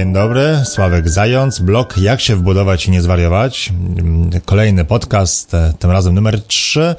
Dzień 0.00 0.12
dobry, 0.12 0.62
Sławek 0.64 1.08
Zając, 1.08 1.58
blog 1.58 1.98
Jak 1.98 2.20
się 2.20 2.36
wbudować 2.36 2.86
i 2.86 2.90
nie 2.90 3.02
zwariować. 3.02 3.72
Kolejny 4.44 4.84
podcast, 4.84 5.54
e, 5.54 5.72
tym 5.78 5.90
razem 5.90 6.14
numer 6.14 6.42
3 6.42 6.94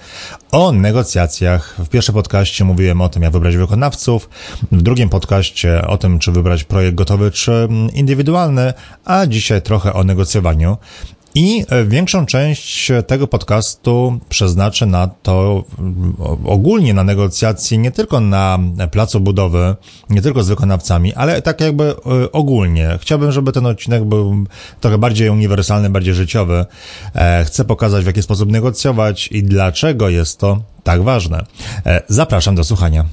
o 0.52 0.72
negocjacjach. 0.72 1.76
W 1.80 1.90
pierwszym 1.90 2.16
podcaście 2.16 2.64
mówiłem 2.64 3.02
o 3.02 3.10
tym, 3.10 3.24
jak 3.24 3.32
wybrać 3.32 3.58
wykonawców, 3.58 4.30
w 4.72 4.82
drugim 4.82 5.10
podcaście 5.10 5.88
o 5.88 5.98
tym, 5.98 6.20
czy 6.20 6.32
wybrać 6.32 6.64
projekt 6.64 6.96
gotowy, 6.96 7.32
czy 7.32 7.68
indywidualny, 7.94 8.74
a 9.06 9.26
dzisiaj 9.28 9.62
trochę 9.62 9.94
o 9.94 10.04
negocjowaniu. 10.04 10.78
I 11.36 11.66
e, 11.70 11.86
większą 11.86 12.26
część 12.26 12.92
tego 13.08 13.28
podcastu 13.28 14.20
przeznaczę 14.30 14.86
na 14.86 15.08
to 15.08 15.64
ogólnie 16.46 16.94
na 16.94 17.04
negocjacje, 17.04 17.78
nie 17.78 17.92
tylko 17.92 18.20
na 18.20 18.60
placu 18.92 19.20
budowy, 19.20 19.76
nie 20.10 20.22
tylko 20.22 20.44
z 20.44 20.50
wykonawcami, 20.50 21.14
ale 21.14 21.42
tak 21.42 21.62
jakby 21.62 21.84
e, 21.84 22.32
ogólnie. 22.32 22.98
Chciałbym, 23.02 23.32
żeby 23.32 23.52
ten 23.52 23.66
odcinek 23.66 24.04
był 24.04 24.36
trochę 24.82 24.98
bardziej 24.98 25.30
uniwersalny, 25.30 25.90
bardziej 25.90 26.14
życiowy. 26.14 26.66
E, 27.16 27.46
chcę 27.46 27.66
pokazać, 27.66 28.04
w 28.04 28.08
jaki 28.08 28.22
sposób 28.22 28.52
negocjować 28.52 29.28
i 29.28 29.44
dlaczego 29.44 30.10
jest 30.10 30.40
to 30.40 30.62
tak 30.84 31.04
ważne. 31.04 31.46
Zapraszam 32.08 32.56
do 32.56 32.64
słuchania. 32.64 33.06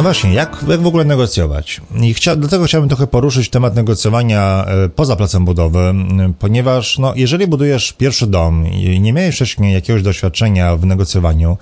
No 0.00 0.04
właśnie, 0.04 0.34
jak, 0.34 0.64
jak 0.68 0.82
w 0.82 0.86
ogóle 0.86 1.04
negocjować? 1.04 1.80
I 2.00 2.14
chcia, 2.14 2.36
dlatego 2.36 2.64
chciałbym 2.64 2.88
trochę 2.88 3.06
poruszyć 3.06 3.50
temat 3.50 3.74
negocjowania 3.74 4.64
e, 4.66 4.88
poza 4.88 5.16
placem 5.16 5.44
budowy, 5.44 5.94
ponieważ 6.38 6.98
no, 6.98 7.12
jeżeli 7.16 7.46
budujesz 7.46 7.92
pierwszy 7.92 8.26
dom 8.26 8.66
i 8.66 9.00
nie 9.00 9.12
miałeś 9.12 9.34
wcześniej 9.34 9.74
jakiegoś 9.74 10.02
doświadczenia 10.02 10.76
w 10.76 10.86
negocjowaniu, 10.86 11.58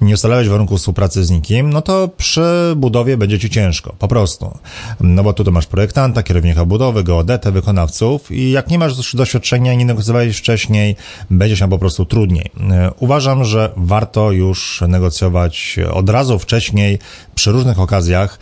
nie 0.00 0.14
ustalałeś 0.14 0.48
warunków 0.48 0.78
współpracy 0.78 1.24
z 1.24 1.30
nikim, 1.30 1.70
no 1.72 1.82
to 1.82 2.08
przy 2.16 2.74
budowie 2.76 3.16
będzie 3.16 3.38
ci 3.38 3.50
ciężko, 3.50 3.94
po 3.98 4.08
prostu. 4.08 4.58
No 5.00 5.22
bo 5.22 5.32
tutaj 5.32 5.54
masz 5.54 5.66
projektanta, 5.66 6.22
kierownika 6.22 6.64
budowy, 6.64 7.04
geodetę, 7.04 7.52
wykonawców 7.52 8.30
i 8.30 8.50
jak 8.50 8.70
nie 8.70 8.78
masz 8.78 9.14
doświadczenia 9.14 9.72
i 9.72 9.76
nie 9.76 9.84
negocjowałeś 9.84 10.38
wcześniej, 10.38 10.96
będzie 11.30 11.56
się 11.56 11.70
po 11.70 11.78
prostu 11.78 12.04
trudniej. 12.04 12.50
E, 12.70 12.90
uważam, 12.98 13.44
że 13.44 13.72
warto 13.76 14.32
już 14.32 14.82
negocjować 14.88 15.76
od 15.92 16.10
razu 16.10 16.38
wcześniej 16.38 16.98
przy 17.34 17.52
różnych 17.52 17.75
różnych 17.76 17.84
okazjach. 17.84 18.38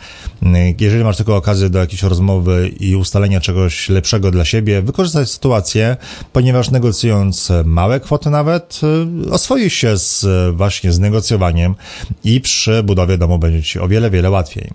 Jeżeli 0.79 1.03
masz 1.03 1.17
tylko 1.17 1.35
okazję 1.35 1.69
do 1.69 1.79
jakiejś 1.79 2.03
rozmowy 2.03 2.71
i 2.79 2.95
ustalenia 2.95 3.41
czegoś 3.41 3.89
lepszego 3.89 4.31
dla 4.31 4.45
siebie, 4.45 4.81
wykorzystać 4.81 5.29
sytuację, 5.29 5.97
ponieważ 6.33 6.71
negocjując 6.71 7.51
małe 7.65 7.99
kwoty 7.99 8.29
nawet, 8.29 8.81
y, 9.27 9.31
oswoisz 9.31 9.73
się 9.73 9.97
z, 9.97 10.25
właśnie 10.55 10.91
z 10.91 10.99
negocjowaniem 10.99 11.75
i 12.23 12.41
przy 12.41 12.83
budowie 12.83 13.17
domu 13.17 13.39
będzie 13.39 13.63
ci 13.63 13.79
o 13.79 13.87
wiele, 13.87 14.09
wiele 14.09 14.29
łatwiej. 14.29 14.71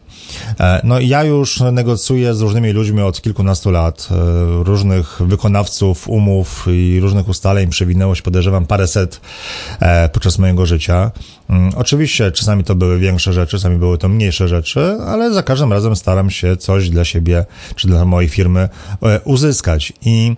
E, 0.61 0.81
no 0.85 1.01
ja 1.01 1.25
już 1.25 1.61
negocjuję 1.61 2.35
z 2.35 2.41
różnymi 2.41 2.73
ludźmi 2.73 3.03
od 3.03 3.23
kilkunastu 3.23 3.71
lat, 3.71 4.09
e, 4.11 4.65
różnych 4.65 5.23
wykonawców, 5.23 6.09
umów 6.09 6.67
i 6.69 7.01
różnych 7.01 7.29
ustaleń 7.29 7.71
przewinęło 7.71 8.15
się, 8.15 8.23
podejrzewam, 8.23 8.67
paręset 8.67 9.21
e, 9.81 10.09
podczas 10.09 10.39
mojego 10.39 10.67
życia. 10.67 11.11
Mm, 11.51 11.73
oczywiście 11.77 12.33
czasami 12.33 12.65
to 12.65 12.75
były 12.75 12.99
większe 12.99 13.33
rzeczy, 13.33 13.51
czasami 13.51 13.79
były 13.79 13.99
to 13.99 14.09
mniejsze 14.09 14.40
rzeczy, 14.49 14.97
ale 15.07 15.33
za 15.33 15.43
każdym 15.43 15.73
razem 15.73 15.97
staram 15.97 16.31
się 16.31 16.57
coś 16.57 16.91
dla 16.91 17.05
siebie 17.05 17.45
czy 17.77 17.89
dla 17.89 18.05
mojej 18.05 18.29
firmy 18.29 18.69
e, 19.03 19.21
uzyskać. 19.25 19.93
I 20.03 20.37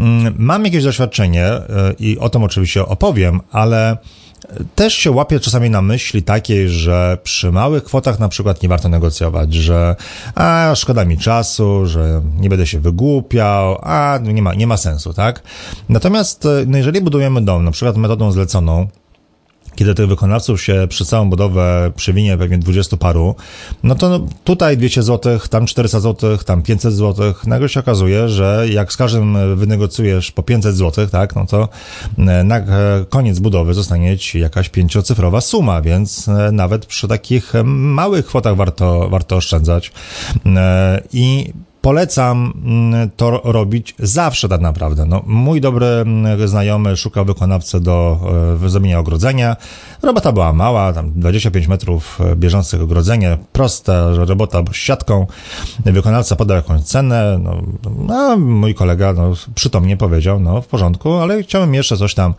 mm, 0.00 0.34
mam 0.38 0.64
jakieś 0.64 0.84
doświadczenie 0.84 1.46
e, 1.46 1.62
i 1.98 2.18
o 2.18 2.28
tym 2.28 2.42
oczywiście 2.42 2.86
opowiem, 2.86 3.40
ale 3.52 3.96
też 4.74 4.94
się 4.94 5.10
łapię 5.10 5.40
czasami 5.40 5.70
na 5.70 5.82
myśli 5.82 6.22
takiej, 6.22 6.68
że 6.68 7.18
przy 7.22 7.52
małych 7.52 7.84
kwotach 7.84 8.18
na 8.18 8.28
przykład 8.28 8.62
nie 8.62 8.68
warto 8.68 8.88
negocjować, 8.88 9.54
że 9.54 9.96
a, 10.34 10.72
szkoda 10.74 11.04
mi 11.04 11.18
czasu, 11.18 11.86
że 11.86 12.22
nie 12.38 12.48
będę 12.48 12.66
się 12.66 12.80
wygłupiał, 12.80 13.78
a 13.82 14.18
nie 14.22 14.42
ma, 14.42 14.54
nie 14.54 14.66
ma 14.66 14.76
sensu, 14.76 15.12
tak? 15.12 15.42
Natomiast 15.88 16.46
e, 16.46 16.64
no 16.66 16.76
jeżeli 16.76 17.00
budujemy 17.00 17.42
dom, 17.42 17.64
na 17.64 17.70
przykład 17.70 17.96
metodą 17.96 18.32
zleconą, 18.32 18.88
kiedy 19.76 19.94
tych 19.94 20.08
wykonawców 20.08 20.62
się 20.62 20.86
przy 20.88 21.04
całą 21.04 21.30
budowę 21.30 21.92
przewinie 21.96 22.38
pewnie 22.38 22.58
20 22.58 22.96
paru, 22.96 23.34
no 23.82 23.94
to 23.94 24.20
tutaj 24.44 24.76
200 24.76 25.02
zł, 25.02 25.38
tam 25.50 25.66
400 25.66 26.00
zł, 26.00 26.38
tam 26.38 26.62
500 26.62 26.94
zł. 26.94 27.34
Nagle 27.46 27.68
się 27.68 27.80
okazuje, 27.80 28.28
że 28.28 28.66
jak 28.70 28.92
z 28.92 28.96
każdym 28.96 29.56
wynegocjujesz 29.56 30.30
po 30.30 30.42
500 30.42 30.76
zł, 30.76 31.06
tak, 31.06 31.36
no 31.36 31.46
to 31.46 31.68
e, 32.18 32.44
na 32.44 32.60
koniec 33.08 33.38
budowy 33.38 33.74
zostanie 33.74 34.18
ci 34.18 34.40
jakaś 34.40 34.68
pięciocyfrowa 34.68 35.40
suma, 35.40 35.82
więc 35.82 36.28
e, 36.28 36.52
nawet 36.52 36.86
przy 36.86 37.08
takich 37.08 37.52
małych 37.64 38.26
kwotach 38.26 38.56
warto, 38.56 39.08
warto 39.08 39.36
oszczędzać. 39.36 39.92
E, 40.46 41.02
I 41.12 41.52
polecam 41.84 42.52
mm, 42.64 43.10
to 43.16 43.40
robić 43.44 43.94
zawsze 43.98 44.48
tak 44.48 44.60
naprawdę. 44.60 45.06
No, 45.06 45.22
mój 45.26 45.60
dobry 45.60 45.86
mm, 45.86 46.48
znajomy 46.48 46.96
szukał 46.96 47.24
wykonawcę 47.24 47.80
do 47.80 48.18
e, 48.64 48.68
zrobienia 48.68 48.98
ogrodzenia. 48.98 49.56
Robota 50.02 50.32
była 50.32 50.52
mała, 50.52 50.92
tam 50.92 51.12
25 51.12 51.68
metrów 51.68 52.18
e, 52.20 52.36
bieżących 52.36 52.82
ogrodzenia, 52.82 53.38
prosta 53.52 54.10
robota 54.14 54.62
z 54.72 54.76
siatką. 54.76 55.26
Wykonawca 55.84 56.36
podał 56.36 56.56
jakąś 56.56 56.82
cenę, 56.82 57.38
no, 57.42 57.62
no 57.98 58.36
mój 58.36 58.74
kolega 58.74 59.12
no, 59.12 59.32
przytomnie 59.54 59.96
powiedział, 59.96 60.40
no 60.40 60.62
w 60.62 60.66
porządku, 60.66 61.12
ale 61.12 61.42
chciałem 61.42 61.74
jeszcze 61.74 61.96
coś 61.96 62.14
tam, 62.14 62.34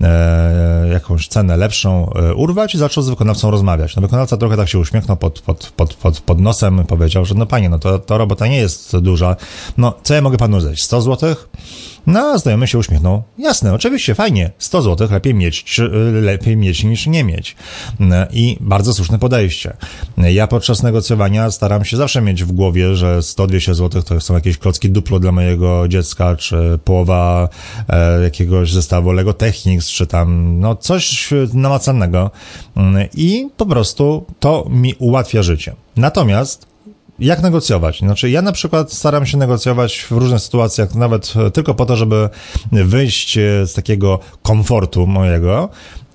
e, 0.00 0.88
jakąś 0.92 1.28
cenę 1.28 1.56
lepszą 1.56 2.12
e, 2.12 2.34
urwać 2.34 2.74
i 2.74 2.78
zaczął 2.78 3.02
z 3.02 3.08
wykonawcą 3.08 3.50
rozmawiać. 3.50 3.96
No 3.96 4.02
wykonawca 4.02 4.36
trochę 4.36 4.56
tak 4.56 4.68
się 4.68 4.78
uśmiechnął 4.78 5.16
pod, 5.16 5.40
pod, 5.40 5.72
pod, 5.76 5.94
pod, 5.94 6.20
pod 6.20 6.40
nosem, 6.40 6.84
powiedział, 6.84 7.24
że 7.24 7.34
no 7.34 7.46
panie, 7.46 7.68
no 7.68 7.78
to, 7.78 7.98
to 7.98 8.18
robota 8.18 8.46
nie 8.46 8.56
jest 8.56 8.89
duża. 8.92 9.36
No, 9.78 9.94
co 10.02 10.14
ja 10.14 10.20
mogę 10.20 10.38
panu 10.38 10.60
zdać? 10.60 10.82
100 10.82 11.00
złotych? 11.00 11.48
No, 12.06 12.38
znajomy 12.38 12.66
się 12.66 12.78
uśmiechnął. 12.78 13.22
Jasne, 13.38 13.74
oczywiście, 13.74 14.14
fajnie. 14.14 14.50
100 14.58 14.82
zł 14.82 15.08
lepiej 15.10 15.34
mieć, 15.34 15.64
czy, 15.64 15.88
lepiej 16.22 16.56
mieć 16.56 16.84
niż 16.84 17.06
nie 17.06 17.24
mieć. 17.24 17.56
I 18.32 18.56
bardzo 18.60 18.94
słuszne 18.94 19.18
podejście. 19.18 19.76
Ja 20.16 20.46
podczas 20.46 20.82
negocjowania 20.82 21.50
staram 21.50 21.84
się 21.84 21.96
zawsze 21.96 22.20
mieć 22.20 22.44
w 22.44 22.52
głowie, 22.52 22.96
że 22.96 23.18
100-200 23.18 23.74
zł 23.74 24.02
to 24.02 24.20
są 24.20 24.34
jakieś 24.34 24.58
klocki 24.58 24.90
duplo 24.90 25.20
dla 25.20 25.32
mojego 25.32 25.88
dziecka, 25.88 26.36
czy 26.36 26.78
połowa 26.84 27.48
e, 27.88 28.22
jakiegoś 28.22 28.72
zestawu 28.72 29.12
Lego 29.12 29.32
Technics, 29.32 29.88
czy 29.88 30.06
tam, 30.06 30.60
no, 30.60 30.76
coś 30.76 31.30
namacalnego. 31.52 32.30
I 33.14 33.48
po 33.56 33.66
prostu 33.66 34.26
to 34.40 34.66
mi 34.70 34.94
ułatwia 34.98 35.42
życie. 35.42 35.74
Natomiast 35.96 36.69
jak 37.20 37.42
negocjować? 37.42 37.98
Znaczy, 37.98 38.30
ja 38.30 38.42
na 38.42 38.52
przykład 38.52 38.92
staram 38.92 39.26
się 39.26 39.36
negocjować 39.36 39.98
w 39.98 40.10
różnych 40.10 40.40
sytuacjach, 40.40 40.94
nawet 40.94 41.34
tylko 41.54 41.74
po 41.74 41.86
to, 41.86 41.96
żeby 41.96 42.28
wyjść 42.72 43.34
z 43.64 43.74
takiego 43.74 44.18
komfortu 44.42 45.06
mojego, 45.06 45.68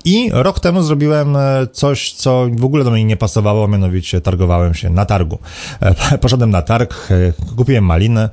i 0.06 0.30
rok 0.32 0.60
temu 0.60 0.82
zrobiłem 0.82 1.36
e, 1.36 1.66
coś, 1.72 2.12
co 2.12 2.46
w 2.52 2.64
ogóle 2.64 2.84
do 2.84 2.90
mnie 2.90 3.04
nie 3.04 3.16
pasowało, 3.16 3.68
mianowicie 3.68 4.20
targowałem 4.20 4.74
się 4.74 4.90
na 4.90 5.06
targu. 5.06 5.38
E, 5.80 6.18
poszedłem 6.18 6.50
na 6.50 6.62
targ, 6.62 7.08
e, 7.10 7.54
kupiłem 7.56 7.84
maliny, 7.84 8.28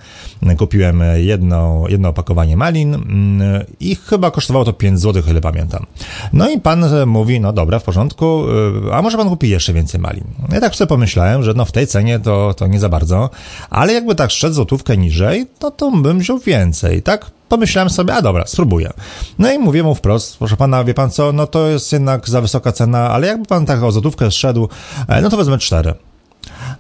kupiłem 0.58 1.04
jedno, 1.16 1.84
jedno 1.90 2.10
opakowanie 2.10 2.58
malin 2.58 2.94
mm, 2.94 3.42
i 3.80 3.96
chyba 3.96 4.32
kosztowało 4.32 4.66
to 4.66 4.74
5 4.74 5.00
zł, 5.00 5.24
ile 5.28 5.42
pamiętam. 5.42 5.86
No 6.34 6.50
i 6.50 6.60
pan 6.60 6.86
mówi, 7.06 7.40
no 7.40 7.54
dobra, 7.54 7.80
w 7.80 7.84
porządku, 7.84 8.44
a 8.92 9.02
może 9.02 9.18
pan 9.18 9.30
kupi 9.30 9.50
jeszcze 9.50 9.74
więcej 9.74 10.02
malin? 10.02 10.24
Ja 10.52 10.62
tak 10.62 10.76
sobie 10.76 10.90
pomyślałem, 10.90 11.44
że 11.44 11.54
no 11.54 11.66
w 11.66 11.72
tej 11.72 11.88
cenie 11.88 12.20
to, 12.20 12.54
to 12.54 12.68
nie 12.68 12.80
za 12.80 12.90
bardzo, 12.90 13.30
ale 13.70 13.94
jakby 13.94 14.16
tak 14.16 14.32
szedł 14.32 14.56
złotówkę 14.56 14.98
niżej, 14.98 15.48
no 15.62 15.72
to 15.72 15.92
bym 15.92 16.20
wziął 16.20 16.40
więcej, 16.40 17.02
tak? 17.02 17.32
Pomyślałem 17.50 17.90
sobie, 17.90 18.14
a 18.14 18.22
dobra, 18.22 18.44
spróbuję. 18.48 18.94
No 19.40 19.52
i 19.52 19.60
mówię 19.60 19.84
mu 19.84 19.96
wprost, 19.96 20.38
proszę 20.38 20.58
pana, 20.58 20.84
wie 20.84 20.94
pan 20.94 21.12
co, 21.12 21.34
no 21.34 21.48
to 21.48 21.68
jest 21.68 21.94
jednak 21.94 22.30
za 22.30 22.42
wysoka 22.42 22.72
cena, 22.72 23.10
ale 23.10 23.28
jakby 23.28 23.46
pan 23.46 23.66
tak 23.66 23.84
o 23.84 23.92
złotówkę 23.92 24.32
zszedł, 24.32 24.70
e, 25.08 25.22
no 25.22 25.30
to 25.30 25.38
wezmę 25.38 25.58
cztery. 25.58 25.94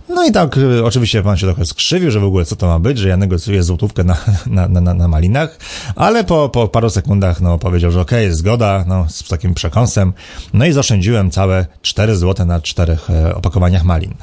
No 0.09 0.25
i 0.25 0.31
tak, 0.31 0.57
e, 0.57 0.83
oczywiście 0.83 1.23
pan 1.23 1.37
się 1.37 1.45
trochę 1.45 1.65
skrzywił, 1.65 2.11
że 2.11 2.19
w 2.19 2.23
ogóle 2.23 2.45
co 2.45 2.55
to 2.55 2.67
ma 2.67 2.79
być, 2.79 2.97
że 2.97 3.09
ja 3.09 3.17
negocjuję 3.17 3.63
złotówkę 3.63 4.03
na, 4.03 4.17
na, 4.45 4.67
na, 4.67 4.93
na 4.93 5.07
malinach, 5.07 5.57
ale 5.95 6.23
po, 6.23 6.49
po 6.49 6.67
paru 6.67 6.89
sekundach, 6.89 7.41
no, 7.41 7.57
powiedział, 7.57 7.91
że 7.91 8.01
okej, 8.01 8.25
okay, 8.25 8.35
zgoda, 8.35 8.85
no, 8.87 9.05
z 9.09 9.27
takim 9.27 9.53
przekąsem, 9.53 10.13
no 10.53 10.65
i 10.65 10.71
zaoszczędziłem 10.71 11.31
całe 11.31 11.65
4 11.81 12.15
złote 12.15 12.45
na 12.45 12.61
czterech 12.61 13.09
e, 13.09 13.35
opakowaniach 13.35 13.83
malin. 13.83 14.13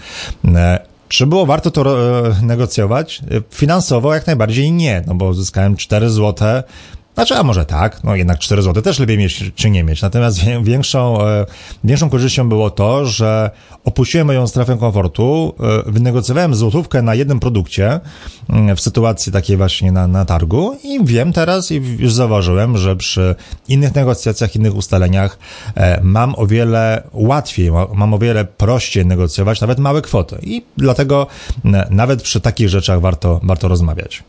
Czy 1.10 1.26
było 1.26 1.46
warto 1.46 1.70
to 1.70 2.10
e, 2.28 2.42
negocjować? 2.42 3.20
Finansowo 3.50 4.14
jak 4.14 4.26
najbardziej 4.26 4.72
nie, 4.72 5.02
no 5.06 5.14
bo 5.14 5.34
zyskałem 5.34 5.76
4 5.76 6.10
złote 6.10 6.62
Znaczy, 7.14 7.34
a 7.36 7.42
może 7.42 7.64
tak, 7.64 8.04
no 8.04 8.16
jednak 8.16 8.38
4 8.38 8.62
zł 8.62 8.82
też 8.82 8.98
lepiej 8.98 9.18
mieć 9.18 9.52
czy 9.54 9.70
nie 9.70 9.84
mieć. 9.84 10.02
Natomiast 10.02 10.40
większą, 10.62 11.22
e, 11.22 11.46
większą 11.84 12.10
korzyścią 12.10 12.48
było 12.48 12.70
to, 12.70 13.06
że 13.06 13.50
opuściłem 13.84 14.26
moją 14.26 14.46
strefę 14.46 14.76
komfortu, 14.76 15.54
e, 15.86 15.90
wynegocjowałem 15.90 16.54
złotówkę 16.54 17.02
na 17.02 17.14
jednym 17.14 17.40
produkcie 17.40 18.00
mm, 18.48 18.76
w 18.76 18.80
sytuacji 18.80 19.32
takiej 19.32 19.56
właśnie 19.56 19.92
na, 19.92 20.06
na 20.06 20.24
targu 20.24 20.76
i 20.84 21.04
wiem 21.04 21.32
teraz 21.32 21.70
i 21.70 21.74
już 21.98 22.12
zauważyłem, 22.12 22.76
że 22.76 22.96
przy 22.96 23.34
innych 23.68 23.94
negocjacjach, 23.94 24.56
innych 24.56 24.76
ustaleniach 24.76 25.38
e, 25.74 26.00
mam 26.02 26.34
o 26.36 26.46
wiele 26.46 27.02
łatwiej, 27.12 27.70
mam 27.94 28.14
o 28.14 28.18
wiele 28.18 28.44
prościej 28.44 29.06
negocjować 29.06 29.60
nawet 29.60 29.78
małe 29.78 30.02
kwoty 30.02 30.38
i 30.42 30.62
dlatego 30.76 31.26
nawet 31.90 32.22
przy 32.22 32.40
takich 32.40 32.68
rzeczach 32.68 33.00
warto, 33.00 33.40
warto 33.42 33.68
rozmawiać. 33.68 34.22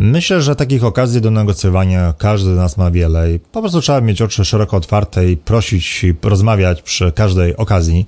Myślę, 0.00 0.42
że 0.42 0.56
takich 0.56 0.84
okazji 0.84 1.20
do 1.20 1.30
negocjowania 1.30 2.14
każdy 2.18 2.54
z 2.54 2.56
nas 2.56 2.76
ma 2.76 2.90
wiele 2.90 3.32
i 3.32 3.38
po 3.38 3.60
prostu 3.60 3.80
trzeba 3.80 4.00
mieć 4.00 4.22
oczy 4.22 4.44
szeroko 4.44 4.76
otwarte 4.76 5.30
i 5.30 5.36
prosić 5.36 6.04
i 6.04 6.14
rozmawiać 6.22 6.82
przy 6.82 7.12
każdej 7.12 7.56
okazji. 7.56 8.06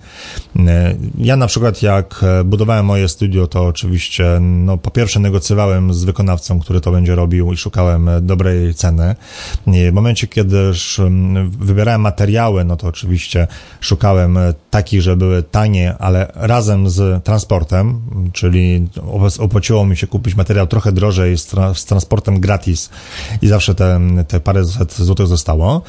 E, 0.59 0.95
ja 1.19 1.37
na 1.37 1.47
przykład 1.47 1.83
jak 1.83 2.25
budowałem 2.45 2.87
moje 2.87 3.09
studio, 3.09 3.47
to 3.47 3.67
oczywiście 3.67 4.39
no, 4.41 4.79
po 4.79 4.91
pierwsze 4.91 5.21
negocjowałem 5.21 5.95
z 5.95 6.05
wykonawcą, 6.05 6.61
który 6.61 6.81
to 6.81 6.93
będzie 6.93 7.15
robił 7.15 7.53
i 7.53 7.57
szukałem 7.57 8.11
dobrej 8.23 8.75
ceny. 8.75 9.15
W 9.67 9.93
momencie, 9.93 10.27
kiedy 10.27 10.73
wybierałem 11.61 12.01
materiały, 12.01 12.65
no 12.65 12.77
to 12.77 12.87
oczywiście 12.87 13.47
szukałem 13.81 14.39
takich, 14.71 15.03
że 15.03 15.17
były 15.17 15.43
tanie, 15.43 15.95
ale 15.99 16.33
razem 16.35 16.91
z 16.91 17.25
transportem, 17.25 18.01
czyli 18.33 18.89
opłaciło 19.39 19.87
mi 19.87 19.97
się 19.97 20.07
kupić 20.07 20.35
materiał 20.35 20.67
trochę 20.67 20.93
drożej 20.93 21.39
z 21.39 21.47
z 21.81 21.85
transportem 21.85 22.41
gratis 22.41 22.91
i 23.43 23.49
zawsze 23.49 23.75
te, 23.75 24.01
te 24.29 24.41
parę 24.41 24.65
złotych 24.99 25.27
zostało. 25.27 25.83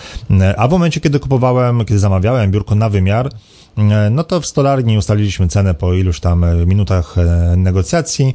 A 0.58 0.68
w 0.68 0.72
momencie, 0.72 1.00
kiedy 1.00 1.20
kupowałem, 1.20 1.86
kiedy 1.86 2.00
zamawiałem 2.00 2.52
biurko 2.52 2.76
na 2.76 2.90
wymiar, 2.90 3.30
no 4.12 4.24
to 4.24 4.42
w 4.42 4.46
stolarni 4.46 4.98
ustaliliśmy 4.98 5.48
cenę 5.48 5.74
po 5.74 5.94
iluś 5.94 6.20
tam 6.20 6.46
minutach 6.68 7.18
e, 7.18 7.56
negocjacji 7.58 8.34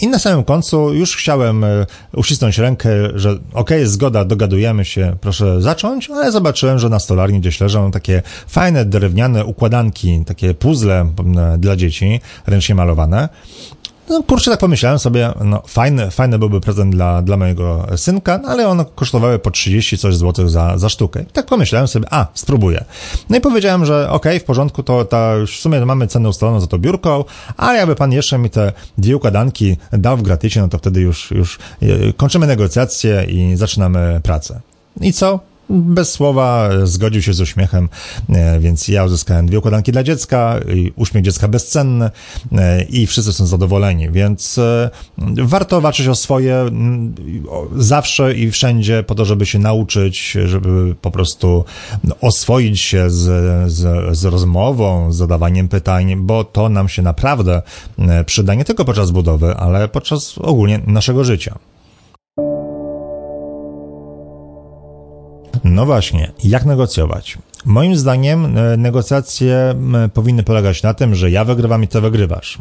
i 0.00 0.08
na 0.08 0.18
samym 0.18 0.44
końcu 0.44 0.94
już 0.94 1.16
chciałem 1.16 1.64
e, 1.64 1.86
uścisnąć 2.12 2.58
rękę, 2.58 2.90
że 3.14 3.38
ok, 3.54 3.70
zgoda, 3.84 4.24
dogadujemy 4.24 4.84
się, 4.84 5.16
proszę 5.20 5.62
zacząć, 5.62 6.10
ale 6.10 6.32
zobaczyłem, 6.32 6.78
że 6.78 6.88
na 6.88 6.98
stolarni 6.98 7.40
gdzieś 7.40 7.60
leżą 7.60 7.90
takie 7.90 8.22
fajne 8.46 8.84
drewniane 8.84 9.44
układanki, 9.44 10.24
takie 10.26 10.54
puzzle 10.54 11.06
dla 11.58 11.76
dzieci, 11.76 12.20
ręcznie 12.46 12.74
malowane 12.74 13.28
no 14.08 14.22
kurczę, 14.22 14.50
tak 14.50 14.60
pomyślałem 14.60 14.98
sobie, 14.98 15.32
no 15.44 15.62
fajny, 15.66 16.10
fajny 16.10 16.38
byłby 16.38 16.60
prezent 16.60 16.94
dla, 16.94 17.22
dla 17.22 17.36
mojego 17.36 17.86
synka, 17.96 18.38
no, 18.38 18.48
ale 18.48 18.68
one 18.68 18.84
kosztowały 18.94 19.38
po 19.38 19.50
30 19.50 19.98
coś 19.98 20.16
złotych 20.16 20.50
za, 20.50 20.78
za 20.78 20.88
sztukę. 20.88 21.22
I 21.22 21.26
tak 21.26 21.46
pomyślałem 21.46 21.88
sobie, 21.88 22.06
a, 22.10 22.26
spróbuję. 22.34 22.84
No 23.30 23.36
i 23.36 23.40
powiedziałem, 23.40 23.84
że 23.84 24.10
okej, 24.10 24.32
okay, 24.32 24.40
w 24.40 24.44
porządku, 24.44 24.82
to 24.82 25.04
ta, 25.04 25.34
w 25.46 25.50
sumie 25.50 25.86
mamy 25.86 26.06
cenę 26.06 26.28
ustaloną 26.28 26.60
za 26.60 26.66
to 26.66 26.78
biurko, 26.78 27.24
ale 27.56 27.78
jakby 27.78 27.94
pan 27.94 28.12
jeszcze 28.12 28.38
mi 28.38 28.50
te 28.50 28.72
dwie 28.98 29.16
układanki 29.16 29.76
dał 29.92 30.16
w 30.16 30.22
gratisie, 30.22 30.60
no 30.60 30.68
to 30.68 30.78
wtedy 30.78 31.00
już, 31.00 31.30
już 31.30 31.58
e, 31.82 32.12
kończymy 32.12 32.46
negocjacje 32.46 33.24
i 33.28 33.56
zaczynamy 33.56 34.20
pracę. 34.22 34.60
I 35.00 35.12
co? 35.12 35.53
Bez 35.70 36.12
słowa 36.12 36.70
zgodził 36.84 37.22
się 37.22 37.32
z 37.32 37.40
uśmiechem, 37.40 37.88
e, 38.28 38.60
więc 38.60 38.88
ja 38.88 39.04
uzyskałem 39.04 39.46
dwie 39.46 39.58
układanki 39.58 39.92
dla 39.92 40.02
dziecka, 40.02 40.60
uśmiech 40.96 41.24
dziecka 41.24 41.48
bezcenny 41.48 42.10
e, 42.52 42.82
i 42.82 43.06
wszyscy 43.06 43.32
są 43.32 43.46
zadowoleni, 43.46 44.10
więc 44.10 44.58
e, 44.58 44.90
warto 45.42 45.80
walczyć 45.80 46.08
o 46.08 46.14
swoje 46.14 46.70
zawsze 47.76 48.34
i 48.34 48.50
wszędzie 48.50 49.02
po 49.02 49.14
to, 49.14 49.24
żeby 49.24 49.46
się 49.46 49.58
nauczyć, 49.58 50.36
żeby 50.44 50.94
po 51.00 51.10
prostu 51.10 51.64
oswoić 52.20 52.80
się 52.80 53.10
z, 53.10 53.22
z, 53.72 54.16
z 54.18 54.24
rozmową, 54.24 55.12
z 55.12 55.16
zadawaniem 55.16 55.68
pytań, 55.68 56.16
bo 56.16 56.44
to 56.44 56.68
nam 56.68 56.88
się 56.88 57.02
naprawdę 57.02 57.62
przyda 58.26 58.54
nie 58.54 58.64
tylko 58.64 58.84
podczas 58.84 59.10
budowy, 59.10 59.56
ale 59.56 59.88
podczas 59.88 60.38
ogólnie 60.38 60.80
naszego 60.86 61.24
życia. 61.24 61.58
No 65.64 65.86
właśnie, 65.86 66.32
jak 66.44 66.64
negocjować? 66.64 67.38
Moim 67.64 67.96
zdaniem 67.96 68.58
e, 68.58 68.76
negocjacje 68.76 69.74
powinny 70.14 70.42
polegać 70.42 70.82
na 70.82 70.94
tym, 70.94 71.14
że 71.14 71.30
ja 71.30 71.44
wygrywam 71.44 71.84
i 71.84 71.88
ty 71.88 72.00
wygrywasz. 72.00 72.58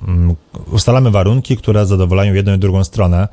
Ustalamy 0.71 1.11
warunki, 1.11 1.57
które 1.57 1.85
zadowalają 1.85 2.33
jedną 2.33 2.53
i 2.53 2.57
drugą 2.57 2.83
stronę. 2.83 3.27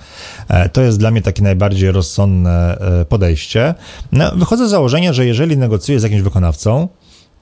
E, 0.49 0.69
to 0.69 0.81
jest 0.83 0.99
dla 0.99 1.11
mnie 1.11 1.23
takie 1.23 1.43
najbardziej 1.43 1.91
rozsądne 1.91 2.79
e, 2.79 3.05
podejście. 3.05 3.75
No, 4.13 4.33
wychodzę 4.37 4.67
z 4.69 4.71
założenia, 4.71 5.13
że 5.13 5.27
jeżeli 5.27 5.57
negocjuję 5.57 6.01
z 6.01 6.03
jakimś 6.03 6.23
wykonawcą, 6.23 6.89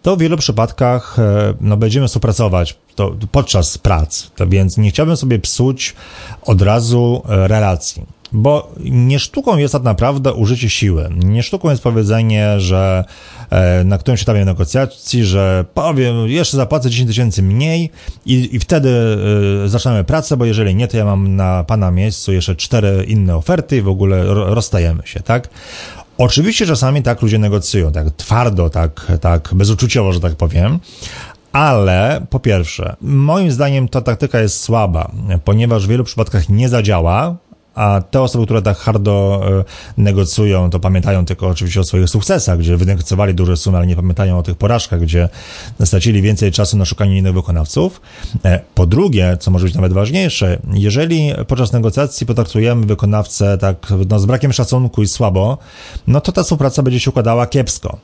to 0.03 0.17
w 0.17 0.19
wielu 0.19 0.37
przypadkach 0.37 1.17
no, 1.61 1.77
będziemy 1.77 2.09
współpracować 2.09 2.77
to 2.95 3.17
podczas 3.33 3.79
prac, 3.79 4.31
to 4.37 4.47
więc 4.47 4.77
nie 4.77 4.91
chciałbym 4.91 5.17
sobie 5.17 5.39
psuć 5.39 5.95
od 6.43 6.63
razu 6.63 7.23
relacji. 7.25 8.18
Bo 8.33 8.73
nie 8.85 9.19
sztuką 9.19 9.57
jest 9.57 9.73
tak 9.73 9.83
naprawdę 9.83 10.33
użycie 10.33 10.71
siły. 10.71 11.09
Nie 11.17 11.43
sztuką 11.43 11.71
jest 11.71 11.83
powiedzenie, 11.83 12.61
że 12.61 13.05
e, 13.51 13.85
na 13.85 13.99
którymś 13.99 14.23
etapie 14.23 14.45
negocjacji, 14.45 15.25
że 15.25 15.65
powiem, 15.75 16.29
jeszcze 16.29 16.57
zapłacę 16.57 16.91
10 16.91 17.09
tysięcy 17.09 17.43
mniej 17.43 17.91
i, 18.27 18.57
i 18.57 18.59
wtedy 18.59 18.89
y, 19.65 19.69
zaczynamy 19.69 20.05
pracę, 20.05 20.37
bo 20.37 20.45
jeżeli 20.45 20.75
nie, 20.75 20.89
to 20.89 20.97
ja 20.97 21.05
mam 21.05 21.37
na 21.37 21.65
pana 21.65 21.91
miejscu 21.91 22.33
jeszcze 22.33 22.57
cztery 22.57 23.05
inne 23.09 23.37
oferty 23.37 23.77
i 23.77 23.83
w 23.83 23.89
ogóle 23.89 24.25
rozstajemy 24.35 25.03
się, 25.07 25.21
tak? 25.21 25.49
Oczywiście 26.19 26.67
czasami 26.67 27.03
tak 27.03 27.23
ludzie 27.23 27.39
negocjują, 27.39 27.93
tak 27.93 28.11
twardo, 28.17 28.71
tak, 28.71 29.13
tak 29.21 29.51
bezuczuciowo, 29.55 30.13
że 30.13 30.21
tak 30.21 30.37
powiem, 30.37 30.79
ale 31.53 32.27
po 32.31 32.41
pierwsze, 32.41 32.97
moim 33.01 33.51
zdaniem 33.53 33.89
ta 33.89 34.01
taktyka 34.01 34.41
jest 34.41 34.61
słaba, 34.61 35.11
ponieważ 35.45 35.87
w 35.87 35.91
wielu 35.91 36.05
przypadkach 36.05 36.49
nie 36.49 36.69
zadziała, 36.69 37.37
a 37.79 38.03
te 38.11 38.23
osoby, 38.23 38.45
które 38.45 38.63
tak 38.63 38.79
hardo 38.79 39.43
e, 39.61 39.65
negocjują, 39.97 40.71
to 40.71 40.81
pamiętają 40.81 41.25
tylko 41.25 41.47
oczywiście 41.47 41.81
o 41.81 41.85
swoich 41.85 42.09
sukcesach, 42.09 42.59
gdzie 42.59 42.77
wynegocjowali 42.77 43.35
duże 43.35 43.57
sumy, 43.57 43.77
ale 43.77 43.87
nie 43.87 43.97
pamiętają 43.97 44.39
o 44.39 44.43
tych 44.43 44.57
porażkach, 44.57 45.01
gdzie 45.01 45.29
stracili 45.85 46.23
więcej 46.23 46.53
czasu 46.53 46.77
na 46.77 46.85
szukanie 46.85 47.19
innych 47.19 47.35
wykonawców. 47.35 48.01
E, 48.45 48.61
po 48.75 48.87
drugie, 48.87 49.37
co 49.41 49.51
może 49.51 49.67
być 49.67 49.75
nawet 49.75 49.93
ważniejsze, 49.93 50.59
jeżeli 50.73 51.33
podczas 51.49 51.73
negocjacji 51.73 52.27
potraktujemy 52.27 52.87
wykonawcę 52.87 53.59
tak 53.59 53.93
no, 54.09 54.19
z 54.19 54.27
brakiem 54.27 54.53
szacunku 54.53 55.03
i 55.03 55.09
słabo, 55.09 55.59
no 56.07 56.21
to 56.21 56.33
ta 56.33 56.43
współpraca 56.43 56.83
będzie 56.83 57.01
się 57.01 57.11
układała 57.11 57.47
kiepsko. 57.47 57.99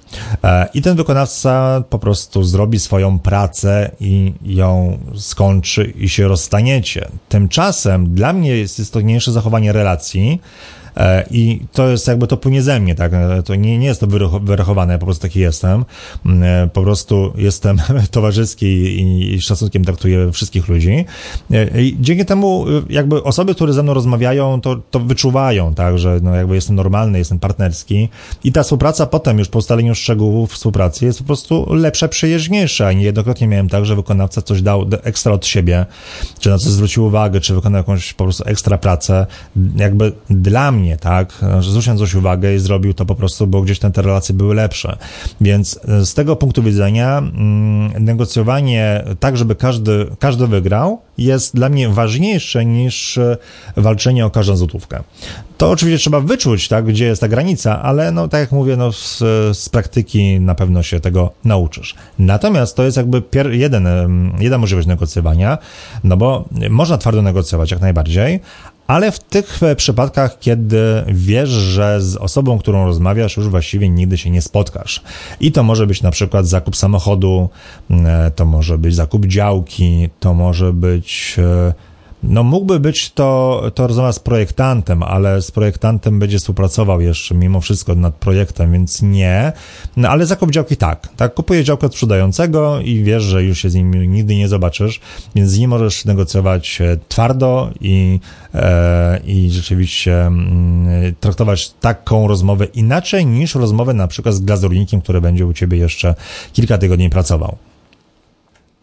E, 0.44 0.68
I 0.74 0.82
ten 0.82 0.96
wykonawca 0.96 1.82
po 1.90 1.98
prostu 1.98 2.44
zrobi 2.44 2.78
swoją 2.78 3.18
pracę 3.18 3.90
i 4.00 4.32
ją 4.44 4.98
skończy 5.16 5.84
i 5.84 6.08
się 6.08 6.28
rozstaniecie. 6.28 7.08
Tymczasem 7.28 8.14
dla 8.14 8.32
mnie 8.32 8.56
jest 8.56 8.78
istotniejsze 8.78 9.32
zachowanie 9.32 9.63
relacji, 9.72 10.40
E, 10.83 10.83
I 11.30 11.60
to 11.72 11.88
jest 11.88 12.08
jakby 12.08 12.26
to 12.26 12.36
płynie 12.36 12.62
ze 12.62 12.80
mnie, 12.80 12.94
tak? 12.94 13.12
E, 13.14 13.42
to 13.42 13.54
nie, 13.54 13.78
nie 13.78 13.86
jest 13.86 14.00
to 14.00 14.06
wyrachowane, 14.42 14.92
ja 14.92 14.98
po 14.98 15.06
prostu 15.06 15.22
taki 15.22 15.40
jestem. 15.40 15.84
Mm, 16.26 16.42
e, 16.42 16.68
po 16.68 16.82
prostu 16.82 17.32
jestem 17.36 17.78
towarzyski 18.10 18.66
i, 18.66 19.34
i 19.34 19.40
szacunkiem 19.40 19.84
traktuję 19.84 20.32
wszystkich 20.32 20.68
ludzi. 20.68 21.04
I 21.78 21.96
dzięki 22.00 22.24
temu 22.24 22.64
jakby 22.90 23.22
osoby, 23.22 23.54
które 23.54 23.72
ze 23.72 23.82
mną 23.82 23.94
rozmawiają, 23.94 24.60
to, 24.60 24.76
to 24.90 25.00
wyczuwają, 25.00 25.74
tak? 25.74 25.98
Że 25.98 26.20
no 26.22 26.34
jakby 26.34 26.54
jestem 26.54 26.76
normalny, 26.76 27.18
jestem 27.18 27.38
partnerski 27.38 28.08
i 28.44 28.52
ta 28.52 28.62
współpraca 28.62 29.06
potem 29.06 29.38
już 29.38 29.48
po 29.48 29.58
ustaleniu 29.58 29.94
szczegółów 29.94 30.52
współpracy 30.52 31.04
jest 31.04 31.18
po 31.18 31.24
prostu 31.24 31.74
lepsza, 31.74 32.08
przyjaźniejsza. 32.08 32.92
I 32.92 32.96
niejednokrotnie 32.96 33.48
miałem 33.48 33.68
tak, 33.68 33.86
że 33.86 33.96
wykonawca 33.96 34.42
coś 34.42 34.62
dał 34.62 34.86
ekstra 35.02 35.32
od 35.32 35.46
siebie, 35.46 35.86
czy 36.38 36.50
na 36.50 36.58
coś 36.58 36.72
zwrócił 36.72 37.04
uwagę, 37.04 37.40
czy 37.40 37.54
wykonał 37.54 37.78
jakąś 37.78 38.12
po 38.12 38.24
prostu 38.24 38.44
ekstra 38.46 38.78
pracę. 38.78 39.26
Jakby 39.76 40.12
dla 40.30 40.72
mnie 40.72 40.83
mnie, 40.84 40.96
tak, 40.96 41.44
że 41.60 41.70
zwrócił 41.70 41.96
coś 41.96 42.14
uwagę 42.14 42.54
i 42.54 42.58
zrobił 42.58 42.94
to 42.94 43.06
po 43.06 43.14
prostu, 43.14 43.46
bo 43.46 43.62
gdzieś 43.62 43.78
te 43.78 44.02
relacje 44.02 44.34
były 44.34 44.54
lepsze. 44.54 44.96
Więc 45.40 45.80
e, 45.88 46.06
z 46.06 46.14
tego 46.14 46.36
punktu 46.36 46.62
widzenia 46.62 47.18
mm, 47.18 48.04
negocjowanie 48.04 49.04
tak, 49.20 49.36
żeby 49.36 49.54
każdy, 49.54 50.06
każdy 50.18 50.46
wygrał, 50.46 51.00
jest 51.18 51.54
dla 51.54 51.68
mnie 51.68 51.88
ważniejsze 51.88 52.64
niż 52.64 53.18
e, 53.18 53.36
walczenie 53.76 54.26
o 54.26 54.30
każdą 54.30 54.56
złotówkę. 54.56 55.02
To 55.58 55.70
oczywiście 55.70 55.98
trzeba 55.98 56.20
wyczuć, 56.20 56.68
tak, 56.68 56.84
gdzie 56.84 57.04
jest 57.04 57.20
ta 57.20 57.28
granica, 57.28 57.82
ale 57.82 58.12
no, 58.12 58.28
tak 58.28 58.40
jak 58.40 58.52
mówię, 58.52 58.76
no, 58.76 58.92
z, 58.92 59.18
z 59.58 59.68
praktyki 59.68 60.40
na 60.40 60.54
pewno 60.54 60.82
się 60.82 61.00
tego 61.00 61.32
nauczysz. 61.44 61.94
Natomiast 62.18 62.76
to 62.76 62.84
jest 62.84 62.96
jakby 62.96 63.22
pier, 63.22 63.52
jeden, 63.52 63.88
jedna 64.38 64.58
możliwość 64.58 64.88
negocjowania, 64.88 65.58
no 66.04 66.16
bo 66.16 66.44
można 66.70 66.98
twardo 66.98 67.22
negocjować 67.22 67.70
jak 67.70 67.80
najbardziej, 67.80 68.40
ale 68.86 69.12
w 69.12 69.18
tych 69.18 69.62
e, 69.62 69.76
przypadkach, 69.76 70.38
kiedy 70.38 71.04
wiesz, 71.06 71.48
że 71.48 72.02
z 72.02 72.16
osobą, 72.16 72.58
którą 72.58 72.84
rozmawiasz, 72.84 73.36
już 73.36 73.48
właściwie 73.48 73.88
nigdy 73.88 74.18
się 74.18 74.30
nie 74.30 74.42
spotkasz. 74.42 75.02
I 75.40 75.52
to 75.52 75.62
może 75.62 75.86
być 75.86 76.02
na 76.02 76.10
przykład 76.10 76.46
zakup 76.46 76.76
samochodu, 76.76 77.48
e, 77.90 78.30
to 78.30 78.44
może 78.44 78.78
być 78.78 78.94
zakup 78.94 79.26
działki, 79.26 80.08
to 80.20 80.34
może 80.34 80.72
być 80.72 81.36
e, 81.38 81.74
No 82.28 82.42
mógłby 82.42 82.80
być 82.80 83.10
to, 83.10 83.62
to 83.74 83.86
rozmowa 83.86 84.12
z 84.12 84.18
projektantem, 84.18 85.02
ale 85.02 85.42
z 85.42 85.50
projektantem 85.50 86.18
będzie 86.18 86.38
współpracował 86.38 87.00
jeszcze 87.00 87.34
mimo 87.34 87.60
wszystko 87.60 87.94
nad 87.94 88.14
projektem, 88.14 88.72
więc 88.72 89.02
nie. 89.02 89.52
No 89.96 90.08
ale 90.08 90.26
zakup 90.26 90.50
działki 90.50 90.76
tak. 90.76 91.08
Tak, 91.16 91.34
kupuje 91.34 91.64
działkę 91.64 91.86
od 91.86 91.92
sprzedającego 91.92 92.80
i 92.80 93.02
wiesz, 93.02 93.22
że 93.22 93.44
już 93.44 93.58
się 93.58 93.70
z 93.70 93.74
nim 93.74 94.12
nigdy 94.12 94.36
nie 94.36 94.48
zobaczysz, 94.48 95.00
więc 95.34 95.50
z 95.50 95.58
nim 95.58 95.70
możesz 95.70 96.04
negocjować 96.04 96.80
e, 96.80 96.96
twardo 97.08 97.70
i, 97.80 98.20
e, 98.54 99.20
i 99.26 99.50
rzeczywiście 99.50 100.26
mm, 100.26 101.14
traktować 101.20 101.70
taką 101.70 102.28
rozmowę 102.28 102.64
inaczej 102.64 103.26
niż 103.26 103.54
rozmowę 103.54 103.94
na 103.94 104.08
przykład 104.08 104.34
z 104.34 104.40
glazurnikiem, 104.40 105.00
który 105.00 105.20
będzie 105.20 105.46
u 105.46 105.52
ciebie 105.52 105.78
jeszcze 105.78 106.14
kilka 106.52 106.78
tygodni 106.78 107.10
pracował. 107.10 107.56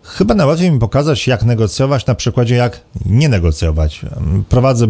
Chyba 0.04 0.36
najłatwiej 0.36 0.72
mi 0.72 0.80
pokazać, 0.80 1.28
jak 1.28 1.44
negocjować 1.44 2.06
na 2.06 2.16
przykładzie, 2.16 2.56
jak 2.56 2.82
nie 3.06 3.30
negocjować. 3.30 4.02
Prowadzę, 4.50 4.88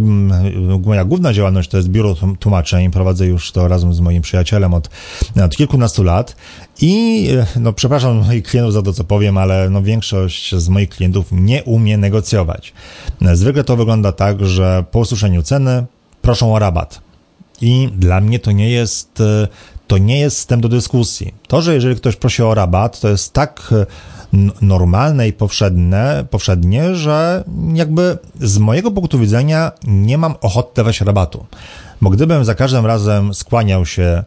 moja 0.86 1.06
główna 1.06 1.34
działalność 1.34 1.70
to 1.70 1.78
jest 1.78 1.90
biuro 1.90 2.16
tłumaczeń, 2.40 2.92
prowadzę 2.92 3.28
już 3.28 3.52
to 3.52 3.68
razem 3.68 3.94
z 3.94 4.00
moim 4.00 4.22
przyjacielem 4.22 4.74
od, 4.74 4.90
od 5.46 5.56
kilkunastu 5.56 6.04
lat 6.04 6.36
i, 6.82 7.28
no 7.60 7.74
przepraszam 7.74 8.26
moich 8.26 8.44
klientów 8.44 8.74
za 8.74 8.82
to, 8.82 8.94
co 8.94 9.04
powiem, 9.04 9.38
ale 9.38 9.70
no 9.70 9.82
większość 9.82 10.56
z 10.56 10.70
moich 10.70 10.90
klientów 10.90 11.28
nie 11.32 11.64
umie 11.64 11.98
negocjować. 11.98 12.74
Zwykle 13.34 13.64
to 13.64 13.78
wygląda 13.78 14.12
tak, 14.12 14.46
że 14.46 14.84
po 14.92 15.00
usłyszeniu 15.00 15.44
ceny 15.44 15.86
proszą 16.22 16.56
o 16.56 16.60
rabat. 16.60 17.02
I 17.62 17.90
dla 17.96 18.22
mnie 18.22 18.40
to 18.40 18.52
nie 18.52 18.70
jest, 18.70 19.24
to 19.88 19.98
nie 19.98 20.20
jest 20.20 20.38
wstęp 20.38 20.62
do 20.62 20.70
dyskusji. 20.70 21.34
To, 21.48 21.62
że 21.62 21.74
jeżeli 21.74 21.96
ktoś 21.96 22.16
prosi 22.16 22.44
o 22.44 22.54
rabat, 22.54 23.00
to 23.00 23.10
jest 23.10 23.34
tak 23.34 23.74
normalne 24.62 25.28
i 25.28 25.34
powszednie, 25.34 26.26
powszednie, 26.30 26.96
że 26.96 27.44
jakby 27.74 28.18
z 28.42 28.58
mojego 28.58 28.92
punktu 28.92 29.20
widzenia 29.20 29.72
nie 29.88 30.18
mam 30.18 30.36
ochoty 30.42 30.72
dawać 30.76 31.02
rabatu. 31.02 31.46
Bo 32.02 32.10
gdybym 32.10 32.46
za 32.46 32.56
każdym 32.56 32.86
razem 32.86 33.34
skłaniał 33.34 33.86
się, 33.86 34.24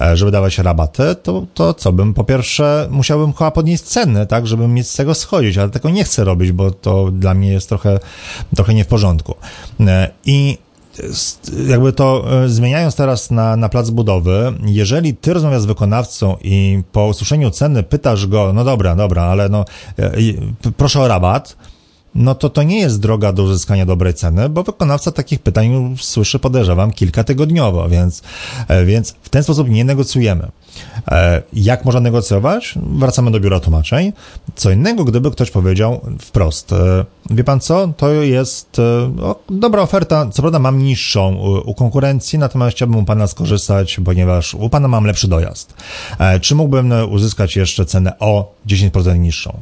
e, 0.00 0.16
żeby 0.16 0.30
dawać 0.30 0.58
rabaty, 0.58 1.02
to, 1.22 1.46
to 1.54 1.74
co 1.74 1.92
bym, 1.92 2.14
po 2.14 2.24
pierwsze 2.24 2.88
musiałbym 2.90 3.32
chyba 3.32 3.50
podnieść 3.50 3.82
ceny, 3.82 4.26
tak, 4.26 4.46
żeby 4.46 4.68
mieć 4.68 4.90
z 4.90 4.96
tego 4.96 5.14
schodzić, 5.14 5.58
ale 5.58 5.70
tego 5.70 5.90
nie 5.90 6.04
chcę 6.04 6.24
robić, 6.24 6.52
bo 6.52 6.70
to 6.70 7.10
dla 7.10 7.34
mnie 7.34 7.52
jest 7.52 7.68
trochę, 7.68 8.00
trochę 8.56 8.74
nie 8.74 8.84
w 8.84 8.88
porządku. 8.88 9.34
E, 9.80 10.10
I 10.24 10.58
jakby 11.68 11.92
to 11.92 12.24
e, 12.44 12.48
zmieniając 12.48 12.96
teraz 12.96 13.30
na, 13.30 13.56
na 13.56 13.68
plac 13.68 13.90
budowy, 13.90 14.52
jeżeli 14.66 15.14
ty 15.14 15.32
rozmawiasz 15.34 15.62
z 15.62 15.64
wykonawcą 15.64 16.36
i 16.40 16.82
po 16.92 17.06
usłyszeniu 17.06 17.50
ceny 17.50 17.82
pytasz 17.82 18.26
go, 18.26 18.52
no 18.52 18.64
dobra, 18.64 18.96
dobra, 18.96 19.22
ale 19.22 19.48
no 19.48 19.64
e, 19.98 20.12
proszę 20.76 21.00
o 21.00 21.08
rabat, 21.08 21.56
no 22.14 22.34
to 22.34 22.50
to 22.50 22.62
nie 22.62 22.78
jest 22.78 23.00
droga 23.00 23.32
do 23.32 23.42
uzyskania 23.42 23.86
dobrej 23.86 24.14
ceny, 24.14 24.48
bo 24.48 24.62
wykonawca 24.62 25.12
takich 25.12 25.40
pytań 25.40 25.96
słyszy, 26.00 26.38
podejrzewam, 26.38 26.92
kilkatygodniowo, 26.92 27.88
więc, 27.88 28.22
e, 28.68 28.84
więc 28.84 29.14
w 29.22 29.28
ten 29.28 29.42
sposób 29.42 29.68
nie 29.68 29.84
negocjujemy. 29.84 30.48
E, 31.10 31.42
jak 31.52 31.84
można 31.84 32.00
negocjować? 32.00 32.74
Wracamy 32.76 33.30
do 33.30 33.40
biura 33.40 33.60
tłumaczeń. 33.60 34.12
Co 34.54 34.70
innego, 34.70 35.04
gdyby 35.04 35.30
ktoś 35.30 35.50
powiedział 35.50 36.00
wprost, 36.20 36.72
e, 36.72 37.04
wie 37.30 37.44
pan 37.44 37.60
co, 37.60 37.88
to 37.96 38.12
jest 38.12 38.80
dobra 39.50 39.82
oferta, 39.82 40.26
co 40.32 40.42
prawda 40.42 40.58
mam 40.58 40.78
niższą 40.82 41.34
u, 41.64 41.74
konkurencji, 41.74 42.38
natomiast 42.38 42.76
chciałbym 42.76 42.98
u 42.98 43.04
pana 43.04 43.26
skorzystać, 43.26 44.00
ponieważ 44.04 44.54
u 44.54 44.68
pana 44.68 44.88
mam 44.88 45.04
lepszy 45.04 45.28
dojazd. 45.28 45.74
Czy 46.40 46.54
mógłbym 46.54 46.92
uzyskać 47.10 47.56
jeszcze 47.56 47.86
cenę 47.86 48.18
o 48.18 48.54
10% 48.66 49.18
niższą? 49.18 49.60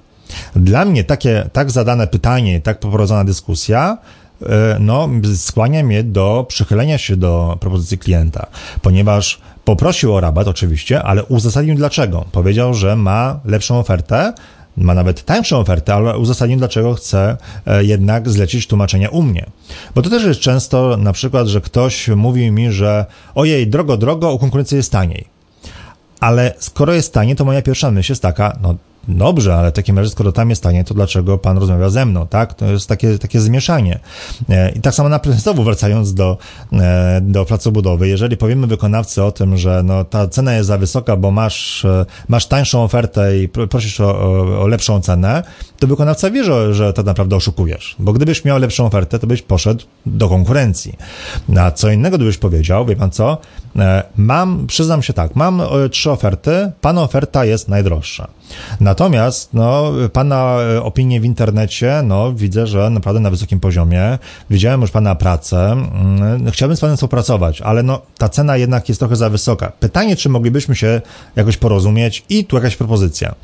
Dla 0.57 0.85
mnie 0.85 1.05
takie, 1.05 1.51
tak 1.53 1.71
zadane 1.71 2.07
pytanie, 2.07 2.61
tak 2.61 2.81
poprowadzona 2.81 3.25
dyskusja, 3.25 3.99
e, 4.43 4.77
no, 4.81 5.09
skłania 5.37 5.83
mnie 5.83 6.05
do 6.05 6.47
przychylenia 6.49 6.99
się 6.99 7.17
do 7.17 7.57
propozycji 7.61 7.99
klienta, 7.99 8.47
ponieważ 8.83 9.41
poprosił 9.65 10.15
o 10.15 10.21
rabat 10.21 10.49
oczywiście, 10.49 11.03
ale 11.03 11.25
uzasadnił 11.25 11.75
dlaczego. 11.75 12.25
Powiedział, 12.33 12.75
że 12.75 12.97
ma 12.97 13.41
lepszą 13.45 13.79
ofertę, 13.79 14.33
ma 14.77 14.95
nawet 14.95 15.25
tańszą 15.25 15.59
ofertę, 15.59 15.95
ale 15.95 16.19
uzasadnił, 16.19 16.59
dlaczego 16.59 16.95
chce 16.95 17.37
e, 17.67 17.85
jednak 17.85 18.29
zlecić 18.29 18.67
tłumaczenia 18.67 19.09
u 19.09 19.23
mnie. 19.23 19.47
Bo 19.95 20.03
to 20.03 20.11
też 20.11 20.25
jest 20.25 20.41
często 20.41 20.97
na 20.97 21.13
przykład, 21.13 21.47
że 21.47 21.61
ktoś 21.61 22.09
mówi 22.09 22.51
mi, 22.51 22.73
że 22.73 23.07
ojej, 23.35 23.67
drogo, 23.67 23.97
drogo, 23.97 24.33
u 24.33 24.39
konkurencji 24.39 24.77
jest 24.77 24.93
taniej. 24.93 25.25
Ale 26.21 26.55
skoro 26.59 26.95
jest 26.95 27.13
taniej, 27.13 27.37
to 27.37 27.45
moja 27.45 27.63
pierwsza 27.63 27.91
myśl 27.91 28.13
jest 28.13 28.23
taka, 28.23 28.59
no 28.63 28.75
Dobrze, 29.09 29.55
ale 29.55 29.71
w 29.71 29.75
takim 29.75 29.99
razie, 29.99 30.11
skoro 30.11 30.33
tam 30.33 30.51
jest 30.51 30.63
tanie, 30.63 30.85
to 30.85 30.95
dlaczego 30.95 31.39
pan 31.39 31.59
rozmawia 31.59 31.91
ze 31.91 32.07
mną, 32.07 32.27
tak? 32.27 32.55
To 32.55 32.67
jest 32.67 32.89
takie, 32.89 33.19
takie 33.19 33.41
zmieszanie. 33.41 34.01
E, 34.49 34.71
I 34.71 34.81
tak 34.81 34.95
samo 34.95 35.09
na 35.09 35.21
znowu 35.37 35.65
wracając 35.65 36.15
do, 36.15 36.39
e, 36.73 37.21
do 37.23 37.45
placu 37.45 37.73
budowy, 37.73 38.09
jeżeli 38.09 38.37
powiemy 38.37 38.67
wykonawcy 38.67 39.23
o 39.23 39.33
tym, 39.33 39.57
że 39.57 39.83
no, 39.83 40.05
ta 40.05 40.29
cena 40.29 40.55
jest 40.55 40.67
za 40.67 40.79
wysoka, 40.79 41.17
bo 41.17 41.31
masz, 41.31 41.85
e, 41.85 42.07
masz 42.29 42.47
tańszą 42.47 42.83
ofertę 42.83 43.39
i 43.39 43.49
prosisz 43.49 44.01
o, 44.01 44.21
o, 44.21 44.63
o 44.63 44.67
lepszą 44.67 45.01
cenę, 45.01 45.43
to 45.79 45.87
wykonawca 45.87 46.31
wie, 46.31 46.45
że, 46.45 46.75
że 46.75 46.93
to 46.93 47.03
naprawdę 47.03 47.37
oszukujesz. 47.37 47.97
Bo 47.99 48.13
gdybyś 48.13 48.45
miał 48.45 48.59
lepszą 48.59 48.87
ofertę, 48.87 49.19
to 49.19 49.27
byś 49.27 49.43
poszedł 49.43 49.85
do 50.07 50.29
konkurencji. 50.29 50.97
A 51.59 51.71
co 51.71 51.91
innego 51.91 52.17
gdybyś 52.17 52.39
powiedział, 52.39 52.87
wie 52.87 52.97
pan 52.97 53.11
co, 53.11 53.39
mam, 54.17 54.67
przyznam 54.67 55.03
się 55.03 55.13
tak, 55.13 55.37
mam 55.37 55.63
trzy 55.91 56.11
oferty, 56.11 56.73
pana 56.81 57.03
oferta 57.03 57.45
jest 57.45 57.69
najdroższa. 57.69 58.29
Natomiast, 58.81 59.55
no, 59.55 59.93
pana 60.13 60.57
e, 60.77 60.83
opinie 60.83 61.21
w 61.21 61.25
internecie, 61.25 62.03
no, 62.05 62.33
widzę, 62.33 62.67
że 62.67 62.91
naprawdę 62.91 63.21
na 63.21 63.31
wysokim 63.31 63.61
poziomie. 63.61 64.19
Widziałem 64.51 64.81
już 64.81 64.91
pana 64.91 65.15
pracę. 65.15 65.73
Mm, 65.73 66.51
chciałbym 66.51 66.77
z 66.77 66.81
panem 66.81 66.97
współpracować, 66.97 67.63
ale 67.63 67.83
no, 67.83 68.03
ta 68.19 68.29
cena 68.29 68.57
jednak 68.57 68.89
jest 68.89 68.99
trochę 68.99 69.17
za 69.17 69.31
wysoka. 69.31 69.73
Pytanie, 69.81 70.17
czy 70.17 70.29
moglibyśmy 70.29 70.77
się 70.77 71.01
jakoś 71.37 71.57
porozumieć 71.57 72.25
i 72.29 72.45
tu 72.45 72.57
jakaś 72.57 72.77
propozycja. 72.77 73.35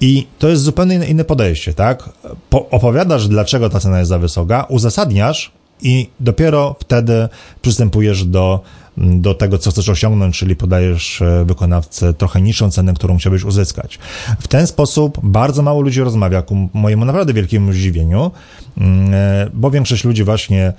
I 0.00 0.26
to 0.38 0.48
jest 0.48 0.62
zupełnie 0.62 0.94
inne 0.94 1.24
podejście, 1.24 1.74
tak? 1.74 2.08
Po, 2.50 2.70
opowiadasz, 2.70 3.28
dlaczego 3.28 3.70
ta 3.70 3.80
cena 3.80 3.98
jest 3.98 4.08
za 4.08 4.18
wysoka, 4.18 4.66
uzasadniasz 4.68 5.52
i 5.82 6.10
dopiero 6.20 6.76
wtedy 6.80 7.28
przystępujesz 7.62 8.24
do 8.24 8.60
do 8.98 9.34
tego, 9.34 9.58
co 9.58 9.70
chcesz 9.70 9.88
osiągnąć, 9.88 10.38
czyli 10.38 10.56
podajesz 10.56 11.22
e, 11.22 11.44
wykonawcy 11.44 12.14
trochę 12.14 12.40
niższą 12.40 12.70
cenę, 12.70 12.94
którą 12.94 13.18
chciałbyś 13.18 13.44
uzyskać. 13.44 13.98
W 14.40 14.48
ten 14.48 14.66
sposób 14.66 15.18
bardzo 15.22 15.62
mało 15.62 15.80
ludzi 15.80 16.00
rozmawia, 16.00 16.42
ku 16.42 16.68
mojemu 16.74 17.04
naprawdę 17.04 17.32
wielkiemu 17.32 17.72
zdziwieniu, 17.72 18.30
mm, 18.78 19.14
e, 19.14 19.50
bo 19.54 19.70
większość 19.70 20.04
ludzi 20.04 20.24
właśnie 20.24 20.72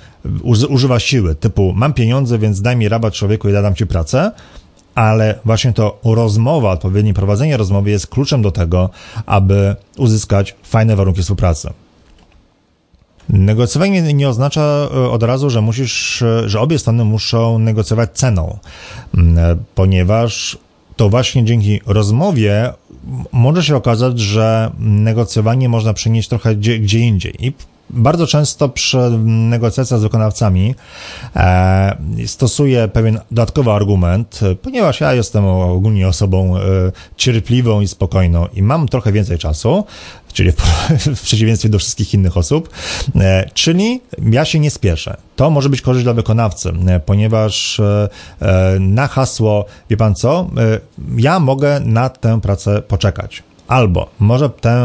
używa 0.69 0.99
siły, 0.99 1.35
typu 1.35 1.73
mam 1.75 1.93
pieniądze, 1.93 2.39
więc 2.39 2.61
daj 2.61 2.77
mi 2.77 2.89
rabat 2.89 3.13
człowieku 3.13 3.49
i 3.49 3.53
dam 3.53 3.75
ci 3.75 3.87
pracę, 3.87 4.31
ale 4.95 5.39
właśnie 5.45 5.73
to 5.73 5.99
rozmowa, 6.05 6.71
odpowiednie 6.71 7.13
prowadzenie 7.13 7.57
rozmowy 7.57 7.89
jest 7.89 8.07
kluczem 8.07 8.41
do 8.41 8.51
tego, 8.51 8.89
aby 9.25 9.75
uzyskać 9.97 10.55
fajne 10.63 10.95
warunki 10.95 11.21
współpracy. 11.21 11.69
Negocjowanie 13.29 14.13
nie 14.13 14.29
oznacza 14.29 14.61
e, 14.61 15.09
od 15.09 15.23
razu, 15.23 15.49
że 15.49 15.61
musisz, 15.61 16.21
e, 16.21 16.49
że 16.49 16.59
obie 16.59 16.79
strony 16.79 17.05
muszą 17.05 17.59
negocjować 17.59 18.09
ceną, 18.13 18.57
ponieważ 19.75 20.57
to 20.95 21.09
właśnie 21.09 21.45
dzięki 21.45 21.81
rozmowie 21.85 22.73
może 23.31 23.63
się 23.63 23.75
okazać, 23.75 24.19
że 24.19 24.71
negocjowanie 24.79 25.69
można 25.69 25.93
przenieść 25.93 26.29
trochę 26.29 26.55
gdzie, 26.55 26.79
gdzie 26.79 26.99
indziej. 26.99 27.45
I 27.45 27.53
bardzo 27.89 28.27
często 28.27 28.69
przy 28.69 28.97
negocjacjach 29.23 29.99
z 29.99 30.03
wykonawcami 30.03 30.75
e, 31.35 31.97
stosuję 32.25 32.87
pewien 32.87 33.19
dodatkowy 33.31 33.71
argument, 33.71 34.39
ponieważ 34.61 35.01
ja 35.01 35.13
jestem 35.13 35.45
ogólnie 35.45 36.07
osobą 36.07 36.57
e, 36.57 36.61
cierpliwą 37.17 37.81
i 37.81 37.87
spokojną 37.87 38.47
i 38.53 38.63
mam 38.63 38.87
trochę 38.87 39.11
więcej 39.11 39.37
czasu, 39.37 39.85
czyli 40.33 40.51
w, 40.51 40.55
w 41.15 41.21
przeciwieństwie 41.21 41.69
do 41.69 41.79
wszystkich 41.79 42.13
innych 42.13 42.37
osób, 42.37 42.69
e, 43.15 43.49
czyli 43.53 44.01
ja 44.31 44.45
się 44.45 44.59
nie 44.59 44.71
spieszę. 44.71 45.17
To 45.35 45.49
może 45.49 45.69
być 45.69 45.81
korzyść 45.81 46.03
dla 46.03 46.13
wykonawcy, 46.13 46.73
e, 46.87 46.99
ponieważ 46.99 47.79
e, 47.79 48.09
e, 48.41 48.79
na 48.79 49.07
hasło, 49.07 49.65
wie 49.89 49.97
pan 49.97 50.15
co, 50.15 50.49
e, 50.57 50.79
ja 51.17 51.39
mogę 51.39 51.79
na 51.79 52.09
tę 52.09 52.41
pracę 52.41 52.81
poczekać. 52.81 53.43
Albo 53.69 54.09
może 54.19 54.49
tę 54.49 54.81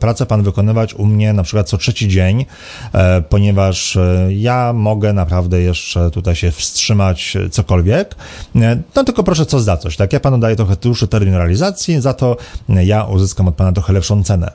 pracę 0.00 0.26
pan 0.26 0.42
wykonywać 0.42 0.94
u 0.94 1.06
mnie 1.06 1.32
na 1.32 1.42
przykład 1.42 1.68
co 1.68 1.78
trzeci 1.78 2.08
dzień, 2.08 2.44
e, 2.92 3.22
ponieważ 3.22 3.96
e, 3.96 4.28
ja 4.30 4.72
mogę 4.72 5.12
naprawdę 5.12 5.60
jeszcze 5.60 6.10
tutaj 6.10 6.36
się 6.36 6.50
wstrzymać 6.50 7.36
cokolwiek. 7.50 8.14
E, 8.56 8.82
no 8.96 9.04
tylko 9.04 9.24
proszę 9.24 9.46
co 9.46 9.60
za 9.60 9.76
coś, 9.76 9.96
tak? 9.96 10.12
Ja 10.12 10.20
panu 10.20 10.38
daję 10.38 10.56
trochę 10.56 10.76
dłuższy 10.76 11.08
termin 11.08 11.34
realizacji, 11.34 12.00
za 12.00 12.14
to 12.14 12.36
ja 12.68 13.04
uzyskam 13.04 13.48
od 13.48 13.54
pana 13.54 13.72
trochę 13.72 13.92
lepszą 13.92 14.24
cenę. 14.24 14.52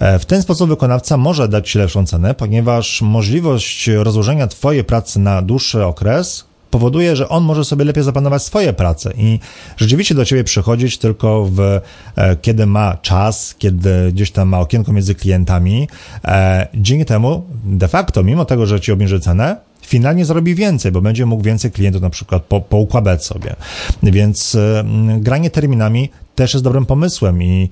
W 0.00 0.24
ten 0.24 0.42
sposób 0.42 0.68
wykonawca 0.68 1.16
może 1.16 1.48
dać 1.48 1.70
ci 1.70 1.78
lepszą 1.78 2.06
cenę, 2.06 2.34
ponieważ 2.34 3.02
możliwość 3.02 3.90
rozłożenia 3.96 4.46
twojej 4.46 4.84
pracy 4.84 5.20
na 5.20 5.42
dłuższy 5.42 5.84
okres 5.84 6.47
powoduje, 6.70 7.16
że 7.16 7.28
on 7.28 7.44
może 7.44 7.64
sobie 7.64 7.84
lepiej 7.84 8.04
zaplanować 8.04 8.42
swoje 8.42 8.72
prace 8.72 9.12
i 9.16 9.38
rzeczywiście 9.76 10.14
do 10.14 10.24
ciebie 10.24 10.44
przychodzić 10.44 10.98
tylko 10.98 11.44
w, 11.44 11.60
e, 11.60 12.36
kiedy 12.36 12.66
ma 12.66 12.96
czas, 12.96 13.54
kiedy 13.58 14.12
gdzieś 14.12 14.30
tam 14.30 14.48
ma 14.48 14.60
okienko 14.60 14.92
między 14.92 15.14
klientami. 15.14 15.88
E, 16.24 16.68
dzięki 16.74 17.04
temu 17.04 17.46
de 17.64 17.88
facto, 17.88 18.22
mimo 18.22 18.44
tego, 18.44 18.66
że 18.66 18.80
ci 18.80 18.92
obniży 18.92 19.20
cenę, 19.20 19.68
finalnie 19.88 20.24
zrobi 20.24 20.54
więcej, 20.54 20.92
bo 20.92 21.00
będzie 21.00 21.26
mógł 21.26 21.42
więcej 21.42 21.70
klientów 21.70 22.02
na 22.02 22.10
przykład 22.10 22.42
po, 22.42 22.60
poukładać 22.60 23.24
sobie. 23.24 23.56
Więc 24.02 24.54
y, 24.54 24.84
granie 25.18 25.50
terminami 25.50 26.10
też 26.34 26.54
jest 26.54 26.64
dobrym 26.64 26.86
pomysłem 26.86 27.42
i 27.42 27.70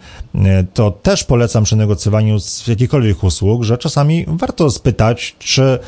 to 0.74 0.90
też 0.90 1.24
polecam 1.24 1.64
przy 1.64 1.76
negocjowaniu 1.76 2.40
z 2.40 2.66
jakichkolwiek 2.66 3.24
usług, 3.24 3.62
że 3.62 3.78
czasami 3.78 4.24
warto 4.28 4.70
spytać, 4.70 5.36
czy 5.38 5.78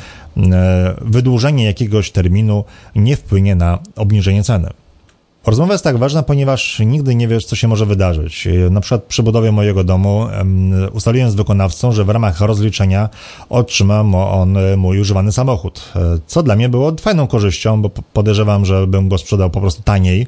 wydłużenie 1.01 1.65
jakiegoś 1.65 2.11
terminu 2.11 2.63
nie 2.95 3.15
wpłynie 3.15 3.55
na 3.55 3.79
obniżenie 3.95 4.43
ceny. 4.43 4.69
Rozmowa 5.45 5.73
jest 5.73 5.83
tak 5.83 5.97
ważna, 5.97 6.23
ponieważ 6.23 6.79
nigdy 6.79 7.15
nie 7.15 7.27
wiesz, 7.27 7.45
co 7.45 7.55
się 7.55 7.67
może 7.67 7.85
wydarzyć. 7.85 8.47
Na 8.71 8.81
przykład 8.81 9.03
przy 9.03 9.23
budowie 9.23 9.51
mojego 9.51 9.83
domu 9.83 10.27
ustaliłem 10.93 11.31
z 11.31 11.35
wykonawcą, 11.35 11.91
że 11.91 12.05
w 12.05 12.09
ramach 12.09 12.41
rozliczenia 12.41 13.09
otrzyma 13.49 14.01
on 14.31 14.57
mój 14.77 14.99
używany 14.99 15.31
samochód, 15.31 15.91
e, 15.95 15.99
co 16.27 16.43
dla 16.43 16.55
mnie 16.55 16.69
było 16.69 16.95
fajną 17.01 17.27
korzyścią, 17.27 17.81
bo 17.81 17.89
podejrzewam, 17.89 18.65
że 18.65 18.87
bym 18.87 19.09
go 19.09 19.17
sprzedał 19.17 19.49
po 19.49 19.61
prostu 19.61 19.83
taniej, 19.83 20.27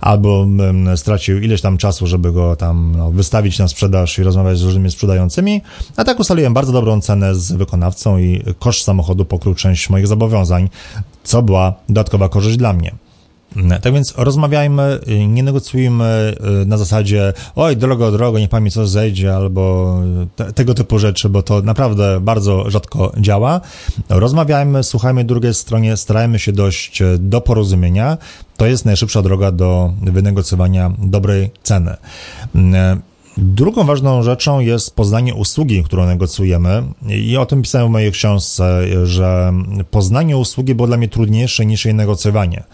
albo 0.00 0.44
bym 0.44 0.96
stracił 0.96 1.38
ileś 1.38 1.60
tam 1.60 1.78
czasu, 1.78 2.06
żeby 2.06 2.32
go 2.32 2.56
tam 2.56 2.94
no, 2.96 3.10
wystawić 3.10 3.58
na 3.58 3.68
sprzedaż 3.68 4.18
i 4.18 4.22
rozmawiać 4.22 4.58
z 4.58 4.62
różnymi 4.62 4.90
sprzedającymi, 4.90 5.62
a 5.96 6.04
tak 6.04 6.20
ustaliłem 6.20 6.54
bardzo 6.54 6.72
dobrą 6.72 7.00
cenę 7.00 7.34
z 7.34 7.52
wykonawcą 7.52 8.18
i 8.18 8.42
koszt 8.58 8.84
samochodu 8.84 9.24
pokrył 9.24 9.54
część 9.54 9.90
moich 9.90 10.06
zobowiązań, 10.06 10.68
co 11.24 11.42
była 11.42 11.74
dodatkowa 11.88 12.28
korzyść 12.28 12.56
dla 12.56 12.72
mnie. 12.72 13.07
Tak 13.82 13.94
więc 13.94 14.14
rozmawiajmy, 14.16 15.00
nie 15.28 15.42
negocjujmy 15.42 16.34
y, 16.62 16.66
na 16.66 16.76
zasadzie 16.76 17.32
oj, 17.56 17.76
drogo, 17.76 18.12
drogo, 18.12 18.38
niech 18.38 18.50
pan 18.50 18.64
mi 18.64 18.70
coś 18.70 18.88
zejdzie, 18.88 19.34
albo 19.36 19.96
te, 20.36 20.52
tego 20.52 20.74
typu 20.74 20.98
rzeczy, 20.98 21.28
bo 21.28 21.42
to 21.42 21.62
naprawdę 21.62 22.20
bardzo 22.20 22.70
rzadko 22.70 23.12
działa. 23.16 23.60
Rozmawiajmy, 24.08 24.84
słuchajmy 24.84 25.24
drugiej 25.24 25.54
stronie, 25.54 25.96
starajmy 25.96 26.38
się 26.38 26.52
dojść 26.52 27.02
do 27.18 27.40
porozumienia. 27.40 28.18
To 28.56 28.66
jest 28.66 28.84
najszybsza 28.84 29.22
droga 29.22 29.52
do 29.52 29.92
wynegocjowania 30.02 30.92
dobrej 30.98 31.50
ceny. 31.62 31.96
Drugą 33.40 33.84
ważną 33.84 34.22
rzeczą 34.22 34.60
jest 34.60 34.96
poznanie 34.96 35.34
usługi, 35.34 35.84
którą 35.84 36.06
negocjujemy 36.06 36.82
i 37.08 37.36
o 37.36 37.46
tym 37.46 37.62
pisałem 37.62 37.88
w 37.88 37.90
mojej 37.90 38.12
książce, 38.12 38.82
że 39.06 39.52
poznanie 39.90 40.36
usługi 40.36 40.74
było 40.74 40.88
dla 40.88 40.96
mnie 40.96 41.08
trudniejsze 41.08 41.66
niż 41.66 41.84
jej 41.84 41.94
negocjowanie, 41.94 42.64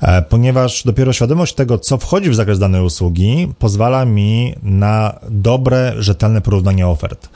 e, 0.00 0.22
ponieważ 0.22 0.82
dopiero 0.84 1.12
świadomość 1.12 1.54
tego, 1.54 1.78
co 1.78 1.98
wchodzi 1.98 2.30
w 2.30 2.34
zakres 2.34 2.58
danej 2.58 2.82
usługi, 2.82 3.48
pozwala 3.58 4.04
mi 4.04 4.54
na 4.62 5.18
dobre, 5.30 5.94
rzetelne 5.98 6.40
porównanie 6.40 6.88
ofert. 6.88 7.28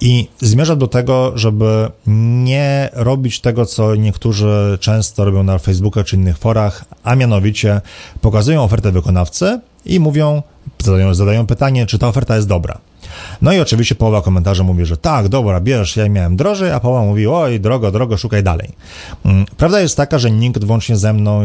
I 0.00 0.28
zmierza 0.40 0.76
do 0.76 0.88
tego, 0.88 1.32
żeby 1.34 1.90
nie 2.44 2.88
robić 2.92 3.40
tego, 3.40 3.66
co 3.66 3.94
niektórzy 3.94 4.78
często 4.80 5.24
robią 5.24 5.42
na 5.42 5.58
Facebooku 5.58 6.04
czy 6.04 6.16
innych 6.16 6.38
forach, 6.38 6.84
a 7.04 7.14
mianowicie 7.14 7.80
pokazują 8.20 8.62
ofertę 8.62 8.92
wykonawcy 8.92 9.60
i 9.86 10.00
mówią, 10.00 10.42
zadają, 10.82 11.14
zadają 11.14 11.46
pytanie, 11.46 11.86
czy 11.86 11.98
ta 11.98 12.08
oferta 12.08 12.36
jest 12.36 12.48
dobra. 12.48 12.78
No 13.42 13.52
i 13.52 13.60
oczywiście 13.60 13.94
połowa 13.94 14.22
komentarzy 14.22 14.64
mówi, 14.64 14.84
że 14.84 14.96
tak, 14.96 15.28
dobra, 15.28 15.60
bierz, 15.60 15.96
ja 15.96 16.08
miałem 16.08 16.36
drożej, 16.36 16.72
a 16.72 16.80
połowa 16.80 17.02
mówi, 17.02 17.26
oj, 17.26 17.60
drogo, 17.60 17.92
drogo, 17.92 18.16
szukaj 18.16 18.42
dalej. 18.42 18.68
Mm, 19.24 19.46
prawda 19.56 19.80
jest 19.80 19.96
taka, 19.96 20.18
że 20.18 20.30
nikt 20.30 20.64
włącznie 20.64 20.96
ze 20.96 21.12
mną, 21.12 21.44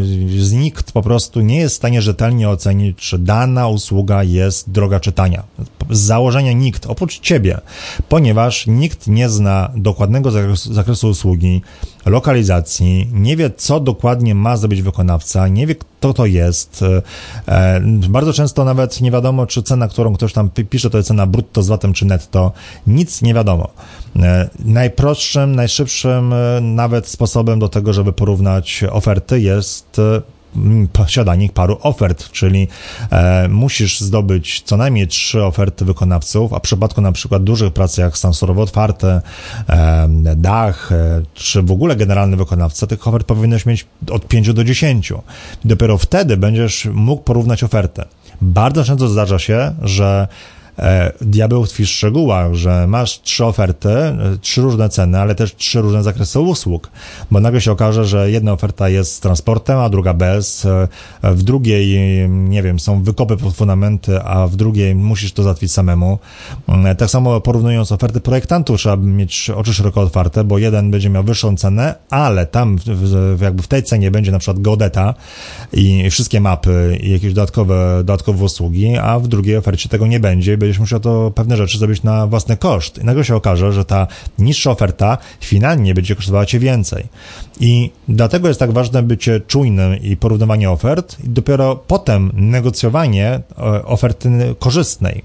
nikt 0.51 0.91
po 0.91 1.01
prostu 1.01 1.41
nie 1.41 1.57
jest 1.57 1.75
w 1.75 1.77
stanie 1.77 2.01
rzetelnie 2.01 2.49
ocenić, 2.49 2.97
czy 2.97 3.19
dana 3.19 3.67
usługa 3.67 4.23
jest 4.23 4.71
droga 4.71 4.99
czytania. 4.99 5.43
Z 5.89 5.99
założenia 5.99 6.53
nikt, 6.53 6.85
oprócz 6.85 7.19
ciebie, 7.19 7.57
ponieważ 8.09 8.67
nikt 8.67 9.07
nie 9.07 9.29
zna 9.29 9.71
dokładnego 9.75 10.31
zakresu, 10.31 10.73
zakresu 10.73 11.09
usługi, 11.09 11.61
lokalizacji, 12.05 13.07
nie 13.13 13.37
wie, 13.37 13.51
co 13.57 13.79
dokładnie 13.79 14.35
ma 14.35 14.57
zrobić 14.57 14.81
wykonawca, 14.81 15.47
nie 15.47 15.67
wie, 15.67 15.75
kto 15.75 16.13
to 16.13 16.25
jest. 16.25 16.85
E, 17.47 17.81
bardzo 18.09 18.33
często 18.33 18.65
nawet 18.65 19.01
nie 19.01 19.11
wiadomo, 19.11 19.47
czy 19.47 19.63
cena, 19.63 19.87
którą 19.87 20.13
ktoś 20.13 20.33
tam 20.33 20.49
pisze, 20.69 20.89
to 20.89 20.97
jest 20.97 21.07
cena 21.07 21.25
brutto 21.27 21.58
z 21.63 21.67
VAT-em 21.67 21.93
czy 21.93 22.05
netto. 22.05 22.51
Nic 22.87 23.21
nie 23.21 23.33
wiadomo. 23.33 23.69
E, 24.15 24.49
najprostszym, 24.65 25.55
najszybszym 25.55 26.33
e, 26.33 26.61
nawet 26.61 27.07
sposobem 27.07 27.59
do 27.59 27.69
tego, 27.69 27.93
żeby 27.93 28.13
porównać 28.13 28.83
oferty 28.91 29.41
jest 29.41 30.01
posiadanie 30.93 31.49
paru 31.49 31.77
ofert, 31.81 32.31
czyli 32.31 32.67
e, 33.11 33.47
musisz 33.47 33.99
zdobyć 33.99 34.61
co 34.61 34.77
najmniej 34.77 35.07
trzy 35.07 35.43
oferty 35.43 35.85
wykonawców, 35.85 36.53
a 36.53 36.59
w 36.59 36.61
przypadku 36.61 37.01
na 37.01 37.11
przykład 37.11 37.43
dużych 37.43 37.73
prac 37.73 37.97
jak 37.97 38.17
stan 38.17 38.33
surowo 38.33 38.61
otwarte, 38.61 39.21
e, 39.69 40.07
dach, 40.35 40.91
e, 40.91 41.21
czy 41.33 41.63
w 41.63 41.71
ogóle 41.71 41.95
generalny 41.95 42.37
wykonawca, 42.37 42.87
tych 42.87 43.07
ofert 43.07 43.27
powinieneś 43.27 43.65
mieć 43.65 43.85
od 44.11 44.27
5 44.27 44.53
do 44.53 44.63
10. 44.63 45.13
Dopiero 45.65 45.97
wtedy 45.97 46.37
będziesz 46.37 46.85
mógł 46.93 47.23
porównać 47.23 47.63
ofertę. 47.63 48.05
Bardzo 48.41 48.83
często 48.83 49.07
zdarza 49.07 49.39
się, 49.39 49.75
że 49.81 50.27
E, 50.27 50.58
diabeł 51.21 51.67
tkwi 51.67 51.85
w 51.85 51.89
szczegółach, 51.89 52.53
że 52.53 52.87
masz 52.87 53.21
trzy 53.21 53.45
oferty, 53.45 53.89
e, 53.89 54.15
trzy 54.41 54.61
różne 54.61 54.89
ceny, 54.89 55.19
ale 55.19 55.35
też 55.35 55.55
trzy 55.55 55.81
różne 55.81 56.03
zakresy 56.03 56.39
usług, 56.39 56.91
bo 57.31 57.39
nagle 57.39 57.61
się 57.61 57.71
okaże, 57.71 58.05
że 58.05 58.31
jedna 58.31 58.53
oferta 58.53 58.89
jest 58.89 59.15
z 59.15 59.19
transportem, 59.19 59.77
a 59.77 59.89
druga 59.89 60.13
bez, 60.13 60.65
e, 60.65 60.87
w 61.23 61.43
drugiej, 61.43 61.99
nie 62.29 62.63
wiem, 62.63 62.79
są 62.79 63.03
wykopy 63.03 63.37
pod 63.37 63.55
fundamenty, 63.55 64.21
a 64.21 64.47
w 64.47 64.55
drugiej 64.55 64.95
musisz 64.95 65.33
to 65.33 65.43
załatwić 65.43 65.71
samemu. 65.71 66.19
Tak 66.97 67.09
samo 67.09 67.41
porównując 67.41 67.91
oferty 67.91 68.21
projektantów, 68.21 68.77
trzeba 68.77 68.95
mieć 68.95 69.49
oczy 69.49 69.73
szeroko 69.73 70.01
otwarte, 70.01 70.43
bo 70.43 70.57
jeden 70.57 70.91
będzie 70.91 71.09
miał 71.09 71.23
wyższą 71.23 71.57
cenę, 71.57 71.95
ale 72.09 72.45
tam 72.45 72.77
jakby 73.41 73.63
w 73.63 73.67
tej 73.67 73.83
cenie 73.83 74.11
będzie 74.11 74.31
na 74.31 74.39
przykład 74.39 74.59
geodeta 74.59 75.13
i 75.73 76.09
wszystkie 76.09 76.41
mapy 76.41 76.97
i 77.01 77.11
jakieś 77.11 77.33
dodatkowe, 77.33 77.97
dodatkowe 77.97 78.45
usługi, 78.45 78.97
a 78.97 79.19
w 79.19 79.27
drugiej 79.27 79.57
ofercie 79.57 79.89
tego 79.89 80.07
nie 80.07 80.19
będzie 80.19 80.57
będziesz 80.69 80.79
musiał 80.79 80.99
to 80.99 81.31
pewne 81.35 81.57
rzeczy 81.57 81.77
zrobić 81.77 82.03
na 82.03 82.27
własny 82.27 82.57
koszt. 82.57 82.97
I 82.97 83.05
nagle 83.05 83.25
się 83.25 83.35
okaże, 83.35 83.73
że 83.73 83.85
ta 83.85 84.07
niższa 84.39 84.71
oferta 84.71 85.17
finalnie 85.41 85.93
będzie 85.93 86.15
kosztowała 86.15 86.45
cię 86.45 86.59
więcej. 86.59 87.05
I 87.59 87.91
dlatego 88.07 88.47
jest 88.47 88.59
tak 88.59 88.71
ważne 88.71 89.03
bycie 89.03 89.39
czujnym 89.39 90.01
i 90.01 90.17
porównywanie 90.17 90.71
ofert, 90.71 91.17
i 91.23 91.29
dopiero 91.29 91.75
potem 91.75 92.31
negocjowanie 92.33 93.27
e, 93.27 93.85
oferty 93.85 94.29
korzystnej. 94.59 95.23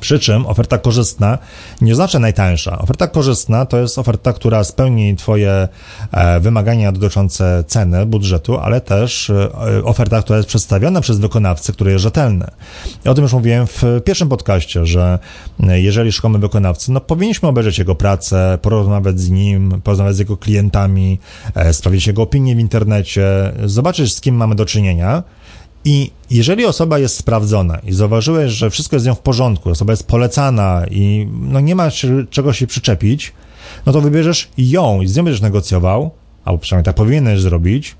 Przy 0.00 0.18
czym 0.18 0.46
oferta 0.46 0.78
korzystna 0.78 1.38
nie 1.80 1.94
znaczy 1.94 2.18
najtańsza. 2.18 2.78
Oferta 2.78 3.06
korzystna 3.06 3.66
to 3.66 3.78
jest 3.78 3.98
oferta, 3.98 4.32
która 4.32 4.64
spełni 4.64 5.16
Twoje 5.16 5.68
e, 6.12 6.40
wymagania 6.40 6.92
dotyczące 6.92 7.64
ceny, 7.66 8.06
budżetu, 8.06 8.58
ale 8.58 8.80
też 8.80 9.30
e, 9.30 9.84
oferta, 9.84 10.22
która 10.22 10.36
jest 10.36 10.48
przedstawiona 10.48 11.00
przez 11.00 11.18
wykonawcę, 11.18 11.72
który 11.72 11.92
jest 11.92 12.02
rzetelny. 12.02 12.46
I 13.04 13.08
o 13.08 13.14
tym 13.14 13.22
już 13.22 13.32
mówiłem 13.32 13.66
w 13.66 13.82
pierwszym 14.04 14.28
podcaście, 14.28 14.86
że 14.86 15.18
e, 15.62 15.80
jeżeli 15.80 16.12
szukamy 16.12 16.38
wykonawcy, 16.38 16.92
no 16.92 17.00
powinniśmy 17.00 17.48
obejrzeć 17.48 17.78
jego 17.78 17.94
pracę, 17.94 18.58
porozmawiać 18.62 19.20
z 19.20 19.30
nim, 19.30 19.80
porozmawiać 19.84 20.16
z 20.16 20.18
jego 20.18 20.36
klientami, 20.36 21.18
sprawdzić 21.72 22.06
jego 22.06 22.22
opinię 22.22 22.56
w 22.56 22.58
internecie, 22.58 23.52
zobaczyć 23.64 24.14
z 24.14 24.20
kim 24.20 24.34
mamy 24.34 24.54
do 24.54 24.66
czynienia, 24.66 25.22
i 25.84 26.10
jeżeli 26.30 26.64
osoba 26.64 26.98
jest 26.98 27.16
sprawdzona 27.16 27.78
i 27.78 27.92
zauważyłeś, 27.92 28.52
że 28.52 28.70
wszystko 28.70 28.96
jest 28.96 29.04
z 29.04 29.06
nią 29.06 29.14
w 29.14 29.20
porządku, 29.20 29.70
osoba 29.70 29.92
jest 29.92 30.06
polecana 30.06 30.82
i 30.90 31.28
no 31.40 31.60
nie 31.60 31.74
ma 31.74 31.88
czego 32.30 32.52
się 32.52 32.66
przyczepić, 32.66 33.32
no 33.86 33.92
to 33.92 34.00
wybierzesz 34.00 34.48
ją 34.58 35.00
i 35.00 35.06
z 35.06 35.16
nią 35.16 35.24
będziesz 35.24 35.42
negocjował, 35.42 36.10
albo 36.44 36.58
przynajmniej 36.58 36.84
tak 36.84 36.94
powinieneś 36.94 37.40
zrobić, 37.40 37.94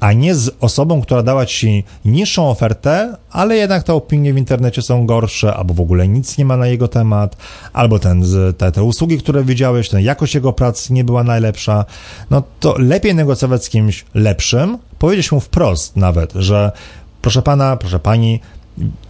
a 0.00 0.12
nie 0.12 0.34
z 0.34 0.50
osobą, 0.60 1.02
która 1.02 1.22
dała 1.22 1.46
ci 1.46 1.84
niższą 2.04 2.50
ofertę, 2.50 3.16
ale 3.30 3.56
jednak 3.56 3.82
te 3.82 3.94
opinie 3.94 4.34
w 4.34 4.38
internecie 4.38 4.82
są 4.82 5.06
gorsze, 5.06 5.54
albo 5.54 5.74
w 5.74 5.80
ogóle 5.80 6.08
nic 6.08 6.38
nie 6.38 6.44
ma 6.44 6.56
na 6.56 6.66
jego 6.66 6.88
temat, 6.88 7.36
albo 7.72 7.98
ten, 7.98 8.24
te, 8.58 8.72
te 8.72 8.82
usługi, 8.82 9.18
które 9.18 9.44
widziałeś, 9.44 9.88
ten 9.88 10.00
jakość 10.00 10.34
jego 10.34 10.52
pracy 10.52 10.92
nie 10.92 11.04
była 11.04 11.24
najlepsza, 11.24 11.84
no 12.30 12.42
to 12.60 12.74
lepiej 12.78 13.14
negocjować 13.14 13.64
z 13.64 13.68
kimś 13.68 14.04
lepszym, 14.14 14.78
powiedzieć 14.98 15.32
mu 15.32 15.40
wprost 15.40 15.96
nawet, 15.96 16.32
że 16.32 16.72
proszę 17.22 17.42
pana, 17.42 17.76
proszę 17.76 17.98
pani, 17.98 18.40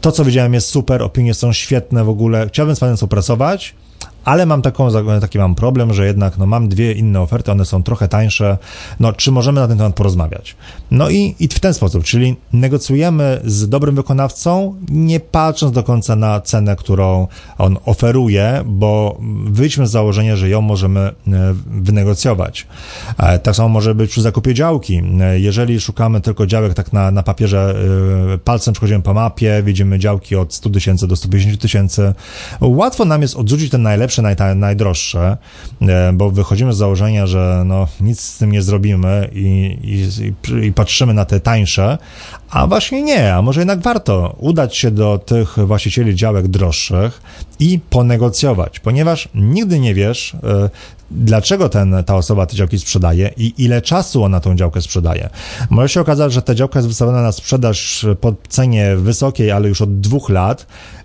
to 0.00 0.12
co 0.12 0.24
widziałem 0.24 0.54
jest 0.54 0.68
super, 0.68 1.02
opinie 1.02 1.34
są 1.34 1.52
świetne 1.52 2.04
w 2.04 2.08
ogóle, 2.08 2.48
chciałbym 2.48 2.76
z 2.76 2.80
panem 2.80 2.96
współpracować, 2.96 3.74
ale 4.28 4.46
mam 4.46 4.62
taką, 4.62 4.88
taki 5.20 5.38
mam 5.38 5.54
problem, 5.54 5.94
że 5.94 6.06
jednak 6.06 6.38
no, 6.38 6.46
mam 6.46 6.68
dwie 6.68 6.92
inne 6.92 7.20
oferty, 7.20 7.52
one 7.52 7.64
są 7.64 7.82
trochę 7.82 8.08
tańsze, 8.08 8.58
no 9.00 9.12
czy 9.12 9.32
możemy 9.32 9.60
na 9.60 9.68
ten 9.68 9.78
temat 9.78 9.94
porozmawiać? 9.94 10.56
No 10.90 11.10
i, 11.10 11.34
i 11.40 11.48
w 11.48 11.60
ten 11.60 11.74
sposób, 11.74 12.04
czyli 12.04 12.36
negocjujemy 12.52 13.40
z 13.44 13.68
dobrym 13.68 13.94
wykonawcą, 13.94 14.74
nie 14.88 15.20
patrząc 15.20 15.72
do 15.72 15.82
końca 15.82 16.16
na 16.16 16.40
cenę, 16.40 16.76
którą 16.76 17.26
on 17.58 17.76
oferuje, 17.84 18.62
bo 18.66 19.18
wyjdźmy 19.44 19.86
z 19.86 19.90
założenia, 19.90 20.36
że 20.36 20.48
ją 20.48 20.60
możemy 20.60 21.00
e, 21.00 21.12
wynegocjować. 21.66 22.66
E, 23.18 23.38
tak 23.38 23.56
samo 23.56 23.68
może 23.68 23.94
być 23.94 24.10
przy 24.10 24.22
zakupie 24.22 24.54
działki. 24.54 25.02
E, 25.20 25.40
jeżeli 25.40 25.80
szukamy 25.80 26.20
tylko 26.20 26.46
działek 26.46 26.74
tak 26.74 26.92
na, 26.92 27.10
na 27.10 27.22
papierze, 27.22 27.74
palcem 28.44 28.74
przechodzimy 28.74 29.02
po 29.02 29.14
mapie, 29.14 29.62
widzimy 29.64 29.98
działki 29.98 30.36
od 30.36 30.54
100 30.54 30.70
tysięcy 30.70 31.06
do 31.06 31.16
150 31.16 31.60
tysięcy, 31.60 32.14
łatwo 32.60 33.04
nam 33.04 33.22
jest 33.22 33.36
odrzucić 33.36 33.70
ten 33.70 33.82
naj, 34.22 34.36
najdroższe, 34.56 35.36
bo 36.12 36.30
wychodzimy 36.30 36.72
z 36.72 36.76
założenia, 36.76 37.26
że 37.26 37.62
no, 37.66 37.86
nic 38.00 38.20
z 38.20 38.38
tym 38.38 38.52
nie 38.52 38.62
zrobimy 38.62 39.30
i, 39.32 39.78
i, 39.82 40.66
i 40.66 40.72
patrzymy 40.72 41.14
na 41.14 41.24
te 41.24 41.40
tańsze, 41.40 41.98
a 42.50 42.66
właśnie 42.66 43.02
nie, 43.02 43.34
a 43.34 43.42
może 43.42 43.60
jednak 43.60 43.80
warto 43.80 44.36
udać 44.38 44.76
się 44.76 44.90
do 44.90 45.18
tych 45.18 45.58
właścicieli 45.66 46.14
działek 46.14 46.48
droższych 46.48 47.22
i 47.58 47.80
ponegocjować, 47.90 48.80
ponieważ 48.80 49.28
nigdy 49.34 49.80
nie 49.80 49.94
wiesz, 49.94 50.34
e, 50.34 50.70
dlaczego 51.10 51.68
ten, 51.68 51.96
ta 52.06 52.16
osoba 52.16 52.46
te 52.46 52.56
działki 52.56 52.78
sprzedaje 52.78 53.30
i 53.36 53.54
ile 53.58 53.82
czasu 53.82 54.24
ona 54.24 54.40
tą 54.40 54.56
działkę 54.56 54.82
sprzedaje. 54.82 55.30
Może 55.70 55.88
się 55.88 56.00
okazać, 56.00 56.32
że 56.32 56.42
ta 56.42 56.54
działka 56.54 56.78
jest 56.78 56.88
wystawiona 56.88 57.22
na 57.22 57.32
sprzedaż 57.32 58.06
po 58.20 58.34
cenie 58.48 58.96
wysokiej, 58.96 59.50
ale 59.50 59.68
już 59.68 59.82
od 59.82 60.00
dwóch 60.00 60.30
lat, 60.30 60.66
e, 60.66 60.97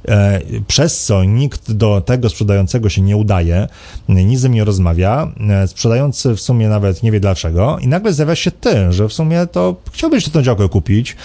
przez 0.68 1.06
co 1.06 1.24
nikt 1.24 1.72
do 1.72 2.02
tego 2.02 2.30
sprzedającego 2.30 2.90
się 2.90 3.02
nie 3.02 3.18
udaje, 3.18 3.68
nic 4.10 4.40
z 4.40 4.44
nim 4.44 4.54
nie 4.54 4.64
rozmawia, 4.64 5.32
e, 5.50 5.68
sprzedający 5.68 6.36
w 6.36 6.42
sumie 6.42 6.70
nawet 6.70 7.04
nie 7.04 7.12
wie 7.12 7.20
dlaczego 7.20 7.78
i 7.82 7.88
nagle 7.88 8.14
zjawia 8.14 8.36
się 8.36 8.52
ty, 8.52 8.92
że 8.92 9.08
w 9.08 9.14
sumie 9.14 9.48
to 9.48 9.76
chciałbyś 9.92 10.30
tę 10.30 10.44
działkę 10.44 10.70
kupić, 10.70 11.16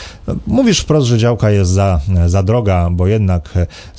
mówisz 0.47 0.81
wprost, 0.81 1.07
że 1.07 1.19
działka 1.19 1.51
jest 1.51 1.71
za, 1.71 2.01
za 2.27 2.43
droga, 2.43 2.89
bo 2.91 3.07
jednak 3.07 3.55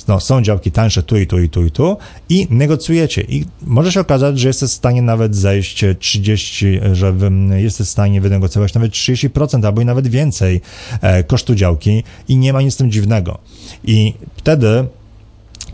no, 0.08 0.20
są 0.20 0.42
działki 0.42 0.72
tańsze 0.72 1.02
tu 1.02 1.16
i 1.16 1.26
tu 1.26 1.38
i 1.38 1.48
tu 1.48 1.64
i 1.64 1.70
tu 1.70 1.96
i 2.28 2.46
negocjujecie 2.50 3.22
i 3.22 3.44
może 3.62 3.92
się 3.92 4.00
okazać, 4.00 4.38
że 4.38 4.48
jesteś 4.48 4.70
w 4.70 4.72
stanie 4.72 5.02
nawet 5.02 5.36
zejść 5.36 5.84
30, 5.98 6.80
że 6.92 7.14
jesteś 7.56 7.86
w 7.86 7.90
stanie 7.90 8.20
wynegocjować 8.20 8.74
nawet 8.74 8.92
30% 8.92 9.66
albo 9.66 9.80
i 9.80 9.84
nawet 9.84 10.08
więcej 10.08 10.60
e, 11.00 11.24
kosztu 11.24 11.54
działki 11.54 12.02
i 12.28 12.36
nie 12.36 12.52
ma 12.52 12.62
nic 12.62 12.74
z 12.74 12.76
tym 12.76 12.90
dziwnego. 12.90 13.38
I 13.84 14.14
wtedy 14.36 14.69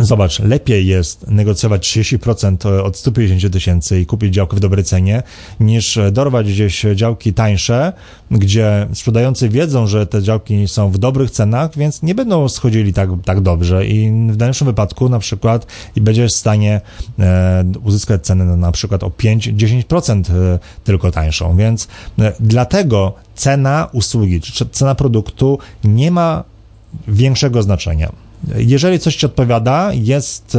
Zobacz, 0.00 0.38
lepiej 0.38 0.86
jest 0.86 1.26
negocjować 1.30 1.88
30% 1.88 2.80
od 2.82 2.96
150 2.96 3.52
tysięcy 3.52 4.00
i 4.00 4.06
kupić 4.06 4.34
działkę 4.34 4.56
w 4.56 4.60
dobrej 4.60 4.84
cenie, 4.84 5.22
niż 5.60 5.98
dorwać 6.12 6.46
gdzieś 6.52 6.86
działki 6.94 7.32
tańsze, 7.34 7.92
gdzie 8.30 8.88
sprzedający 8.94 9.48
wiedzą, 9.48 9.86
że 9.86 10.06
te 10.06 10.22
działki 10.22 10.68
są 10.68 10.90
w 10.90 10.98
dobrych 10.98 11.30
cenach, 11.30 11.70
więc 11.76 12.02
nie 12.02 12.14
będą 12.14 12.48
schodzili 12.48 12.92
tak, 12.92 13.10
tak 13.24 13.40
dobrze 13.40 13.86
i 13.86 14.10
w 14.30 14.36
dalszym 14.36 14.66
wypadku 14.66 15.08
na 15.08 15.18
przykład 15.18 15.66
będziesz 15.96 16.32
w 16.32 16.36
stanie 16.36 16.80
e, 17.18 17.64
uzyskać 17.84 18.24
cenę 18.24 18.44
na, 18.44 18.72
przykład 18.72 19.02
o 19.02 19.08
5-10% 19.08 20.30
e, 20.30 20.58
tylko 20.84 21.10
tańszą, 21.10 21.56
więc 21.56 21.88
e, 22.18 22.32
dlatego 22.40 23.12
cena 23.34 23.88
usługi 23.92 24.40
czy 24.40 24.68
cena 24.68 24.94
produktu 24.94 25.58
nie 25.84 26.10
ma 26.10 26.44
większego 27.08 27.62
znaczenia 27.62 28.25
jeżeli 28.56 28.98
coś 28.98 29.16
ci 29.16 29.26
odpowiada, 29.26 29.90
jest, 29.92 30.56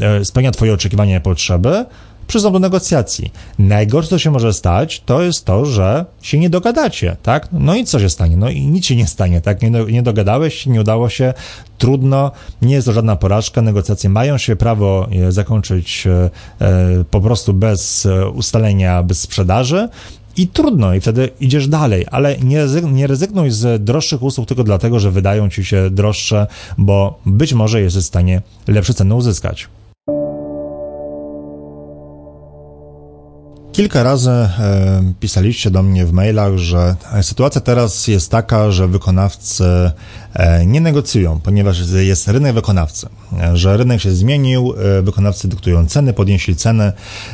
e, 0.00 0.06
e, 0.06 0.24
spełnia 0.24 0.50
twoje 0.50 0.74
oczekiwania 0.74 1.18
i 1.18 1.20
potrzeby, 1.20 1.84
przyznam 2.26 2.52
do 2.52 2.58
negocjacji. 2.58 3.32
Najgorsze, 3.58 4.10
co 4.10 4.18
się 4.18 4.30
może 4.30 4.52
stać, 4.52 5.00
to 5.00 5.22
jest 5.22 5.44
to, 5.44 5.66
że 5.66 6.04
się 6.22 6.38
nie 6.38 6.50
dogadacie, 6.50 7.16
tak? 7.22 7.48
No 7.52 7.74
i 7.74 7.84
co 7.84 8.00
się 8.00 8.10
stanie? 8.10 8.36
No 8.36 8.50
i 8.50 8.66
nic 8.66 8.86
się 8.86 8.96
nie 8.96 9.06
stanie, 9.06 9.40
tak? 9.40 9.62
Nie, 9.62 9.70
nie 9.70 10.02
dogadałeś, 10.02 10.66
nie 10.66 10.80
udało 10.80 11.08
się, 11.08 11.34
trudno, 11.78 12.30
nie 12.62 12.74
jest 12.74 12.86
to 12.86 12.92
żadna 12.92 13.16
porażka, 13.16 13.62
negocjacje 13.62 14.10
mają 14.10 14.38
się 14.38 14.56
prawo 14.56 15.08
e, 15.12 15.32
zakończyć 15.32 16.08
po 17.10 17.20
prostu 17.20 17.54
bez 17.54 18.08
ustalenia, 18.34 19.02
bez 19.02 19.20
sprzedaży, 19.20 19.88
i 20.36 20.48
trudno, 20.48 20.94
i 20.94 21.00
wtedy 21.00 21.30
idziesz 21.40 21.68
dalej, 21.68 22.06
ale 22.10 22.38
nie, 22.38 22.66
nie 22.92 23.06
rezygnuj 23.06 23.50
z 23.50 23.84
droższych 23.84 24.22
usług 24.22 24.48
tylko 24.48 24.64
dlatego, 24.64 25.00
że 25.00 25.10
wydają 25.10 25.50
ci 25.50 25.64
się 25.64 25.90
droższe, 25.90 26.46
bo 26.78 27.20
być 27.26 27.54
może 27.54 27.80
jesteś 27.80 28.04
w 28.04 28.06
stanie 28.06 28.42
lepsze 28.68 28.94
ceny 28.94 29.14
uzyskać. 29.14 29.68
Kilka 33.72 34.02
razy 34.02 34.30
e, 34.30 34.48
pisaliście 35.20 35.70
do 35.70 35.82
mnie 35.82 36.06
w 36.06 36.12
mailach, 36.12 36.56
że 36.56 36.96
sytuacja 37.22 37.60
teraz 37.60 38.08
jest 38.08 38.30
taka, 38.30 38.70
że 38.70 38.88
wykonawcy 38.88 39.64
e, 40.34 40.66
nie 40.66 40.80
negocjują, 40.80 41.40
ponieważ 41.40 41.78
jest 41.90 42.28
rynek 42.28 42.54
wykonawcy, 42.54 43.08
e, 43.40 43.56
że 43.56 43.76
rynek 43.76 44.00
się 44.00 44.10
zmienił, 44.10 44.74
e, 44.98 45.02
wykonawcy 45.02 45.48
dyktują 45.48 45.86
ceny, 45.86 46.12
podnieśli 46.12 46.56
ceny 46.56 46.92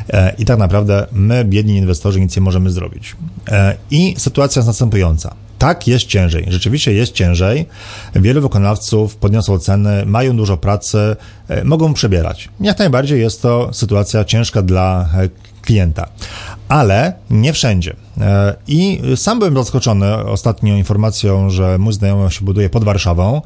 e, 0.09 0.35
i 0.37 0.45
tak 0.45 0.59
naprawdę 0.59 1.07
my, 1.11 1.45
biedni 1.45 1.77
inwestorzy, 1.77 2.21
nic 2.21 2.35
nie 2.35 2.41
możemy 2.41 2.71
zrobić. 2.71 3.15
E, 3.47 3.75
I 3.91 4.15
sytuacja 4.17 4.59
jest 4.59 4.67
następująca. 4.67 5.35
Tak, 5.57 5.87
jest 5.87 6.05
ciężej. 6.05 6.45
Rzeczywiście 6.47 6.93
jest 6.93 7.13
ciężej. 7.13 7.65
Wielu 8.15 8.41
wykonawców 8.41 9.15
podniosło 9.15 9.59
ceny, 9.59 10.05
mają 10.05 10.37
dużo 10.37 10.57
pracy, 10.57 11.15
mogą 11.63 11.93
przebierać. 11.93 12.49
Jak 12.59 12.79
najbardziej 12.79 13.21
jest 13.21 13.41
to 13.41 13.69
sytuacja 13.73 14.25
ciężka 14.25 14.61
dla 14.61 15.09
klienta. 15.61 16.07
Ale 16.69 17.13
nie 17.29 17.53
wszędzie. 17.53 17.95
E, 18.21 18.55
I 18.67 19.01
sam 19.15 19.39
byłem 19.39 19.55
zaskoczony 19.55 20.15
ostatnią 20.15 20.77
informacją, 20.77 21.49
że 21.49 21.77
mój 21.77 21.93
znajomy 21.93 22.31
się 22.31 22.45
buduje 22.45 22.69
pod 22.69 22.83
Warszawą 22.83 23.41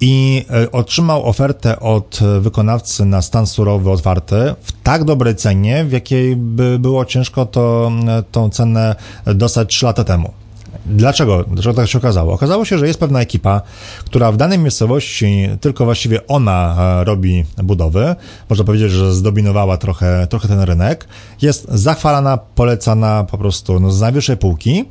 i 0.00 0.46
e, 0.50 0.72
otrzymał 0.72 1.26
ofertę 1.26 1.80
od 1.80 2.20
wykonawcy 2.40 3.04
na 3.04 3.22
stan 3.22 3.46
surowy 3.46 3.90
otwarty 3.90 4.54
w 4.62 4.72
tak 4.82 5.04
dobrej 5.04 5.36
cenie, 5.36 5.84
w 5.84 5.92
jakiej 5.92 6.36
by 6.36 6.78
było 6.78 7.04
ciężko 7.04 7.46
to, 7.46 7.92
e, 8.08 8.22
tą 8.32 8.50
cenę 8.50 8.96
dostać 9.26 9.68
3 9.68 9.86
lata 9.86 10.04
temu. 10.04 10.43
Dlaczego? 10.86 11.44
Dlaczego 11.44 11.74
tak 11.74 11.88
się 11.88 11.98
okazało? 11.98 12.32
Okazało 12.32 12.64
się, 12.64 12.78
że 12.78 12.86
jest 12.86 13.00
pewna 13.00 13.20
ekipa, 13.20 13.62
która 14.04 14.32
w 14.32 14.36
danej 14.36 14.58
miejscowości 14.58 15.48
tylko 15.60 15.84
właściwie 15.84 16.26
ona 16.26 16.76
e, 17.00 17.04
robi 17.04 17.44
budowy. 17.62 18.16
Można 18.50 18.64
powiedzieć, 18.64 18.92
że 18.92 19.14
zdominowała 19.14 19.76
trochę, 19.76 20.26
trochę 20.30 20.48
ten 20.48 20.60
rynek. 20.60 21.08
Jest 21.42 21.66
zachwalana, 21.68 22.36
polecana 22.36 23.24
po 23.30 23.38
prostu 23.38 23.80
no, 23.80 23.90
z 23.90 24.00
najwyższej 24.00 24.36
półki. 24.36 24.84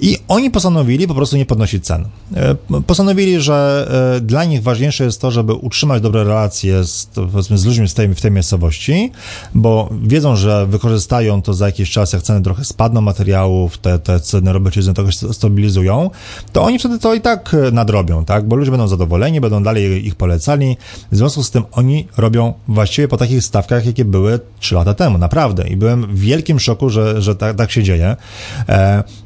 I 0.00 0.18
oni 0.28 0.50
postanowili 0.50 1.08
po 1.08 1.14
prostu 1.14 1.36
nie 1.36 1.46
podnosić 1.46 1.84
cen. 1.84 2.08
E, 2.36 2.54
postanowili, 2.86 3.40
że 3.40 3.88
e, 4.16 4.20
dla 4.20 4.44
nich 4.44 4.62
ważniejsze 4.62 5.04
jest 5.04 5.20
to, 5.20 5.30
żeby 5.30 5.54
utrzymać 5.54 6.02
dobre 6.02 6.24
relacje 6.24 6.84
z, 6.84 7.08
z 7.54 7.64
ludźmi 7.64 7.88
tej, 7.88 8.08
w 8.08 8.20
tej 8.20 8.30
miejscowości, 8.30 9.12
bo 9.54 9.90
wiedzą, 10.02 10.36
że 10.36 10.66
wykorzystają 10.66 11.42
to 11.42 11.54
za 11.54 11.66
jakiś 11.66 11.90
czas, 11.90 12.12
jak 12.12 12.22
ceny 12.22 12.42
trochę 12.42 12.64
spadną 12.64 13.00
materiałów, 13.00 13.78
te, 13.78 13.98
te 13.98 14.20
ceny 14.20 14.52
robocizny 14.52 14.94
trochę 14.94 15.12
stabilizują, 15.12 16.10
to 16.52 16.62
oni 16.62 16.78
wtedy 16.78 16.98
to 16.98 17.14
i 17.14 17.20
tak 17.20 17.54
e, 17.54 17.70
nadrobią, 17.70 18.24
tak? 18.24 18.48
Bo 18.48 18.56
ludzie 18.56 18.70
będą 18.70 18.88
zadowoleni, 18.88 19.40
będą 19.40 19.62
dalej 19.62 20.06
ich 20.06 20.14
polecali. 20.14 20.76
W 21.12 21.16
związku 21.16 21.42
z 21.42 21.50
tym 21.50 21.62
oni 21.72 22.08
robią 22.16 22.52
właściwie 22.68 23.08
po 23.08 23.16
takich 23.16 23.44
stawkach, 23.44 23.86
jakie 23.86 24.04
były 24.04 24.40
3 24.60 24.74
lata 24.74 24.94
temu, 24.94 25.18
naprawdę. 25.18 25.68
I 25.68 25.76
byłem 25.76 26.06
w 26.06 26.18
wielkim 26.18 26.60
szoku, 26.60 26.90
że, 26.90 27.22
że 27.22 27.36
tak, 27.36 27.56
tak 27.56 27.70
się 27.70 27.82
dzieje. 27.82 28.16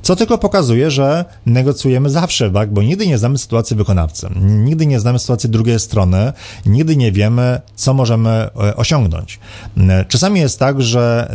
Co 0.03 0.17
tylko 0.17 0.39
pokazuje, 0.39 0.58
pokazuje, 0.59 0.91
że 0.91 1.25
negocjujemy 1.47 2.11
zawsze, 2.11 2.51
tak? 2.51 2.73
bo 2.73 2.83
nigdy 2.83 3.07
nie 3.07 3.19
znamy 3.19 3.39
sytuacji 3.39 3.77
wykonawcy, 3.77 4.29
nigdy 4.41 4.87
nie 4.87 5.01
znamy 5.01 5.19
sytuacji 5.19 5.51
drugiej 5.51 5.81
strony, 5.81 6.33
nigdy 6.67 6.97
nie 6.97 7.13
wiemy, 7.13 7.61
co 7.75 7.95
możemy 7.95 8.31
e, 8.31 8.77
osiągnąć. 8.77 9.39
E, 9.77 10.05
czasami 10.05 10.41
jest 10.41 10.59
tak, 10.59 10.83
że 10.83 11.35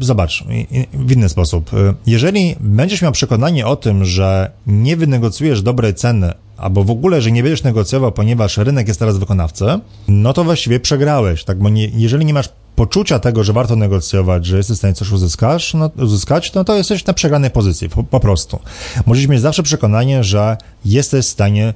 zobacz, 0.00 0.44
w 0.92 1.12
inny 1.12 1.28
sposób. 1.28 1.74
E, 1.74 1.94
jeżeli 2.06 2.56
będziesz 2.60 3.02
miał 3.02 3.12
przekonanie 3.12 3.66
o 3.66 3.76
tym, 3.76 4.04
że 4.04 4.50
nie 4.66 4.96
wynegocjujesz 4.96 5.62
dobrej 5.62 5.94
ceny, 5.94 6.32
albo 6.64 6.84
w 6.84 6.90
ogóle, 6.90 7.22
że 7.22 7.32
nie 7.32 7.42
będziesz 7.42 7.62
negocjował, 7.62 8.12
ponieważ 8.12 8.56
rynek 8.56 8.88
jest 8.88 9.00
teraz 9.00 9.18
wykonawcy, 9.18 9.64
no 10.08 10.32
to 10.32 10.44
właściwie 10.44 10.80
przegrałeś, 10.80 11.44
tak? 11.44 11.58
Bo 11.58 11.68
nie, 11.68 11.88
jeżeli 11.88 12.24
nie 12.24 12.34
masz 12.34 12.48
poczucia 12.76 13.18
tego, 13.18 13.44
że 13.44 13.52
warto 13.52 13.76
negocjować, 13.76 14.46
że 14.46 14.56
jesteś 14.56 14.76
w 14.76 14.78
stanie 14.78 14.94
coś 14.94 15.10
uzyskać, 15.10 15.74
no, 15.74 15.90
uzyskać, 15.96 16.52
no 16.54 16.64
to 16.64 16.76
jesteś 16.76 17.06
na 17.06 17.12
przegranej 17.12 17.50
pozycji, 17.50 17.88
po, 17.88 18.04
po 18.04 18.20
prostu. 18.20 18.58
Musisz 19.06 19.26
mieć 19.26 19.40
zawsze 19.40 19.62
przekonanie, 19.62 20.24
że 20.24 20.56
jesteś 20.84 21.26
w 21.26 21.28
stanie 21.28 21.74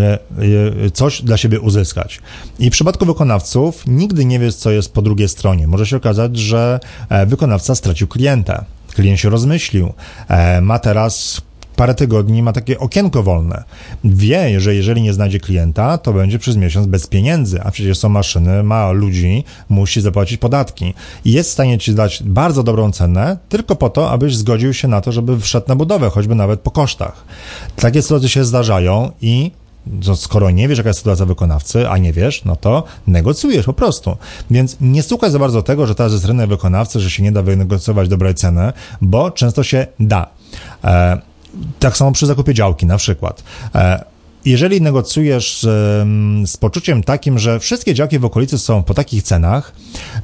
e, 0.00 0.18
e, 0.84 0.90
coś 0.90 1.22
dla 1.22 1.36
siebie 1.36 1.60
uzyskać. 1.60 2.20
I 2.58 2.70
w 2.70 2.72
przypadku 2.72 3.06
wykonawców 3.06 3.84
nigdy 3.86 4.24
nie 4.24 4.38
wiesz, 4.38 4.54
co 4.54 4.70
jest 4.70 4.92
po 4.92 5.02
drugiej 5.02 5.28
stronie. 5.28 5.66
Może 5.66 5.86
się 5.86 5.96
okazać, 5.96 6.36
że 6.36 6.80
e, 7.08 7.26
wykonawca 7.26 7.74
stracił 7.74 8.08
klienta. 8.08 8.64
Klient 8.94 9.20
się 9.20 9.30
rozmyślił, 9.30 9.92
ma 10.62 10.78
teraz 10.78 11.42
parę 11.82 11.94
tygodni 11.94 12.42
ma 12.42 12.52
takie 12.52 12.78
okienko 12.78 13.22
wolne. 13.22 13.64
Wie, 14.04 14.60
że 14.60 14.74
jeżeli 14.74 15.02
nie 15.02 15.12
znajdzie 15.12 15.40
klienta, 15.40 15.98
to 15.98 16.12
będzie 16.12 16.38
przez 16.38 16.56
miesiąc 16.56 16.86
bez 16.86 17.06
pieniędzy, 17.06 17.62
a 17.62 17.70
przecież 17.70 17.98
są 17.98 18.08
maszyny, 18.08 18.62
ma 18.62 18.90
ludzi, 18.90 19.44
musi 19.68 20.00
zapłacić 20.00 20.36
podatki. 20.38 20.94
I 21.24 21.32
jest 21.32 21.50
w 21.50 21.52
stanie 21.52 21.78
ci 21.78 21.94
dać 21.94 22.22
bardzo 22.22 22.62
dobrą 22.62 22.92
cenę, 22.92 23.36
tylko 23.48 23.76
po 23.76 23.90
to, 23.90 24.10
abyś 24.10 24.36
zgodził 24.36 24.74
się 24.74 24.88
na 24.88 25.00
to, 25.00 25.12
żeby 25.12 25.40
wszedł 25.40 25.68
na 25.68 25.76
budowę, 25.76 26.10
choćby 26.10 26.34
nawet 26.34 26.60
po 26.60 26.70
kosztach. 26.70 27.24
Takie 27.76 28.02
sytuacje 28.02 28.28
się 28.28 28.44
zdarzają 28.44 29.10
i 29.22 29.50
no, 29.86 30.16
skoro 30.16 30.50
nie 30.50 30.68
wiesz, 30.68 30.78
jaka 30.78 30.90
jest 30.90 30.98
sytuacja 30.98 31.26
wykonawcy, 31.26 31.88
a 31.88 31.98
nie 31.98 32.12
wiesz, 32.12 32.44
no 32.44 32.56
to 32.56 32.84
negocjujesz 33.06 33.66
po 33.66 33.72
prostu. 33.72 34.16
Więc 34.50 34.76
nie 34.80 35.02
słuchaj 35.02 35.30
za 35.30 35.38
bardzo 35.38 35.62
tego, 35.62 35.86
że 35.86 35.94
teraz 35.94 36.12
jest 36.12 36.24
rynek 36.24 36.48
wykonawcy, 36.48 37.00
że 37.00 37.10
się 37.10 37.22
nie 37.22 37.32
da 37.32 37.42
wynegocjować 37.42 38.08
dobrej 38.08 38.34
ceny, 38.34 38.72
bo 39.00 39.30
często 39.30 39.62
się 39.62 39.86
da. 40.00 40.26
E, 40.84 41.31
tak 41.78 41.96
samo 41.96 42.12
przy 42.12 42.26
zakupie 42.26 42.54
działki 42.54 42.86
na 42.86 42.96
przykład. 42.96 43.42
Jeżeli 44.44 44.80
negocjujesz 44.80 45.60
z, 45.60 45.64
z, 46.50 46.56
poczuciem 46.56 47.02
takim, 47.02 47.38
że 47.38 47.60
wszystkie 47.60 47.94
działki 47.94 48.18
w 48.18 48.24
okolicy 48.24 48.58
są 48.58 48.82
po 48.82 48.94
takich 48.94 49.22
cenach, 49.22 49.72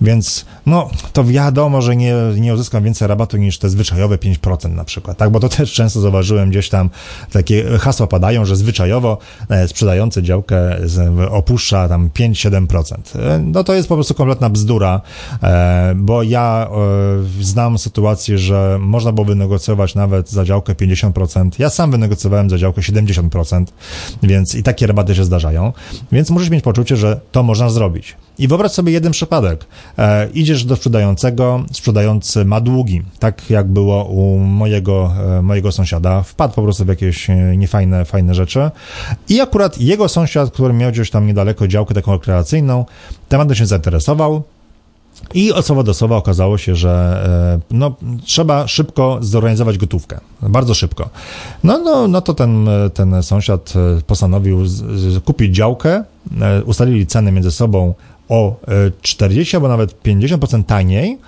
więc 0.00 0.44
no 0.66 0.90
to 1.12 1.24
wiadomo, 1.24 1.82
że 1.82 1.96
nie, 1.96 2.14
nie 2.36 2.54
uzyskam 2.54 2.84
więcej 2.84 3.08
rabatu 3.08 3.36
niż 3.36 3.58
te 3.58 3.68
zwyczajowe 3.68 4.16
5% 4.16 4.74
na 4.74 4.84
przykład, 4.84 5.16
tak? 5.16 5.30
Bo 5.30 5.40
to 5.40 5.48
też 5.48 5.72
często 5.72 6.00
zauważyłem 6.00 6.50
gdzieś 6.50 6.68
tam 6.68 6.90
takie 7.32 7.78
hasła 7.78 8.06
padają, 8.06 8.44
że 8.44 8.56
zwyczajowo 8.56 9.18
e, 9.48 9.68
sprzedający 9.68 10.22
działkę 10.22 10.76
opuszcza 11.30 11.88
tam 11.88 12.08
5-7%. 12.08 12.94
E, 13.18 13.38
no 13.38 13.64
to 13.64 13.74
jest 13.74 13.88
po 13.88 13.94
prostu 13.94 14.14
kompletna 14.14 14.50
bzdura, 14.50 15.00
e, 15.42 15.94
bo 15.96 16.22
ja 16.22 16.68
znam 17.40 17.78
sytuację, 17.78 18.38
że 18.38 18.78
można 18.80 19.12
było 19.12 19.24
wynegocjować 19.24 19.94
nawet 19.94 20.30
za 20.30 20.44
działkę 20.44 20.74
50%. 20.74 21.50
Ja 21.58 21.70
sam 21.70 21.90
wynegocjowałem 21.90 22.50
za 22.50 22.58
działkę 22.58 22.80
70%, 22.80 23.64
więc 24.22 24.54
i 24.54 24.62
takie 24.62 24.86
rabaty 24.86 25.14
się 25.14 25.24
zdarzają, 25.24 25.72
więc 26.12 26.30
musisz 26.30 26.50
mieć 26.50 26.64
poczucie, 26.64 26.96
że 26.96 27.20
to 27.32 27.42
można 27.42 27.70
zrobić. 27.70 28.16
I 28.38 28.48
wyobraź 28.48 28.72
sobie 28.72 28.92
jeden 28.92 29.12
przypadek. 29.12 29.66
E, 29.98 30.28
idziesz 30.34 30.64
do 30.64 30.76
sprzedającego, 30.76 31.64
sprzedający 31.72 32.44
ma 32.44 32.60
długi, 32.60 33.02
tak 33.18 33.50
jak 33.50 33.66
było 33.66 34.04
u 34.04 34.38
mojego, 34.38 35.12
e, 35.38 35.42
mojego 35.42 35.72
sąsiada. 35.72 36.22
Wpadł 36.22 36.54
po 36.54 36.62
prostu 36.62 36.84
w 36.84 36.88
jakieś 36.88 37.30
e, 37.30 37.56
niefajne 37.56 38.04
fajne 38.04 38.34
rzeczy. 38.34 38.70
I 39.28 39.40
akurat 39.40 39.80
jego 39.80 40.08
sąsiad, 40.08 40.50
który 40.50 40.74
miał 40.74 40.92
gdzieś 40.92 41.10
tam 41.10 41.26
niedaleko 41.26 41.68
działkę 41.68 41.94
taką 41.94 42.12
rekreacyjną, 42.12 42.84
tematem 43.28 43.54
się 43.54 43.66
zainteresował, 43.66 44.42
i 45.34 45.52
od 45.52 45.66
słowa 45.66 45.82
do 45.82 45.94
słowa 45.94 46.16
okazało 46.16 46.58
się, 46.58 46.74
że 46.74 47.22
e, 47.70 47.76
no, 47.76 47.94
trzeba 48.24 48.68
szybko 48.68 49.18
zorganizować 49.20 49.78
gotówkę. 49.78 50.20
Bardzo 50.42 50.74
szybko. 50.74 51.08
No, 51.64 51.78
no, 51.78 52.08
no 52.08 52.20
to 52.20 52.34
ten, 52.34 52.68
ten 52.94 53.22
sąsiad 53.22 53.74
e, 53.76 54.02
postanowił 54.02 54.64
kupić 55.24 55.56
działkę, 55.56 56.04
e, 56.40 56.64
ustalili 56.64 57.06
ceny 57.06 57.32
między 57.32 57.50
sobą 57.50 57.94
o 58.28 58.56
40 59.02 59.56
albo 59.56 59.68
nawet 59.68 60.02
50% 60.02 60.64
taniej, 60.64 61.18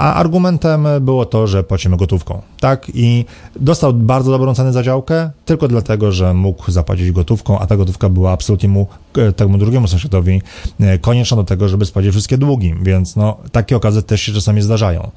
a 0.00 0.14
argumentem 0.14 0.88
było 1.00 1.26
to, 1.26 1.46
że 1.46 1.64
płacimy 1.64 1.96
gotówką. 1.96 2.42
Tak, 2.60 2.86
i 2.94 3.24
dostał 3.56 3.92
bardzo 3.92 4.30
dobrą 4.30 4.54
cenę 4.54 4.72
za 4.72 4.82
działkę, 4.82 5.30
tylko 5.44 5.68
dlatego, 5.68 6.12
że 6.12 6.34
mógł 6.34 6.70
zapłacić 6.70 7.12
gotówką, 7.12 7.58
a 7.58 7.66
ta 7.66 7.76
gotówka 7.76 8.08
była 8.08 8.32
absolutnie 8.32 8.68
mu, 8.68 8.86
e, 9.18 9.32
temu 9.32 9.58
drugiemu 9.58 9.88
sąsiadowi 9.88 10.42
e, 10.80 10.98
konieczna 10.98 11.36
do 11.36 11.44
tego, 11.44 11.68
żeby 11.68 11.86
spłacić 11.86 12.10
wszystkie 12.10 12.38
długi, 12.38 12.74
więc 12.82 13.16
no, 13.16 13.36
takie 13.52 13.76
okazy 13.76 14.02
też 14.02 14.22
się 14.22 14.32
czasami 14.32 14.62
zdarzają. 14.62 15.10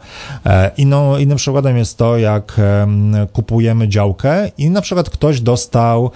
E, 0.46 0.72
inną, 0.78 1.18
innym 1.18 1.38
przykładem 1.38 1.78
jest 1.78 1.98
to, 1.98 2.18
jak 2.18 2.62
kupujemy 3.34 3.88
działkę 3.88 4.52
i 4.58 4.70
na 4.70 4.82
przykład 4.82 5.10
ktoś 5.10 5.42
dostał 5.42 6.12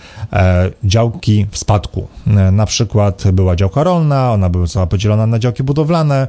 działki 0.83 1.45
w 1.51 1.57
spadku. 1.57 2.07
Na 2.51 2.65
przykład 2.65 3.23
była 3.33 3.55
działka 3.55 3.83
rolna, 3.83 4.31
ona 4.33 4.49
była 4.49 4.87
podzielona 4.89 5.27
na 5.27 5.39
działki 5.39 5.63
budowlane, 5.63 6.27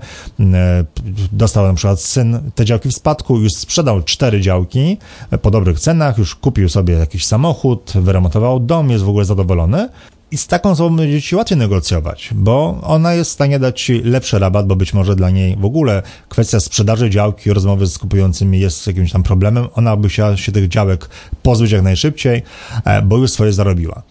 dostał 1.33 1.67
na 1.67 1.75
przykład 1.75 2.01
syn 2.01 2.28
te 2.55 2.65
działki 2.65 2.89
w 2.89 2.95
spadku, 2.95 3.39
już 3.39 3.53
sprzedał 3.53 4.03
cztery 4.03 4.41
działki, 4.41 4.97
po 5.43 5.51
dobrych 5.51 5.81
cenach, 5.81 6.19
już 6.19 6.35
kupił 6.35 6.69
sobie 6.69 6.95
jakiś 6.95 7.27
samochód, 7.27 7.93
wyremontował 7.95 8.61
dom, 8.61 8.91
jest 8.91 9.05
w 9.05 9.09
ogóle 9.09 9.25
zadowolony. 9.25 9.89
I 10.31 10.37
z 10.37 10.47
taką 10.47 10.71
osobą 10.71 10.97
będzie 10.97 11.23
ci 11.23 11.37
łatwiej 11.37 11.59
negocjować, 11.59 12.31
bo 12.35 12.81
ona 12.83 13.15
jest 13.15 13.31
w 13.31 13.33
stanie 13.33 13.59
dać 13.59 13.83
ci 13.83 14.03
lepszy 14.03 14.39
rabat, 14.39 14.67
bo 14.67 14.77
być 14.77 14.95
może 14.95 15.17
dla 15.17 15.31
niej 15.31 15.57
w 15.57 15.65
ogóle 15.65 16.03
kwestia 16.29 16.61
sprzedaży 16.61 17.11
działki, 17.11 17.53
rozmowy 17.53 17.87
z 17.87 17.99
kupującymi 17.99 18.61
jest 18.61 18.87
jakimś 18.87 19.13
tam 19.13 19.23
problemem. 19.23 19.69
Ona 19.75 19.97
by 19.97 20.09
chciała 20.09 20.37
się 20.37 20.53
tych 20.53 20.69
działek 20.69 21.09
pozbyć 21.43 21.71
jak 21.71 21.83
najszybciej, 21.83 22.43
e, 22.85 23.03
bo 23.03 23.17
już 23.17 23.31
swoje 23.31 23.53
zarobiła. 23.53 24.03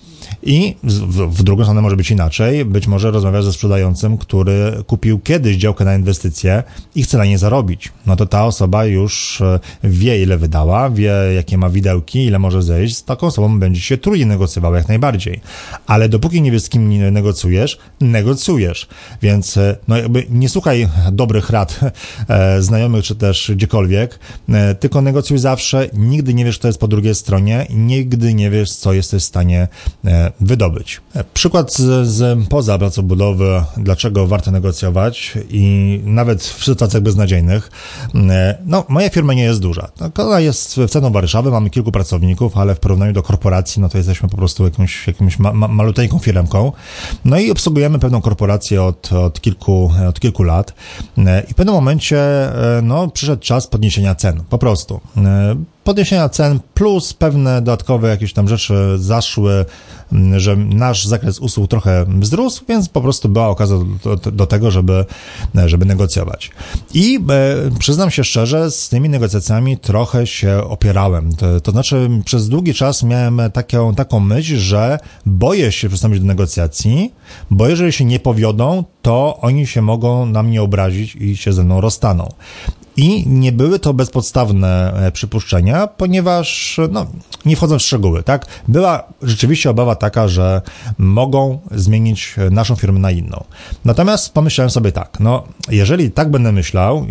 I 0.43 0.75
w, 0.83 1.37
w 1.37 1.43
drugą 1.43 1.63
stronę 1.63 1.81
może 1.81 1.95
być 1.95 2.11
inaczej. 2.11 2.65
Być 2.65 2.87
może 2.87 3.11
rozmawiasz 3.11 3.45
ze 3.45 3.53
sprzedającym, 3.53 4.17
który 4.17 4.71
kupił 4.87 5.19
kiedyś 5.19 5.57
działkę 5.57 5.85
na 5.85 5.95
inwestycje 5.95 6.63
i 6.95 7.03
chce 7.03 7.17
na 7.17 7.25
nie 7.25 7.37
zarobić. 7.37 7.91
No 8.05 8.15
to 8.15 8.25
ta 8.25 8.45
osoba 8.45 8.85
już 8.85 9.41
e, 9.41 9.59
wie, 9.83 10.23
ile 10.23 10.37
wydała, 10.37 10.89
wie, 10.89 11.13
jakie 11.35 11.57
ma 11.57 11.69
widełki, 11.69 12.25
ile 12.25 12.39
może 12.39 12.63
zejść. 12.63 12.97
Z 12.97 13.03
taką 13.03 13.27
osobą 13.27 13.59
będzie 13.59 13.81
się 13.81 13.97
trudniej 13.97 14.25
negocjował 14.25 14.75
jak 14.75 14.87
najbardziej. 14.87 15.41
Ale 15.87 16.09
dopóki 16.09 16.41
nie 16.41 16.51
wiesz, 16.51 16.63
z 16.63 16.69
kim 16.69 17.11
negocjujesz, 17.11 17.77
negocjujesz. 18.01 18.87
Więc 19.21 19.57
e, 19.57 19.75
no 19.87 19.97
jakby 19.97 20.25
nie 20.29 20.49
słuchaj 20.49 20.87
dobrych 21.11 21.49
rad 21.49 21.79
e, 22.27 22.61
znajomych 22.61 23.05
czy 23.05 23.15
też 23.15 23.51
gdziekolwiek, 23.55 24.19
e, 24.49 24.75
tylko 24.75 25.01
negocjuj 25.01 25.37
zawsze. 25.37 25.89
Nigdy 25.93 26.33
nie 26.33 26.45
wiesz, 26.45 26.59
kto 26.59 26.67
jest 26.67 26.79
po 26.79 26.87
drugiej 26.87 27.15
stronie 27.15 27.67
nigdy 27.69 28.33
nie 28.33 28.49
wiesz, 28.49 28.71
co 28.71 28.93
jesteś 28.93 29.23
w 29.23 29.25
stanie 29.25 29.67
e, 30.05 30.16
wydobyć. 30.39 31.01
Przykład 31.33 31.73
z, 31.73 32.07
z 32.07 32.47
poza 32.49 32.77
placu 32.77 33.03
budowy, 33.03 33.63
dlaczego 33.77 34.27
warto 34.27 34.51
negocjować 34.51 35.37
i 35.49 35.99
nawet 36.03 36.43
w 36.43 36.63
sytuacjach 36.63 37.03
beznadziejnych. 37.03 37.71
No, 38.65 38.85
moja 38.89 39.09
firma 39.09 39.33
nie 39.33 39.43
jest 39.43 39.59
duża. 39.59 39.89
Ona 40.17 40.39
jest 40.39 40.75
w 40.75 40.89
centrum 40.89 41.13
Warszawy, 41.13 41.51
mamy 41.51 41.69
kilku 41.69 41.91
pracowników, 41.91 42.57
ale 42.57 42.75
w 42.75 42.79
porównaniu 42.79 43.13
do 43.13 43.23
korporacji, 43.23 43.81
no 43.81 43.89
to 43.89 43.97
jesteśmy 43.97 44.29
po 44.29 44.37
prostu 44.37 44.63
jakąś, 44.63 45.07
jakąś 45.07 45.39
ma, 45.39 45.53
ma, 45.53 45.67
maluteńką 45.67 46.19
firmką. 46.19 46.71
No 47.25 47.39
i 47.39 47.51
obsługujemy 47.51 47.99
pewną 47.99 48.21
korporację 48.21 48.83
od, 48.83 49.13
od, 49.13 49.41
kilku, 49.41 49.91
od 50.09 50.19
kilku 50.19 50.43
lat 50.43 50.73
i 51.49 51.53
w 51.53 51.55
pewnym 51.55 51.75
momencie, 51.75 52.19
no, 52.83 53.07
przyszedł 53.07 53.41
czas 53.41 53.67
podniesienia 53.67 54.15
cen, 54.15 54.43
po 54.49 54.57
prostu 54.57 55.01
podniesienia 55.87 56.29
cen 56.29 56.59
plus 56.73 57.13
pewne 57.13 57.61
dodatkowe 57.61 58.09
jakieś 58.09 58.33
tam 58.33 58.47
rzeczy 58.47 58.75
zaszły, 58.97 59.65
mm, 60.11 60.39
że 60.39 60.55
nasz 60.55 61.05
zakres 61.05 61.39
usług 61.39 61.69
trochę 61.69 62.05
wzrósł, 62.19 62.63
więc 62.69 62.89
po 62.89 63.01
prostu 63.01 63.29
była 63.29 63.47
okazja 63.47 63.77
do, 64.03 64.15
do, 64.15 64.47
tego, 64.47 64.71
żeby, 64.71 65.05
żeby 65.65 65.85
negocjować. 65.85 66.51
I 66.93 67.19
e, 67.29 67.79
przyznam 67.79 68.11
się 68.11 68.23
szczerze, 68.23 68.71
z 68.71 68.89
tymi 68.89 69.09
negocjacjami 69.09 69.77
trochę 69.77 70.27
się 70.27 70.63
opierałem. 70.63 71.35
To, 71.35 71.61
to 71.61 71.71
znaczy, 71.71 72.09
przez 72.25 72.49
długi 72.49 72.73
czas 72.73 73.03
miałem 73.03 73.41
taką, 73.53 73.95
taką 73.95 74.19
myśl, 74.19 74.57
że 74.57 74.99
boję 75.25 75.71
się 75.71 75.89
przystąpić 75.89 76.19
do 76.19 76.25
negocjacji, 76.25 77.13
bo 77.51 77.67
jeżeli 77.67 77.91
się 77.91 78.05
nie 78.05 78.19
powiodą, 78.19 78.83
to 79.01 79.37
oni 79.41 79.67
się 79.67 79.81
mogą 79.81 80.25
na 80.25 80.43
mnie 80.43 80.61
obrazić 80.61 81.15
i 81.15 81.37
się 81.37 81.53
ze 81.53 81.63
mną 81.63 81.81
rozstaną. 81.81 82.29
I 82.97 83.27
nie 83.27 83.51
były 83.51 83.79
to 83.79 83.93
bezpodstawne 83.93 84.93
e, 84.93 85.11
przypuszczenia, 85.11 85.87
ponieważ, 85.87 86.79
no, 86.91 87.05
nie 87.45 87.55
wchodzę 87.55 87.79
w 87.79 87.81
szczegóły, 87.81 88.23
tak? 88.23 88.45
Była 88.67 89.03
rzeczywiście 89.21 89.69
obawa 89.69 89.95
taka, 89.95 90.27
że 90.27 90.61
mogą 90.97 91.59
zmienić 91.71 92.35
e, 92.37 92.49
naszą 92.49 92.75
firmę 92.75 92.99
na 92.99 93.11
inną. 93.11 93.43
Natomiast 93.85 94.33
pomyślałem 94.33 94.69
sobie 94.69 94.91
tak, 94.91 95.19
no, 95.19 95.43
jeżeli 95.69 96.11
tak 96.11 96.31
będę 96.31 96.51
myślał, 96.51 97.05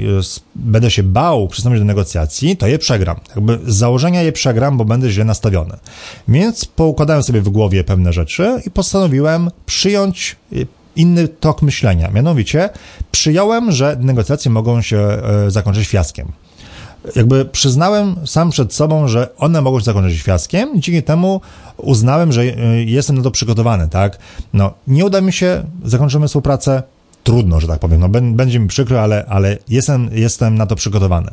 będę 0.55 0.90
się 0.90 1.03
bał 1.03 1.49
przystąpić 1.49 1.81
do 1.81 1.87
negocjacji, 1.87 2.57
to 2.57 2.66
je 2.66 2.79
przegram. 2.79 3.16
Jakby 3.37 3.59
z 3.66 3.77
założenia 3.77 4.22
je 4.22 4.33
przegram, 4.33 4.77
bo 4.77 4.85
będę 4.85 5.11
źle 5.11 5.25
nastawiony. 5.25 5.77
Więc 6.29 6.64
poukładałem 6.64 7.22
sobie 7.22 7.40
w 7.40 7.49
głowie 7.49 7.85
pewne 7.85 8.12
rzeczy 8.12 8.62
i 8.66 8.70
postanowiłem 8.70 9.51
przyjąć 9.66 10.37
e, 10.53 10.57
inny 10.96 11.28
tok 11.28 11.62
myślenia. 11.62 12.11
Mianowicie 12.11 12.70
przyjąłem, 13.12 13.72
że 13.72 13.96
negocjacje 14.00 14.50
mogą 14.50 14.82
się 14.82 14.98
e, 14.98 15.50
zakończyć 15.50 15.88
fiaskiem. 15.88 16.32
Jakby 17.16 17.44
przyznałem 17.44 18.16
sam 18.26 18.50
przed 18.50 18.74
sobą, 18.74 19.09
że 19.09 19.28
one 19.38 19.62
mogą 19.62 19.78
się 19.78 19.85
zakończyć 19.85 20.22
fiaskiem, 20.22 20.70
dzięki 20.74 21.02
temu 21.02 21.40
uznałem, 21.76 22.32
że 22.32 22.42
e, 22.42 22.82
jestem 22.85 23.16
na 23.16 23.22
to 23.22 23.30
przygotowany, 23.30 23.88
tak? 23.88 24.18
No, 24.52 24.74
nie 24.87 25.04
uda 25.04 25.20
mi 25.20 25.32
się, 25.32 25.64
zakończymy 25.85 26.28
współpracę, 26.28 26.82
trudno, 27.24 27.61
że 27.61 27.66
tak 27.66 27.78
powiem, 27.78 28.00
no, 28.00 28.09
będzie 28.09 28.59
mi 28.59 28.68
przykro, 28.68 29.02
ale, 29.02 29.24
ale 29.28 29.59
jestem, 29.68 30.11
jestem 30.12 30.54
na 30.54 30.66
to 30.66 30.76
przygotowany. 30.76 31.30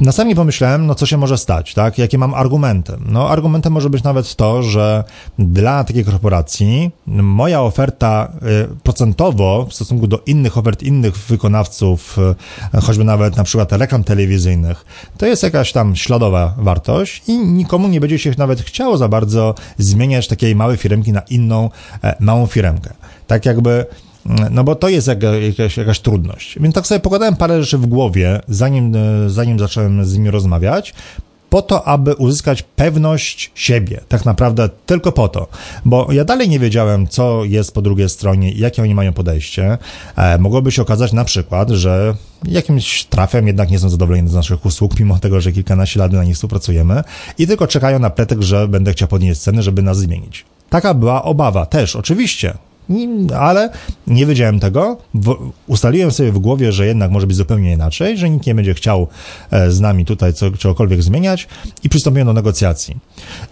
Następnie 0.00 0.34
pomyślałem, 0.34 0.86
no 0.86 0.94
co 0.94 1.06
się 1.06 1.16
może 1.16 1.38
stać, 1.38 1.74
tak? 1.74 1.98
Jakie 1.98 2.18
mam 2.18 2.34
argumenty? 2.34 2.92
No, 3.06 3.30
argumentem 3.30 3.72
może 3.72 3.90
być 3.90 4.02
nawet 4.02 4.36
to, 4.36 4.62
że 4.62 5.04
dla 5.38 5.84
takiej 5.84 6.04
korporacji 6.04 6.90
moja 7.06 7.62
oferta 7.62 8.32
y, 8.72 8.76
procentowo 8.82 9.66
w 9.70 9.74
stosunku 9.74 10.06
do 10.06 10.22
innych 10.26 10.58
ofert 10.58 10.82
innych 10.82 11.16
wykonawców, 11.16 12.18
y, 12.74 12.80
choćby 12.80 13.04
nawet 13.04 13.36
na 13.36 13.44
przykład 13.44 13.72
reklam 13.72 14.04
telewizyjnych, 14.04 14.84
to 15.18 15.26
jest 15.26 15.42
jakaś 15.42 15.72
tam 15.72 15.96
śladowa 15.96 16.54
wartość 16.58 17.22
i 17.26 17.38
nikomu 17.38 17.88
nie 17.88 18.00
będzie 18.00 18.18
się 18.18 18.32
nawet 18.38 18.60
chciało 18.60 18.96
za 18.96 19.08
bardzo 19.08 19.54
zmieniać 19.78 20.28
takiej 20.28 20.56
małej 20.56 20.76
firmki 20.76 21.12
na 21.12 21.20
inną 21.20 21.70
e, 22.04 22.16
małą 22.20 22.46
firmkę. 22.46 22.90
Tak 23.26 23.46
jakby 23.46 23.86
no 24.50 24.64
bo 24.64 24.74
to 24.74 24.88
jest 24.88 25.08
jakaś, 25.08 25.76
jakaś 25.76 26.00
trudność. 26.00 26.58
Więc 26.60 26.74
tak 26.74 26.86
sobie 26.86 27.00
pokładałem 27.00 27.36
parę 27.36 27.62
rzeczy 27.62 27.78
w 27.78 27.86
głowie, 27.86 28.40
zanim, 28.48 28.96
e, 28.96 29.30
zanim 29.30 29.58
zacząłem 29.58 30.04
z 30.04 30.14
nimi 30.14 30.30
rozmawiać, 30.30 30.94
po 31.50 31.62
to, 31.62 31.88
aby 31.88 32.14
uzyskać 32.14 32.62
pewność 32.62 33.50
siebie. 33.54 34.00
Tak 34.08 34.24
naprawdę 34.24 34.68
tylko 34.86 35.12
po 35.12 35.28
to. 35.28 35.46
Bo 35.84 36.12
ja 36.12 36.24
dalej 36.24 36.48
nie 36.48 36.58
wiedziałem, 36.58 37.06
co 37.06 37.44
jest 37.44 37.74
po 37.74 37.82
drugiej 37.82 38.08
stronie 38.08 38.52
i 38.52 38.58
jakie 38.58 38.82
oni 38.82 38.94
mają 38.94 39.12
podejście. 39.12 39.78
E, 40.16 40.38
mogłoby 40.38 40.72
się 40.72 40.82
okazać 40.82 41.12
na 41.12 41.24
przykład, 41.24 41.70
że 41.70 42.14
jakimś 42.44 43.04
trafem 43.04 43.46
jednak 43.46 43.70
nie 43.70 43.78
są 43.78 43.88
zadowoleni 43.88 44.28
z 44.28 44.34
naszych 44.34 44.66
usług, 44.66 45.00
mimo 45.00 45.18
tego, 45.18 45.40
że 45.40 45.52
kilkanaście 45.52 46.00
lat 46.00 46.12
na 46.12 46.24
nich 46.24 46.34
współpracujemy 46.34 47.02
i 47.38 47.46
tylko 47.46 47.66
czekają 47.66 47.98
na 47.98 48.10
pretekst, 48.10 48.44
że 48.44 48.68
będę 48.68 48.92
chciał 48.92 49.08
podnieść 49.08 49.40
ceny, 49.40 49.62
żeby 49.62 49.82
nas 49.82 49.98
zmienić. 49.98 50.44
Taka 50.70 50.94
była 50.94 51.22
obawa 51.22 51.66
też, 51.66 51.96
oczywiście 51.96 52.54
ale 53.38 53.70
nie 54.06 54.26
wiedziałem 54.26 54.60
tego. 54.60 54.96
ustaliłem 55.66 56.10
sobie 56.10 56.32
w 56.32 56.38
głowie, 56.38 56.72
że 56.72 56.86
jednak 56.86 57.10
może 57.10 57.26
być 57.26 57.36
zupełnie 57.36 57.72
inaczej, 57.72 58.18
że 58.18 58.30
nikt 58.30 58.46
nie 58.46 58.54
będzie 58.54 58.74
chciał 58.74 59.06
e, 59.50 59.70
z 59.70 59.80
nami 59.80 60.04
tutaj 60.04 60.32
co, 60.34 60.50
czegokolwiek 60.50 61.02
zmieniać 61.02 61.48
i 61.82 61.88
przystąpiłem 61.88 62.26
do 62.26 62.32
negocjacji. 62.32 62.96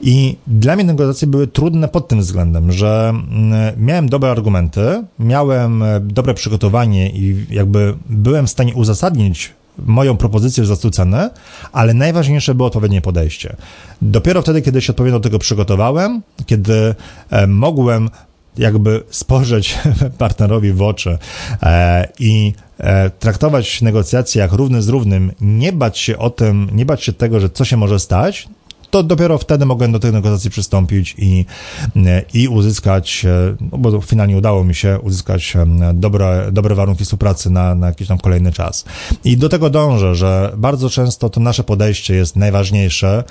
I 0.01 0.37
dla 0.47 0.77
mnie 0.77 0.85
negocjacje 0.85 1.29
były 1.29 1.47
trudne 1.47 1.89
pod 1.89 2.09
tym 2.09 2.21
względem, 2.21 2.73
że 2.73 3.09
mm, 3.09 3.85
miałem 3.85 4.09
dobre 4.09 4.31
argumenty, 4.31 5.05
miałem 5.19 5.83
e, 5.83 6.01
dobre 6.01 6.35
przygotowanie 6.35 7.11
i 7.11 7.47
jakby 7.51 7.95
byłem 8.09 8.47
w 8.47 8.51
stanie 8.51 8.75
uzasadnić 8.75 9.53
moją 9.79 10.17
propozycję 10.17 10.67
za 10.67 10.77
cenę, 10.77 11.31
ale 11.73 11.95
najważniejsze 11.95 12.55
było 12.55 12.67
odpowiednie 12.67 13.01
podejście. 13.01 13.57
Dopiero 14.03 14.43
wtedy, 14.43 14.63
kiedy 14.63 14.81
się 14.81 14.93
odpowiednio 14.93 15.19
do 15.19 15.23
tego 15.23 15.39
przygotowałem, 15.39 16.23
kiedy 16.47 16.95
e, 17.31 17.47
mogłem 17.47 18.11
jakby 18.59 19.03
spojrzeć 19.11 19.79
partnerowi 20.19 20.73
w 20.73 20.83
oczy 20.83 21.19
e, 21.63 22.09
i 22.19 22.53
e, 22.79 23.11
traktować 23.11 23.83
negocjacje 23.83 24.41
jak 24.41 24.53
równy 24.53 24.83
z 24.83 24.89
równym, 24.89 25.33
nie 25.41 25.73
bać 25.73 25.99
się 25.99 26.19
o 26.19 26.31
tym, 26.31 26.69
nie 26.73 26.87
bać 26.87 27.05
się 27.05 27.13
tego, 27.13 27.41
że 27.41 27.51
co 27.51 27.65
się 27.65 27.77
może 27.77 27.99
stać, 27.99 28.49
to 28.91 29.03
dopiero 29.03 29.39
wtedy 29.39 29.67
mogłem 29.67 29.93
do 29.93 29.99
tych 29.99 30.13
negocjacji 30.13 30.51
przystąpić 30.51 31.15
i, 31.19 31.45
e, 31.97 32.23
i 32.35 32.49
uzyskać, 32.49 33.25
e, 33.25 33.57
no 33.73 33.79
bo 33.79 34.01
finalnie 34.01 34.37
udało 34.37 34.65
mi 34.65 34.75
się 34.75 34.99
uzyskać 35.03 35.57
e, 35.57 35.67
dobre, 35.95 36.49
dobre 36.53 36.75
warunki 36.75 37.05
współpracy 37.05 37.51
na, 37.51 37.75
na 37.75 37.87
jakiś 37.87 38.09
tam 38.09 38.19
kolejny 38.19 38.53
czas. 38.53 38.85
I 39.25 39.37
do 39.37 39.49
tego 39.49 39.71
dążę, 39.71 40.15
że 40.15 40.53
bardzo 40.57 40.91
często 40.91 41.31
to 41.31 41.41
nasze 41.41 41.65
podejście 41.65 42.15
jest 42.15 42.37
najważniejsze, 42.37 43.25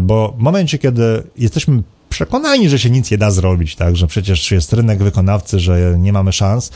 bo 0.00 0.34
w 0.38 0.42
momencie, 0.42 0.78
kiedy 0.78 1.22
jesteśmy 1.38 1.82
przekonani, 2.08 2.68
że 2.68 2.78
się 2.78 2.90
nic 2.90 3.10
nie 3.10 3.18
da 3.18 3.30
zrobić, 3.30 3.76
tak, 3.76 3.96
że 3.96 4.06
przecież 4.06 4.50
jest 4.50 4.72
rynek 4.72 5.02
wykonawcy, 5.02 5.60
że 5.60 5.96
nie 5.98 6.12
mamy 6.12 6.32
szans, 6.32 6.70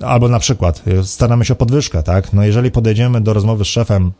albo 0.00 0.28
na 0.28 0.38
przykład 0.38 0.82
staramy 1.04 1.44
się 1.44 1.52
o 1.52 1.56
podwyżkę, 1.56 2.02
tak, 2.02 2.32
no 2.32 2.44
jeżeli 2.44 2.70
podejdziemy 2.70 3.20
do 3.20 3.32
rozmowy 3.32 3.64
z 3.64 3.68
szefem 3.68 4.12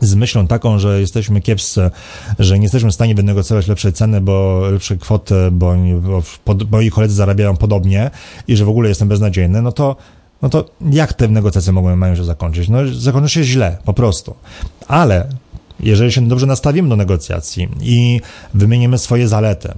z 0.00 0.14
myślą 0.14 0.46
taką, 0.46 0.78
że 0.78 1.00
jesteśmy 1.00 1.40
kiepscy, 1.40 1.90
że 2.38 2.58
nie 2.58 2.62
jesteśmy 2.62 2.90
w 2.90 2.94
stanie 2.94 3.14
wynegocjować 3.14 3.66
lepszej 3.66 3.92
ceny, 3.92 4.20
bo 4.20 4.60
lepszej 4.70 4.98
kwoty, 4.98 5.34
bo, 5.52 5.74
moi 6.70 6.90
koledzy 6.90 7.14
zarabiają 7.14 7.56
podobnie 7.56 8.10
i 8.48 8.56
że 8.56 8.64
w 8.64 8.68
ogóle 8.68 8.88
jestem 8.88 9.08
beznadziejny, 9.08 9.62
no 9.62 9.72
to 9.72 9.96
no 10.42 10.48
to 10.48 10.64
jak 10.90 11.12
te 11.12 11.28
negocjacje 11.28 11.72
mogą, 11.72 11.96
mają 11.96 12.16
się 12.16 12.24
zakończyć? 12.24 12.68
No, 12.68 12.78
zakończy 12.92 13.28
się 13.28 13.44
źle, 13.44 13.78
po 13.84 13.92
prostu. 13.92 14.34
Ale 14.88 15.28
jeżeli 15.82 16.12
się 16.12 16.28
dobrze 16.28 16.46
nastawimy 16.46 16.88
do 16.88 16.96
negocjacji 16.96 17.68
i 17.80 18.20
wymienimy 18.54 18.98
swoje 18.98 19.28
zalety, 19.28 19.72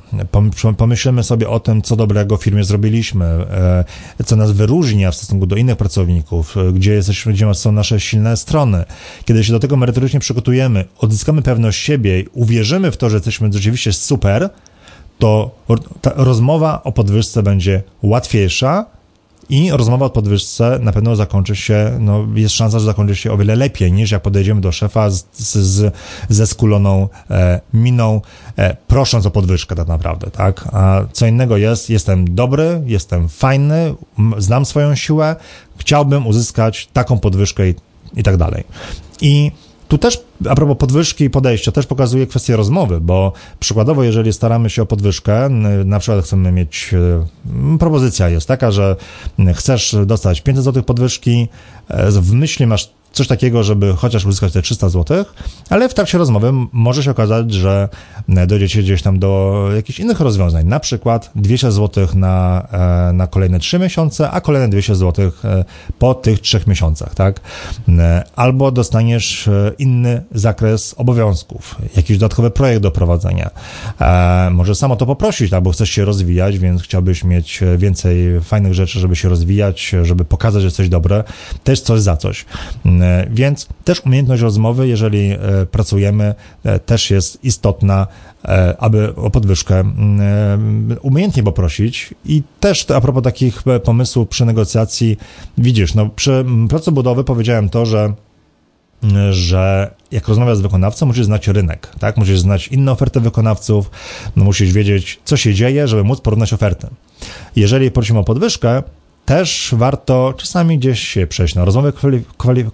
pomyślimy 0.76 1.22
sobie 1.22 1.48
o 1.48 1.60
tym, 1.60 1.82
co 1.82 1.96
dobrego 1.96 2.36
w 2.36 2.42
firmie 2.42 2.64
zrobiliśmy, 2.64 3.24
e, 3.24 3.84
co 4.24 4.36
nas 4.36 4.52
wyróżnia 4.52 5.10
w 5.10 5.14
stosunku 5.14 5.46
do 5.46 5.56
innych 5.56 5.76
pracowników, 5.76 6.56
e, 6.56 6.72
gdzie, 6.72 6.92
jesteśmy, 6.92 7.32
gdzie 7.32 7.54
są 7.54 7.72
nasze 7.72 8.00
silne 8.00 8.36
strony, 8.36 8.84
kiedy 9.24 9.44
się 9.44 9.52
do 9.52 9.58
tego 9.58 9.76
merytorycznie 9.76 10.20
przygotujemy, 10.20 10.84
odzyskamy 10.98 11.42
pewność 11.42 11.82
siebie 11.82 12.24
uwierzymy 12.32 12.90
w 12.90 12.96
to, 12.96 13.10
że 13.10 13.16
jesteśmy 13.16 13.52
rzeczywiście 13.52 13.92
super, 13.92 14.50
to 15.18 15.50
rozmowa 16.04 16.82
o 16.82 16.92
podwyżce 16.92 17.42
będzie 17.42 17.82
łatwiejsza, 18.02 18.86
i 19.48 19.70
rozmowa 19.70 20.06
o 20.06 20.10
podwyżce 20.10 20.78
na 20.82 20.92
pewno 20.92 21.16
zakończy 21.16 21.56
się, 21.56 21.96
no 22.00 22.26
jest 22.34 22.54
szansa, 22.54 22.78
że 22.78 22.84
zakończy 22.84 23.16
się 23.16 23.32
o 23.32 23.36
wiele 23.36 23.56
lepiej, 23.56 23.92
niż 23.92 24.10
jak 24.10 24.22
podejdziemy 24.22 24.60
do 24.60 24.72
szefa 24.72 25.10
z, 25.10 25.26
z, 25.38 25.94
ze 26.28 26.46
skuloną 26.46 27.08
e, 27.30 27.60
miną, 27.74 28.20
e, 28.56 28.76
prosząc 28.86 29.26
o 29.26 29.30
podwyżkę 29.30 29.74
tak 29.74 29.88
naprawdę, 29.88 30.30
tak? 30.30 30.68
A 30.72 31.00
co 31.12 31.26
innego 31.26 31.56
jest, 31.56 31.90
jestem 31.90 32.34
dobry, 32.34 32.82
jestem 32.86 33.28
fajny, 33.28 33.94
znam 34.38 34.64
swoją 34.64 34.94
siłę, 34.94 35.36
chciałbym 35.76 36.26
uzyskać 36.26 36.88
taką 36.92 37.18
podwyżkę 37.18 37.68
i, 37.68 37.74
i 38.16 38.22
tak 38.22 38.36
dalej. 38.36 38.64
I 39.20 39.52
tu 39.92 39.98
też, 39.98 40.20
a 40.48 40.54
propos 40.54 40.76
podwyżki 40.76 41.24
i 41.24 41.30
podejścia, 41.30 41.72
też 41.72 41.86
pokazuje 41.86 42.26
kwestię 42.26 42.56
rozmowy, 42.56 43.00
bo 43.00 43.32
przykładowo, 43.60 44.04
jeżeli 44.04 44.32
staramy 44.32 44.70
się 44.70 44.82
o 44.82 44.86
podwyżkę, 44.86 45.48
na 45.84 45.98
przykład 45.98 46.24
chcemy 46.24 46.52
mieć, 46.52 46.94
e, 46.94 47.78
propozycja 47.78 48.28
jest 48.28 48.48
taka, 48.48 48.70
że 48.70 48.96
chcesz 49.54 49.96
dostać 50.06 50.40
500 50.40 50.64
zł 50.64 50.82
podwyżki, 50.82 51.48
e, 51.88 52.10
w 52.10 52.32
myśli 52.32 52.66
masz 52.66 52.90
coś 53.12 53.26
takiego, 53.26 53.64
żeby 53.64 53.94
chociaż 53.96 54.26
uzyskać 54.26 54.52
te 54.52 54.62
300 54.62 54.88
zł, 54.88 55.24
ale 55.70 55.88
w 55.88 55.94
trakcie 55.94 56.18
rozmowy 56.18 56.52
może 56.72 57.02
się 57.02 57.10
okazać, 57.10 57.52
że 57.52 57.88
dojdziecie 58.28 58.82
gdzieś 58.82 59.02
tam 59.02 59.18
do 59.18 59.68
jakichś 59.76 60.00
innych 60.00 60.20
rozwiązań, 60.20 60.66
na 60.66 60.80
przykład 60.80 61.30
200 61.34 61.72
zł 61.72 62.06
na, 62.14 62.66
e, 63.08 63.12
na 63.12 63.26
kolejne 63.26 63.58
3 63.58 63.78
miesiące, 63.78 64.30
a 64.30 64.40
kolejne 64.40 64.68
200 64.68 64.94
zł 64.94 65.32
e, 65.44 65.64
po 65.98 66.14
tych 66.14 66.40
3 66.40 66.60
miesiącach, 66.66 67.14
tak? 67.14 67.40
E, 67.88 68.24
albo 68.36 68.70
dostaniesz 68.70 69.50
inny 69.78 70.22
zakres 70.34 70.94
obowiązków, 70.98 71.76
jakiś 71.96 72.18
dodatkowy 72.18 72.50
projekt 72.50 72.82
do 72.82 72.90
prowadzenia. 72.90 73.50
Może 74.50 74.74
samo 74.74 74.96
to 74.96 75.06
poprosić, 75.06 75.52
albo 75.52 75.70
chcesz 75.70 75.90
się 75.90 76.04
rozwijać, 76.04 76.58
więc 76.58 76.82
chciałbyś 76.82 77.24
mieć 77.24 77.60
więcej 77.76 78.40
fajnych 78.40 78.74
rzeczy, 78.74 79.00
żeby 79.00 79.16
się 79.16 79.28
rozwijać, 79.28 79.94
żeby 80.02 80.24
pokazać, 80.24 80.62
że 80.62 80.66
jesteś 80.66 80.88
dobre, 80.88 81.24
też 81.64 81.80
coś 81.80 82.00
za 82.00 82.16
coś. 82.16 82.44
E, 83.02 83.26
więc 83.30 83.68
też 83.84 84.00
umiejętność 84.00 84.42
rozmowy, 84.42 84.88
jeżeli 84.88 85.30
e, 85.30 85.38
pracujemy, 85.70 86.34
e, 86.64 86.78
też 86.78 87.10
jest 87.10 87.44
istotna, 87.44 88.06
aby 88.78 89.14
o 89.16 89.30
podwyżkę 89.30 89.84
umiejętnie 91.02 91.42
poprosić. 91.42 92.14
I 92.24 92.42
też 92.60 92.90
a 92.90 93.00
propos 93.00 93.22
takich 93.22 93.62
pomysłów 93.84 94.28
przy 94.28 94.44
negocjacji, 94.44 95.16
widzisz, 95.58 95.94
no 95.94 96.08
przy 96.08 96.44
pracy 96.68 96.92
budowy 96.92 97.24
powiedziałem 97.24 97.68
to, 97.68 97.86
że 97.86 98.14
że 99.30 99.94
jak 100.10 100.28
rozmawiasz 100.28 100.58
z 100.58 100.60
wykonawcą, 100.60 101.06
musisz 101.06 101.24
znać 101.24 101.48
rynek, 101.48 101.88
tak? 101.98 102.16
Musisz 102.16 102.40
znać 102.40 102.68
inne 102.68 102.92
oferty 102.92 103.20
wykonawców, 103.20 103.90
no 104.36 104.44
musisz 104.44 104.72
wiedzieć, 104.72 105.20
co 105.24 105.36
się 105.36 105.54
dzieje, 105.54 105.88
żeby 105.88 106.04
móc 106.04 106.20
porównać 106.20 106.52
oferty. 106.52 106.86
Jeżeli 107.56 107.90
prosimy 107.90 108.18
o 108.18 108.24
podwyżkę, 108.24 108.82
też 109.24 109.74
warto 109.76 110.34
czasami 110.36 110.78
gdzieś 110.78 111.00
się 111.08 111.26
przejść 111.26 111.54
na 111.54 111.64
rozmowę 111.64 111.92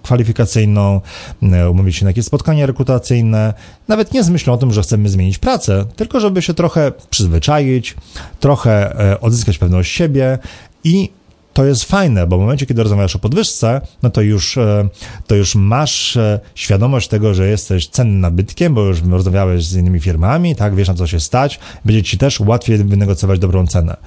kwalifikacyjną, 0.03 1.01
e, 1.41 1.69
umówić 1.69 1.95
się 1.95 2.05
na 2.05 2.09
jakieś 2.09 2.25
spotkanie 2.25 2.65
rekrutacyjne, 2.65 3.53
nawet 3.87 4.13
nie 4.13 4.23
z 4.23 4.29
myślą 4.29 4.53
o 4.53 4.57
tym, 4.57 4.73
że 4.73 4.81
chcemy 4.81 5.09
zmienić 5.09 5.37
pracę, 5.37 5.85
tylko 5.95 6.19
żeby 6.19 6.41
się 6.41 6.53
trochę 6.53 6.91
przyzwyczaić, 7.09 7.95
trochę 8.39 8.99
e, 9.11 9.21
odzyskać 9.21 9.57
pewność 9.57 9.91
siebie 9.91 10.37
i 10.83 11.09
to 11.53 11.65
jest 11.65 11.83
fajne, 11.83 12.27
bo 12.27 12.37
w 12.37 12.39
momencie, 12.39 12.65
kiedy 12.65 12.83
rozmawiasz 12.83 13.15
o 13.15 13.19
podwyżce, 13.19 13.81
no 14.03 14.09
to 14.09 14.21
już, 14.21 14.57
e, 14.57 14.89
to 15.27 15.35
już 15.35 15.55
masz 15.55 16.17
świadomość 16.55 17.07
tego, 17.07 17.33
że 17.33 17.47
jesteś 17.47 17.87
cennym 17.87 18.19
nabytkiem, 18.19 18.73
bo 18.73 18.81
już 18.81 19.01
rozmawiałeś 19.01 19.65
z 19.65 19.75
innymi 19.75 19.99
firmami, 19.99 20.55
tak, 20.55 20.75
wiesz 20.75 20.87
na 20.87 20.93
co 20.93 21.07
się 21.07 21.19
stać, 21.19 21.59
będzie 21.85 22.03
ci 22.03 22.17
też 22.17 22.39
łatwiej 22.39 22.77
wynegocjować 22.77 23.39
dobrą 23.39 23.67
cenę. 23.67 23.97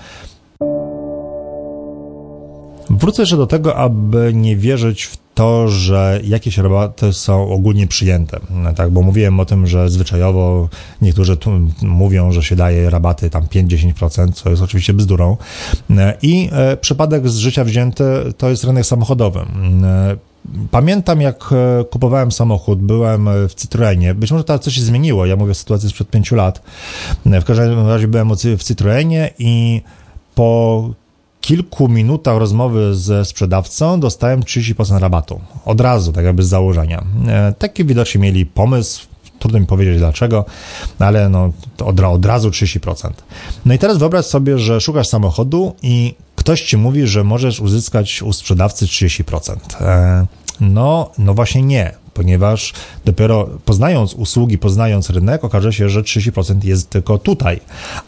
Wrócę 3.03 3.23
jeszcze 3.23 3.37
do 3.37 3.47
tego, 3.47 3.77
aby 3.77 4.33
nie 4.35 4.57
wierzyć 4.57 5.05
w 5.05 5.17
to, 5.35 5.69
że 5.69 6.21
jakieś 6.25 6.59
rabaty 6.59 7.13
są 7.13 7.53
ogólnie 7.53 7.87
przyjęte. 7.87 8.41
Tak, 8.77 8.91
bo 8.91 9.03
mówiłem 9.03 9.41
o 9.41 9.45
tym, 9.45 9.67
że 9.67 9.91
zwyczajowo 9.91 10.69
niektórzy 11.01 11.37
mówią, 11.83 12.33
że 12.33 12.43
się 12.43 12.57
daje 12.57 12.91
rabaty 12.91 13.31
tam 13.31 13.43
5-10%, 13.43 14.33
co 14.33 14.51
jest 14.51 14.63
oczywiście 14.63 14.95
bzdurą. 14.95 15.37
I 16.23 16.49
e, 16.53 16.77
przypadek 16.77 17.29
z 17.29 17.37
życia 17.37 17.65
wzięty 17.65 18.05
to 18.37 18.51
jest 18.51 18.65
rynek 18.65 18.87
samochodowy. 18.87 19.41
E, 19.41 20.17
pamiętam, 20.71 21.21
jak 21.21 21.51
kupowałem 21.91 22.33
samochód, 22.33 22.83
byłem 22.83 23.29
w 23.49 23.55
Citroenie. 23.55 24.15
Być 24.15 24.33
może 24.33 24.45
teraz 24.45 24.61
coś 24.61 24.75
się 24.75 24.83
zmieniło. 24.83 25.27
Ja 25.27 25.37
mówię 25.37 25.53
o 25.53 25.55
sytuacji 25.55 25.89
sprzed 25.89 26.11
pięciu 26.11 26.35
lat. 26.35 26.63
W 27.27 27.45
każdym 27.45 27.87
razie 27.89 28.09
byłem 28.09 28.31
w 28.59 28.63
Citroenie 28.63 29.31
i 29.39 29.83
po 30.35 30.91
kilku 31.43 31.89
minutach 31.89 32.39
rozmowy 32.39 32.95
ze 32.95 33.25
sprzedawcą 33.25 34.01
dostałem 34.01 34.43
30% 34.43 34.99
rabatu. 34.99 35.41
Od 35.65 35.81
razu, 35.81 36.13
tak 36.13 36.25
jakby 36.25 36.43
z 36.43 36.49
założenia. 36.49 37.05
Taki 37.59 37.85
widocznie 37.85 38.21
mieli 38.21 38.47
pomysł, 38.47 39.07
trudno 39.39 39.61
mi 39.61 39.67
powiedzieć 39.67 39.99
dlaczego, 39.99 40.45
ale 40.99 41.29
no, 41.29 41.53
od, 41.79 42.01
od 42.03 42.27
razu 42.27 42.51
30%. 42.51 43.11
No 43.65 43.75
i 43.75 43.79
teraz 43.79 43.99
wyobraź 43.99 44.27
sobie, 44.27 44.59
że 44.59 44.81
szukasz 44.81 45.09
samochodu 45.09 45.75
i 45.83 46.15
ktoś 46.37 46.63
ci 46.63 46.77
mówi, 46.77 47.07
że 47.07 47.25
możesz 47.25 47.61
uzyskać 47.61 48.23
u 48.23 48.33
sprzedawcy 48.33 48.87
30%. 48.87 49.57
E, 49.81 50.27
no, 50.61 51.11
no 51.19 51.35
właśnie 51.35 51.63
nie 51.63 52.02
ponieważ 52.15 52.73
dopiero 53.05 53.49
poznając 53.65 54.15
usługi, 54.15 54.59
poznając 54.59 55.11
rynek, 55.11 55.45
okaże 55.45 55.73
się, 55.73 55.89
że 55.89 56.03
30% 56.03 56.65
jest 56.65 56.91
tylko 56.91 57.19
tutaj. 57.19 57.61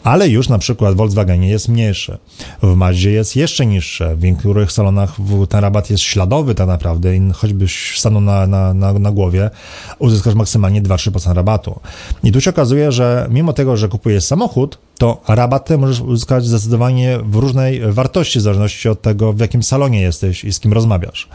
Ale 0.05 0.28
już 0.28 0.48
na 0.48 0.59
przykład 0.59 0.94
w 0.94 0.96
Volkswagenie 0.96 1.48
jest 1.48 1.68
mniejszy, 1.68 2.18
w 2.62 2.74
Mazdzie 2.74 3.11
jest 3.11 3.36
jeszcze 3.36 3.66
niższe, 3.66 4.16
w 4.16 4.22
niektórych 4.22 4.72
salonach 4.72 5.16
ten 5.48 5.61
rabat 5.61 5.90
jest 5.90 6.02
śladowy 6.02 6.55
tak 6.55 6.66
naprawdę 6.66 7.11
choćbyś 7.32 7.98
stanął 7.98 8.20
na, 8.20 8.46
na, 8.46 8.74
na, 8.74 8.92
na 8.92 9.11
głowie, 9.11 9.50
uzyskasz 9.98 10.34
maksymalnie 10.34 10.82
2-3% 10.82 11.34
rabatu. 11.34 11.80
I 12.22 12.32
tu 12.32 12.40
się 12.40 12.50
okazuje, 12.50 12.92
że 12.92 13.26
mimo 13.30 13.52
tego, 13.52 13.76
że 13.76 13.88
kupujesz 13.88 14.24
samochód, 14.24 14.78
to 14.99 15.20
rabaty 15.28 15.78
możesz 15.78 16.01
uzyskać 16.01 16.45
zdecydowanie 16.45 17.18
w 17.24 17.34
różnej 17.34 17.92
wartości, 17.92 18.38
w 18.38 18.42
zależności 18.42 18.88
od 18.88 19.03
tego, 19.03 19.32
w 19.32 19.40
jakim 19.40 19.62
salonie 19.62 20.01
jesteś 20.01 20.45
i 20.45 20.53
z 20.53 20.61
kim 20.61 20.72
rozmawiasz. 20.72 21.28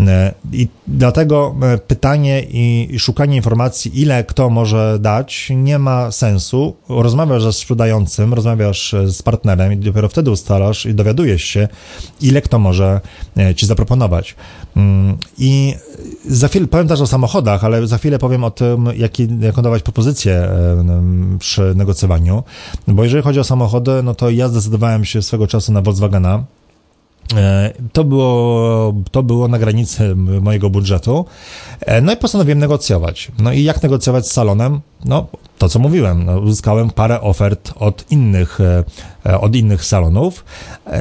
E, 0.00 0.34
I 0.52 0.68
dlatego 0.86 1.54
e, 1.62 1.78
pytanie 1.78 2.42
i 2.42 2.98
szukanie 2.98 3.36
informacji, 3.36 4.00
ile 4.00 4.24
kto 4.24 4.50
może 4.50 4.98
dać, 5.00 5.48
nie 5.56 5.78
ma 5.78 6.12
sensu. 6.12 6.76
Rozmawiasz 6.88 7.42
ze 7.42 7.52
sprzedającym, 7.52 8.34
rozmawiasz 8.34 8.94
e, 8.94 9.08
z 9.08 9.22
partnerem 9.22 9.72
i 9.72 9.76
dopiero 9.76 10.08
wtedy 10.08 10.30
ustalasz 10.30 10.86
i 10.86 10.94
dowiadujesz 10.94 11.42
się, 11.42 11.68
ile 12.20 12.42
kto 12.42 12.58
może 12.58 13.00
ci 13.56 13.66
zaproponować. 13.66 14.34
Mm, 14.76 15.16
I 15.38 15.74
za 16.28 16.48
chwilę 16.48 16.66
powiem 16.66 16.88
też 16.88 17.00
o 17.00 17.06
samochodach, 17.06 17.64
ale 17.64 17.86
za 17.86 17.98
chwilę 17.98 18.18
powiem 18.18 18.44
o 18.44 18.50
tym, 18.50 18.88
jaki, 18.96 19.28
jaką 19.40 19.62
dawać 19.62 19.82
propozycję 19.82 20.48
przy 21.38 21.74
negocjowaniu, 21.74 22.42
bo 22.88 23.04
jeżeli 23.04 23.22
chodzi 23.22 23.40
o 23.40 23.44
samochody, 23.44 24.02
no 24.02 24.14
to 24.14 24.30
ja 24.30 24.48
zdecydowałem 24.48 25.04
się 25.04 25.22
swego 25.22 25.46
czasu 25.46 25.72
na 25.72 25.82
Volkswagena. 25.82 26.44
E, 27.36 27.72
to 27.92 28.04
było, 28.04 28.94
to 29.10 29.22
było 29.22 29.48
na 29.48 29.58
granicy 29.58 30.14
mojego 30.16 30.70
budżetu. 30.70 31.24
E, 31.80 32.00
no 32.00 32.12
i 32.12 32.16
postanowiłem 32.16 32.58
negocjować. 32.58 33.32
No 33.38 33.52
i 33.52 33.62
jak 33.62 33.82
negocjować 33.82 34.26
z 34.26 34.32
salonem? 34.32 34.80
No, 35.04 35.26
to 35.58 35.68
co 35.68 35.78
mówiłem, 35.78 36.24
no, 36.24 36.38
uzyskałem 36.38 36.90
parę 36.90 37.20
ofert 37.20 37.72
od 37.76 38.04
innych, 38.10 38.60
e, 38.60 38.84
od 39.40 39.56
innych 39.56 39.84
salonów 39.84 40.44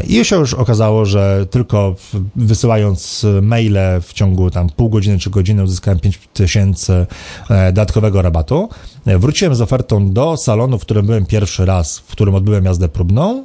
i 0.07 0.25
się 0.25 0.35
już 0.35 0.53
okazało, 0.53 1.05
że 1.05 1.45
tylko 1.49 1.95
wysyłając 2.35 3.25
maile 3.41 3.77
w 4.01 4.13
ciągu 4.13 4.51
tam 4.51 4.69
pół 4.69 4.89
godziny 4.89 5.19
czy 5.19 5.29
godziny 5.29 5.63
uzyskałem 5.63 5.99
5000 5.99 7.07
dodatkowego 7.49 8.21
rabatu. 8.21 8.69
Wróciłem 9.05 9.55
z 9.55 9.61
ofertą 9.61 10.13
do 10.13 10.37
salonu, 10.37 10.79
w 10.79 10.81
którym 10.81 11.05
byłem 11.05 11.25
pierwszy 11.25 11.65
raz, 11.65 11.99
w 11.99 12.11
którym 12.11 12.35
odbyłem 12.35 12.65
jazdę 12.65 12.89
próbną, 12.89 13.43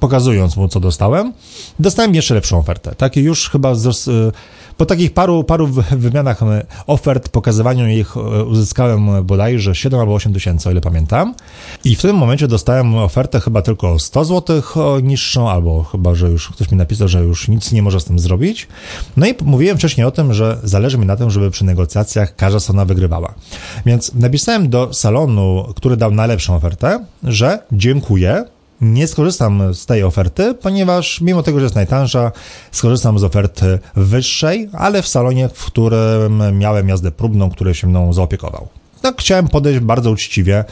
pokazując 0.00 0.56
mu, 0.56 0.68
co 0.68 0.80
dostałem. 0.80 1.32
Dostałem 1.78 2.14
jeszcze 2.14 2.34
lepszą 2.34 2.58
ofertę. 2.58 2.94
Tak, 2.94 3.16
już 3.16 3.50
chyba 3.50 3.74
z, 3.74 4.34
po 4.76 4.86
takich 4.86 5.14
paru, 5.14 5.44
paru 5.44 5.66
wymianach 5.90 6.42
e, 6.42 6.66
ofert, 6.86 7.28
pokazywaniu 7.28 7.88
ich, 7.88 8.16
e, 8.16 8.20
uzyskałem 8.44 9.24
bodajże 9.24 9.74
7 9.74 10.00
albo 10.00 10.14
8 10.14 10.32
tysięcy, 10.32 10.68
o 10.68 10.72
ile 10.72 10.80
pamiętam. 10.80 11.34
I 11.84 11.96
w 11.96 12.02
tym 12.02 12.16
momencie 12.16 12.48
dostałem 12.48 12.94
ofertę 12.94 13.40
chyba 13.40 13.62
tylko 13.62 13.98
100 13.98 14.24
zł 14.24 14.62
niższą, 15.02 15.50
albo 15.50 15.82
chyba, 15.84 16.14
że 16.14 16.30
już 16.30 16.48
ktoś 16.48 16.70
mi 16.70 16.78
napisał, 16.78 17.08
że 17.08 17.22
już 17.22 17.48
nic 17.48 17.72
nie 17.72 17.82
może 17.82 18.00
z 18.00 18.04
tym 18.04 18.18
zrobić. 18.18 18.68
No 19.16 19.26
i 19.26 19.34
mówiłem 19.44 19.76
wcześniej 19.76 20.06
o 20.06 20.10
tym, 20.10 20.34
że 20.34 20.58
zależy 20.62 20.98
mi 20.98 21.06
na 21.06 21.16
tym, 21.16 21.30
żeby 21.30 21.50
przy 21.50 21.64
negocjacjach 21.64 22.36
każda 22.36 22.60
strona 22.60 22.84
wygrywała. 22.84 23.34
Więc 23.86 24.14
napisałem 24.14 24.68
do 24.68 24.92
salonu, 24.92 25.72
który 25.76 25.96
dał 25.96 26.10
najlepszą 26.10 26.56
ofertę, 26.56 27.04
że 27.22 27.58
dziękuję, 27.72 28.44
nie 28.92 29.06
skorzystam 29.06 29.74
z 29.74 29.86
tej 29.86 30.02
oferty, 30.02 30.54
ponieważ 30.54 31.20
mimo 31.20 31.42
tego, 31.42 31.58
że 31.58 31.64
jest 31.64 31.74
najtańsza, 31.74 32.32
skorzystam 32.72 33.18
z 33.18 33.24
oferty 33.24 33.78
wyższej, 33.96 34.68
ale 34.72 35.02
w 35.02 35.08
salonie, 35.08 35.48
w 35.48 35.64
którym 35.64 36.58
miałem 36.58 36.88
jazdę 36.88 37.10
próbną, 37.10 37.50
który 37.50 37.74
się 37.74 37.86
mną 37.86 38.12
zaopiekował. 38.12 38.68
Tak 39.04 39.20
chciałem 39.20 39.48
podejść 39.48 39.80
bardzo 39.80 40.10
uczciwie, 40.10 40.64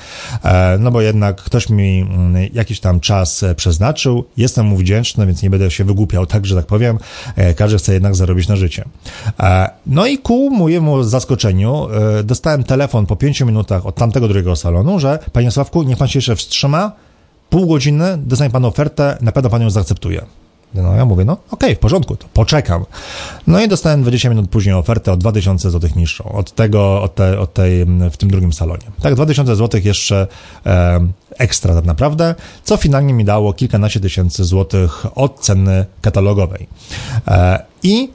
e, 0.45 0.77
no 0.81 0.91
bo 0.91 1.01
jednak 1.01 1.43
ktoś 1.43 1.69
mi 1.69 2.01
mm, 2.01 2.49
jakiś 2.53 2.81
tam 2.81 3.01
czas 3.01 3.43
e, 3.43 3.55
przeznaczył, 3.55 4.25
jestem 4.37 4.67
mu 4.67 4.77
wdzięczny, 4.77 5.27
więc 5.27 5.43
nie 5.43 5.51
będę 5.51 5.71
się 5.71 5.85
wygłupiał, 5.85 6.27
tak, 6.27 6.47
że 6.47 6.57
tak 6.57 6.67
powiem, 6.67 6.99
e, 7.37 7.55
każdy 7.55 7.79
chce 7.79 7.93
jednak 7.93 8.15
zarobić 8.15 8.49
na 8.49 8.57
życie. 8.57 8.85
No 9.87 10.07
i 10.07 10.19
ku 10.19 10.51
mojemu 10.51 11.03
zaskoczeniu 11.03 11.89
dostałem 12.25 12.65
telefon 12.65 13.07
po 13.07 13.17
pięciu 13.17 13.47
minutach 13.47 13.87
od 13.87 13.95
tamtego 13.95 14.29
drugiego 14.29 14.57
salonu, 14.57 14.99
że 14.99 15.19
panie 15.33 15.51
Sławku, 15.51 15.83
niech 15.83 15.99
pan 15.99 16.09
się 16.09 16.19
jeszcze 16.19 16.37
wstrzyma, 16.37 16.93
pół 17.53 17.67
godziny, 17.67 18.19
dostanie 18.19 18.51
pan 18.51 18.65
ofertę, 18.65 19.19
na 19.21 19.33
pewno 19.33 19.51
pan 19.51 19.63
ją 19.63 19.71
zaakceptuje. 19.71 20.25
No 20.75 20.95
ja 20.95 21.05
mówię, 21.05 21.25
no 21.25 21.33
okej, 21.33 21.47
okay, 21.51 21.75
w 21.75 21.79
porządku, 21.79 22.17
to 22.17 22.27
poczekam. 22.33 22.85
No 23.47 23.61
i 23.61 23.69
dostałem 23.69 24.03
20 24.03 24.29
minut 24.29 24.51
później 24.51 24.75
ofertę 24.75 25.13
o 25.13 25.17
2000 25.17 25.71
zł 25.71 25.91
niższą 25.97 26.33
od 26.33 26.53
tego, 26.53 27.03
od, 27.03 27.15
te, 27.15 27.41
od 27.41 27.55
tej, 27.55 27.85
w 27.85 28.17
tym 28.17 28.31
drugim 28.31 28.53
salonie. 28.53 28.83
Tak, 29.03 29.15
2000 29.15 29.57
zł 29.57 29.81
jeszcze 29.85 30.27
e, 30.67 31.01
ekstra 31.39 31.75
tak 31.75 31.85
naprawdę, 31.85 32.35
co 32.65 32.77
finalnie 32.77 33.13
mi 33.13 33.25
dało 33.25 33.53
kilkanaście 33.53 34.01
tysięcy 34.01 34.45
złotych 34.45 35.07
od 35.15 35.41
ceny 35.41 35.85
katalogowej. 36.01 36.69
E, 37.29 37.65
I 37.83 38.11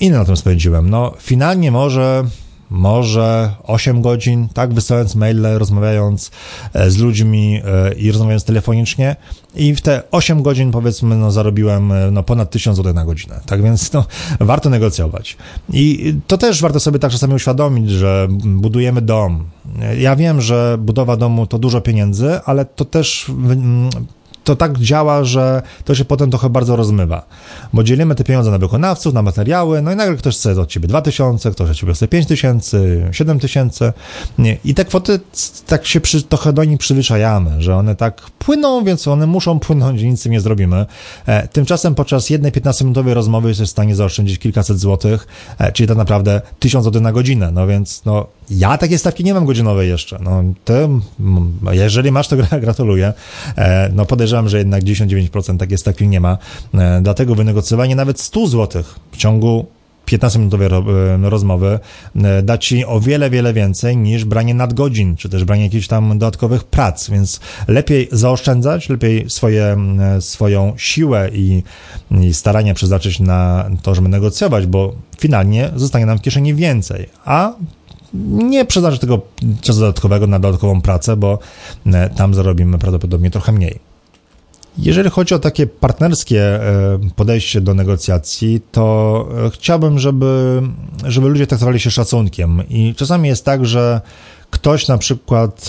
ile 0.00 0.18
na 0.18 0.24
tym 0.24 0.36
spędziłem? 0.36 0.90
No 0.90 1.12
finalnie 1.18 1.70
może 1.70 2.24
może 2.70 3.54
8 3.62 4.02
godzin, 4.02 4.48
tak, 4.54 4.74
wysyłając 4.74 5.14
maile, 5.14 5.58
rozmawiając 5.58 6.30
e, 6.72 6.90
z 6.90 6.98
ludźmi 6.98 7.60
e, 7.64 7.94
i 7.94 8.10
rozmawiając 8.12 8.44
telefonicznie 8.44 9.16
i 9.54 9.74
w 9.74 9.80
te 9.80 10.02
8 10.10 10.42
godzin, 10.42 10.70
powiedzmy, 10.70 11.16
no, 11.16 11.30
zarobiłem 11.30 11.92
e, 11.92 12.10
no, 12.10 12.22
ponad 12.22 12.50
1000 12.50 12.76
zł 12.76 12.94
na 12.94 13.04
godzinę, 13.04 13.40
tak 13.46 13.62
więc 13.62 13.92
no, 13.92 14.04
warto 14.40 14.70
negocjować. 14.70 15.36
I 15.72 16.14
to 16.26 16.38
też 16.38 16.62
warto 16.62 16.80
sobie 16.80 16.98
tak 16.98 17.12
czasami 17.12 17.34
uświadomić, 17.34 17.90
że 17.90 18.28
budujemy 18.44 19.02
dom. 19.02 19.44
Ja 19.98 20.16
wiem, 20.16 20.40
że 20.40 20.76
budowa 20.80 21.16
domu 21.16 21.46
to 21.46 21.58
dużo 21.58 21.80
pieniędzy, 21.80 22.40
ale 22.44 22.64
to 22.64 22.84
też 22.84 23.30
to 24.44 24.56
tak 24.56 24.78
działa, 24.78 25.24
że 25.24 25.62
to 25.84 25.94
się 25.94 26.04
potem 26.04 26.30
trochę 26.30 26.50
bardzo 26.50 26.76
rozmywa, 26.76 27.26
bo 27.72 27.84
dzielimy 27.84 28.14
te 28.14 28.24
pieniądze 28.24 28.50
na 28.50 28.58
wykonawców, 28.58 29.14
na 29.14 29.22
materiały, 29.22 29.82
no 29.82 29.92
i 29.92 29.96
nagle 29.96 30.16
ktoś 30.16 30.36
chce 30.36 30.60
od 30.60 30.68
ciebie 30.68 30.88
2000, 30.88 31.50
ktoś 31.50 31.70
od 31.70 31.76
ciebie 31.76 31.92
chce 31.92 32.08
5000, 32.08 32.78
7000 33.12 33.92
nie. 34.38 34.56
i 34.64 34.74
te 34.74 34.84
kwoty 34.84 35.20
tak 35.66 35.86
się 35.86 36.00
przy, 36.00 36.22
trochę 36.22 36.52
do 36.52 36.64
nich 36.64 36.78
przyzwyczajamy, 36.78 37.62
że 37.62 37.76
one 37.76 37.96
tak 37.96 38.20
płyną, 38.20 38.84
więc 38.84 39.08
one 39.08 39.26
muszą 39.26 39.58
płynąć 39.58 40.02
i 40.02 40.08
nic 40.08 40.20
z 40.20 40.22
tym 40.22 40.32
nie 40.32 40.40
zrobimy. 40.40 40.86
E, 41.26 41.48
tymczasem 41.48 41.94
podczas 41.94 42.30
jednej 42.30 42.52
15-minutowej 42.52 43.14
rozmowy 43.14 43.48
jesteś 43.48 43.68
w 43.68 43.70
stanie 43.70 43.94
zaoszczędzić 43.94 44.38
kilkaset 44.38 44.78
złotych, 44.78 45.26
e, 45.58 45.72
czyli 45.72 45.86
tak 45.88 45.96
naprawdę 45.96 46.40
1000 46.58 46.82
złotych 46.82 47.02
na 47.02 47.12
godzinę, 47.12 47.50
no 47.52 47.66
więc 47.66 48.02
no 48.04 48.26
ja 48.50 48.78
takiej 48.78 48.98
stawki 48.98 49.24
nie 49.24 49.34
mam 49.34 49.44
godzinowej 49.44 49.88
jeszcze. 49.88 50.18
No, 50.22 50.42
ty, 50.64 50.88
jeżeli 51.70 52.12
masz, 52.12 52.28
to 52.28 52.36
gratuluję. 52.60 53.12
E, 53.56 53.90
no 53.94 54.06
podejrzewam, 54.06 54.48
że 54.48 54.58
jednak 54.58 54.82
99% 54.82 55.58
takiej 55.58 55.78
stawki 55.78 56.08
nie 56.08 56.20
ma. 56.20 56.38
E, 56.74 57.00
dlatego 57.02 57.34
wynegocjowanie 57.34 57.96
nawet 57.96 58.20
100 58.20 58.46
zł 58.46 58.82
w 59.12 59.16
ciągu 59.16 59.66
15-minutowej 60.06 60.64
e, 61.26 61.30
rozmowy 61.30 61.78
da 62.42 62.58
ci 62.58 62.84
o 62.84 63.00
wiele, 63.00 63.30
wiele 63.30 63.52
więcej 63.52 63.96
niż 63.96 64.24
branie 64.24 64.54
nadgodzin, 64.54 65.16
czy 65.16 65.28
też 65.28 65.44
branie 65.44 65.64
jakichś 65.64 65.86
tam 65.86 66.18
dodatkowych 66.18 66.64
prac, 66.64 67.10
więc 67.10 67.40
lepiej 67.68 68.08
zaoszczędzać, 68.12 68.88
lepiej 68.88 69.30
swoje, 69.30 69.76
swoją 70.20 70.72
siłę 70.76 71.30
i, 71.32 71.62
i 72.10 72.34
starania 72.34 72.74
przeznaczyć 72.74 73.20
na 73.20 73.70
to, 73.82 73.94
żeby 73.94 74.08
negocjować, 74.08 74.66
bo 74.66 74.92
finalnie 75.18 75.70
zostanie 75.76 76.06
nam 76.06 76.18
w 76.18 76.22
kieszeni 76.22 76.54
więcej, 76.54 77.06
a 77.24 77.52
nie 78.14 78.64
przeznaczę 78.64 78.98
tego 78.98 79.20
czasu 79.60 79.80
dodatkowego 79.80 80.26
na 80.26 80.38
dodatkową 80.38 80.80
pracę, 80.80 81.16
bo 81.16 81.38
e, 81.86 82.10
tam 82.10 82.34
zarobimy 82.34 82.78
prawdopodobnie 82.78 83.30
trochę 83.30 83.52
mniej. 83.52 83.78
Jeżeli 84.78 85.10
chodzi 85.10 85.34
o 85.34 85.38
takie 85.38 85.66
partnerskie 85.66 86.42
e, 86.42 86.98
podejście 87.16 87.60
do 87.60 87.74
negocjacji, 87.74 88.60
to 88.72 89.28
e, 89.46 89.50
chciałbym, 89.50 89.98
żeby, 89.98 90.62
żeby 91.04 91.28
ludzie 91.28 91.46
traktowali 91.46 91.80
się 91.80 91.90
szacunkiem. 91.90 92.62
I 92.68 92.94
czasami 92.94 93.28
jest 93.28 93.44
tak, 93.44 93.66
że 93.66 94.00
ktoś 94.50 94.88
na 94.88 94.98
przykład 94.98 95.68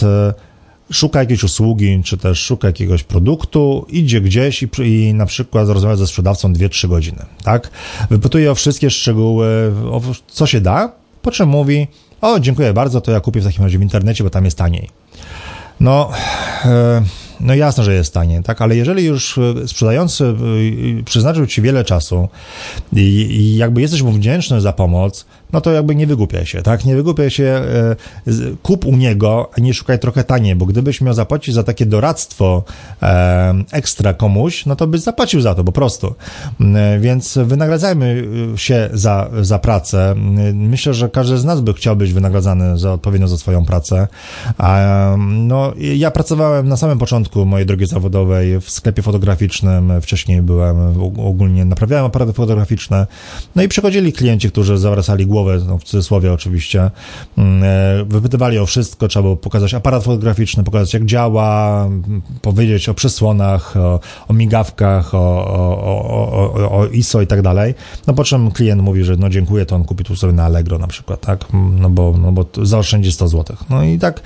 szuka 0.91 1.19
jakiejś 1.19 1.43
usługi, 1.43 2.01
czy 2.03 2.17
też 2.17 2.39
szuka 2.39 2.67
jakiegoś 2.67 3.03
produktu, 3.03 3.85
idzie 3.89 4.21
gdzieś 4.21 4.63
i, 4.63 4.69
i 4.81 5.13
na 5.13 5.25
przykład 5.25 5.69
rozmawia 5.69 5.95
ze 5.95 6.07
sprzedawcą 6.07 6.53
2-3 6.53 6.89
godziny, 6.89 7.25
tak? 7.43 7.71
Wypytuje 8.09 8.51
o 8.51 8.55
wszystkie 8.55 8.89
szczegóły, 8.89 9.73
o 9.91 10.01
co 10.27 10.47
się 10.47 10.61
da, 10.61 10.91
po 11.21 11.31
czym 11.31 11.49
mówi, 11.49 11.87
o, 12.21 12.39
dziękuję 12.39 12.73
bardzo, 12.73 13.01
to 13.01 13.11
ja 13.11 13.19
kupię 13.19 13.41
w 13.41 13.45
takim 13.45 13.63
razie 13.63 13.79
w 13.79 13.81
internecie, 13.81 14.23
bo 14.23 14.29
tam 14.29 14.45
jest 14.45 14.57
taniej. 14.57 14.89
No, 15.79 16.11
e, 16.65 17.01
no 17.41 17.55
jasne, 17.55 17.83
że 17.83 17.93
jest 17.93 18.13
taniej, 18.13 18.43
tak, 18.43 18.61
ale 18.61 18.75
jeżeli 18.75 19.03
już 19.03 19.37
e, 19.37 19.67
sprzedający 19.67 20.25
e, 20.25 21.03
przyznaczył 21.03 21.47
ci 21.47 21.61
wiele 21.61 21.83
czasu 21.83 22.29
i, 22.93 23.55
jakby 23.57 23.81
jesteś 23.81 24.01
mu 24.01 24.11
wdzięczny 24.11 24.61
za 24.61 24.73
pomoc, 24.73 25.25
no 25.53 25.61
to 25.61 25.71
jakby 25.71 25.95
nie 25.95 26.07
wygłupiaj 26.07 26.45
się, 26.45 26.61
tak? 26.61 26.85
Nie 26.85 26.95
wygłupiaj 26.95 27.31
się, 27.31 27.43
e, 27.43 27.95
kup 28.63 28.85
u 28.85 28.95
niego, 28.95 29.49
a 29.57 29.61
nie 29.61 29.73
szukaj 29.73 29.99
trochę 29.99 30.23
taniej, 30.23 30.55
bo 30.55 30.65
gdybyś 30.65 31.01
miał 31.01 31.13
zapłacić 31.13 31.55
za 31.55 31.63
takie 31.63 31.85
doradztwo 31.85 32.63
ekstra 33.71 34.13
komuś, 34.13 34.65
no 34.65 34.75
to 34.75 34.87
byś 34.87 35.01
zapłacił 35.01 35.41
za 35.41 35.55
to 35.55 35.63
po 35.63 35.71
prostu. 35.71 36.15
E, 36.75 36.99
więc 36.99 37.37
wynagradzajmy 37.45 38.27
się 38.55 38.89
za, 38.93 39.29
za 39.41 39.59
pracę. 39.59 40.15
Myślę, 40.53 40.93
że 40.93 41.09
każdy 41.09 41.37
z 41.37 41.45
nas 41.45 41.61
by 41.61 41.73
chciał 41.73 41.95
być 41.95 42.13
wynagradzany 42.13 42.77
za 42.77 42.93
odpowiednio 42.93 43.27
za 43.27 43.37
swoją 43.37 43.65
pracę. 43.65 44.07
No, 45.17 45.73
ja 45.77 46.11
pracowałem 46.11 46.67
na 46.67 46.77
samym 46.77 46.99
początku 46.99 47.30
mojej 47.35 47.65
drogi 47.65 47.85
zawodowej 47.85 48.59
w 48.61 48.69
sklepie 48.69 49.01
fotograficznym, 49.01 50.01
wcześniej 50.01 50.41
byłem, 50.41 50.77
ogólnie 51.17 51.65
naprawiałem 51.65 52.05
aparaty 52.05 52.33
fotograficzne, 52.33 53.07
no 53.55 53.63
i 53.63 53.67
przychodzili 53.67 54.13
klienci, 54.13 54.51
którzy 54.51 54.77
zawracali 54.77 55.25
głowę 55.25 55.61
no 55.67 55.77
w 55.77 55.83
cudzysłowie 55.83 56.33
oczywiście, 56.33 56.91
mm, 57.37 57.63
e, 57.63 58.05
wypytywali 58.05 58.59
o 58.59 58.65
wszystko, 58.65 59.07
trzeba 59.07 59.23
było 59.23 59.35
pokazać 59.35 59.73
aparat 59.73 60.03
fotograficzny, 60.03 60.63
pokazać 60.63 60.93
jak 60.93 61.05
działa, 61.05 61.89
powiedzieć 62.41 62.89
o 62.89 62.93
przysłonach, 62.93 63.77
o, 63.77 63.99
o 64.27 64.33
migawkach, 64.33 65.15
o, 65.15 65.19
o, 65.19 66.79
o, 66.79 66.87
ISO 66.87 67.21
i 67.21 67.27
tak 67.27 67.41
dalej. 67.41 67.73
No 68.07 68.13
po 68.13 68.23
czym 68.23 68.51
klient 68.51 68.81
mówi, 68.81 69.03
że 69.03 69.17
no 69.17 69.29
dziękuję, 69.29 69.65
to 69.65 69.75
on 69.75 69.83
kupi 69.83 70.03
tu 70.03 70.15
sobie 70.15 70.33
na 70.33 70.43
Allegro 70.43 70.77
na 70.77 70.87
przykład, 70.87 71.21
tak? 71.21 71.45
No 71.53 71.89
bo, 71.89 72.15
no 72.21 72.31
bo 72.31 72.45
zaoszczędzi 72.61 73.11
100 73.11 73.27
zł. 73.27 73.57
No 73.69 73.83
i 73.83 73.99
tak, 73.99 74.21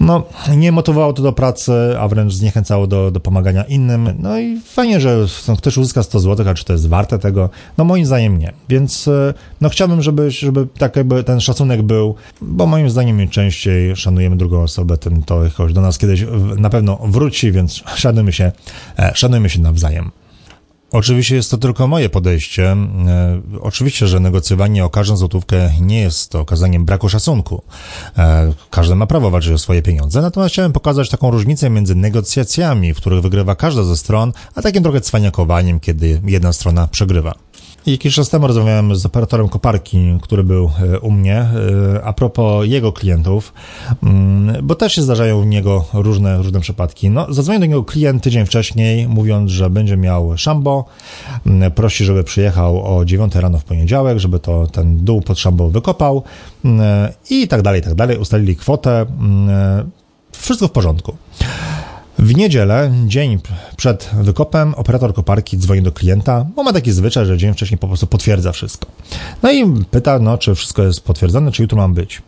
no 0.00 0.22
nie 0.56 0.72
motywowało 0.72 1.12
to 1.12 1.22
do 1.22 1.32
pracy, 1.32 1.72
a 2.00 2.08
wręcz 2.08 2.34
zniechęcało 2.46 2.86
do, 2.86 3.10
do 3.10 3.20
pomagania 3.20 3.62
innym. 3.62 4.14
No 4.18 4.38
i 4.38 4.60
fajnie, 4.60 5.00
że 5.00 5.26
ktoś 5.58 5.76
uzyska 5.76 6.02
100 6.02 6.20
zł, 6.20 6.48
a 6.48 6.54
czy 6.54 6.64
to 6.64 6.72
jest 6.72 6.88
warte 6.88 7.18
tego? 7.18 7.50
No 7.78 7.84
moim 7.84 8.06
zdaniem 8.06 8.38
nie. 8.38 8.52
Więc 8.68 9.08
e, 9.08 9.34
no 9.60 9.68
chciałbym, 9.68 10.02
żeby, 10.02 10.30
żeby 10.30 10.56
żeby 10.56 10.66
tak 10.78 10.96
jakby 10.96 11.24
ten 11.24 11.40
szacunek 11.40 11.82
był, 11.82 12.14
bo 12.40 12.66
moim 12.66 12.90
zdaniem 12.90 13.20
im 13.20 13.28
częściej 13.28 13.96
szanujemy 13.96 14.36
drugą 14.36 14.62
osobę, 14.62 14.98
tym 14.98 15.22
to 15.22 15.44
jakoś 15.44 15.72
do 15.72 15.80
nas 15.80 15.98
kiedyś 15.98 16.24
na 16.58 16.70
pewno 16.70 16.98
wróci, 17.04 17.52
więc 17.52 17.82
szanujmy 17.96 18.32
się, 18.32 18.52
e, 18.98 19.12
szanujmy 19.14 19.50
się 19.50 19.60
nawzajem. 19.60 20.10
Oczywiście 20.96 21.36
jest 21.36 21.50
to 21.50 21.58
tylko 21.58 21.86
moje 21.86 22.08
podejście. 22.08 22.72
E, 22.72 23.40
oczywiście, 23.60 24.06
że 24.06 24.20
negocjowanie 24.20 24.84
o 24.84 24.90
każdą 24.90 25.16
złotówkę 25.16 25.70
nie 25.80 26.00
jest 26.00 26.34
okazaniem 26.34 26.84
braku 26.84 27.08
szacunku. 27.08 27.62
E, 28.18 28.52
każdy 28.70 28.94
ma 28.94 29.06
prawo 29.06 29.30
walczyć 29.30 29.52
o 29.52 29.58
swoje 29.58 29.82
pieniądze, 29.82 30.22
natomiast 30.22 30.52
chciałem 30.52 30.72
pokazać 30.72 31.10
taką 31.10 31.30
różnicę 31.30 31.70
między 31.70 31.94
negocjacjami, 31.94 32.94
w 32.94 32.96
których 32.96 33.22
wygrywa 33.22 33.54
każda 33.54 33.84
ze 33.84 33.96
stron, 33.96 34.32
a 34.54 34.62
takim 34.62 34.82
trochę 34.82 35.00
cwaniakowaniem, 35.00 35.80
kiedy 35.80 36.20
jedna 36.24 36.52
strona 36.52 36.88
przegrywa. 36.88 37.34
Jakiś 37.86 38.14
czas 38.14 38.28
temu 38.28 38.46
rozmawiałem 38.46 38.96
z 38.96 39.06
operatorem 39.06 39.48
koparki, 39.48 40.18
który 40.22 40.44
był 40.44 40.70
e, 40.94 41.00
u 41.00 41.10
mnie, 41.10 41.36
e, 41.36 42.04
a 42.04 42.12
propos 42.12 42.66
jego 42.66 42.92
klientów, 42.92 43.52
mm, 44.02 44.66
bo 44.66 44.74
też 44.74 44.94
się 44.94 45.02
zdarzają 45.02 45.40
u 45.40 45.44
niego 45.44 45.84
różne, 45.92 46.36
różne 46.36 46.60
przypadki. 46.60 47.10
No, 47.10 47.32
zadzwonił 47.32 47.60
do 47.60 47.66
niego 47.66 47.84
klient 47.84 48.22
tydzień 48.22 48.46
wcześniej, 48.46 49.08
mówiąc, 49.08 49.50
że 49.50 49.70
będzie 49.70 49.96
miał 49.96 50.38
szambo, 50.38 50.84
mm, 51.46 51.72
prosi, 51.72 52.04
żeby 52.04 52.24
przyjechał 52.24 52.96
o 52.96 53.04
9 53.04 53.34
rano 53.34 53.58
w 53.58 53.64
poniedziałek, 53.64 54.18
żeby 54.18 54.38
to 54.38 54.66
ten 54.66 55.04
dół 55.04 55.20
pod 55.22 55.38
szambo 55.38 55.68
wykopał 55.68 56.22
mm, 56.64 57.12
i 57.30 57.48
tak 57.48 57.62
dalej, 57.62 57.80
i 57.80 57.84
tak 57.84 57.94
dalej. 57.94 58.18
Ustalili 58.18 58.56
kwotę, 58.56 59.06
wszystko 60.32 60.68
w 60.68 60.72
porządku. 60.72 61.16
W 62.18 62.36
niedzielę, 62.36 62.92
dzień 63.06 63.38
przed 63.76 64.10
wykopem, 64.20 64.74
operator 64.74 65.14
koparki 65.14 65.58
dzwoni 65.58 65.82
do 65.82 65.92
klienta, 65.92 66.46
bo 66.56 66.62
ma 66.62 66.72
taki 66.72 66.92
zwyczaj, 66.92 67.26
że 67.26 67.38
dzień 67.38 67.52
wcześniej 67.54 67.78
po 67.78 67.86
prostu 67.86 68.06
potwierdza 68.06 68.52
wszystko. 68.52 68.86
No 69.42 69.52
i 69.52 69.84
pyta, 69.90 70.18
no, 70.18 70.38
czy 70.38 70.54
wszystko 70.54 70.82
jest 70.82 71.00
potwierdzone, 71.00 71.52
czy 71.52 71.62
jutro 71.62 71.78
mam 71.78 71.94
być. 71.94 72.22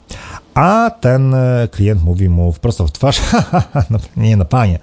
A 0.55 0.91
ten 1.01 1.35
e, 1.35 1.69
klient 1.71 2.03
mówi 2.03 2.29
mu 2.29 2.53
wprost 2.53 2.79
w 2.79 2.93
twarz, 2.93 3.21
no, 3.91 3.99
nie 4.17 4.37
no 4.37 4.45
panie, 4.45 4.79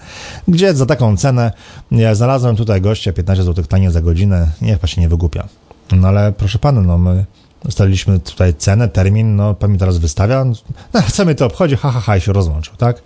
gdzie 0.47 0.73
za 0.73 0.85
taką 0.85 1.17
cenę, 1.17 1.51
ja 1.91 2.15
znalazłem 2.15 2.55
tutaj 2.55 2.81
gościa 2.81 3.13
15 3.13 3.43
zł 3.43 3.65
tanie 3.65 3.91
za 3.91 4.01
godzinę, 4.01 4.51
niech 4.61 4.79
pan 4.79 4.87
się 4.87 5.01
nie 5.01 5.09
wygłupia. 5.09 5.47
No 5.91 6.07
ale 6.07 6.31
proszę 6.31 6.59
pana, 6.59 6.81
no 6.81 6.97
my 6.97 7.25
ustaliliśmy 7.67 8.19
tutaj 8.19 8.53
cenę, 8.53 8.89
termin, 8.89 9.35
no 9.35 9.53
pan 9.53 9.71
mi 9.71 9.77
teraz 9.77 9.97
wystawia, 9.97 10.45
no 10.45 11.01
co 11.13 11.25
mnie 11.25 11.35
to 11.35 11.45
obchodzi, 11.45 11.75
ha, 11.75 11.91
ha, 11.91 11.99
ha, 11.99 12.17
i 12.17 12.21
się 12.21 12.33
rozłączył, 12.33 12.75
tak? 12.75 13.01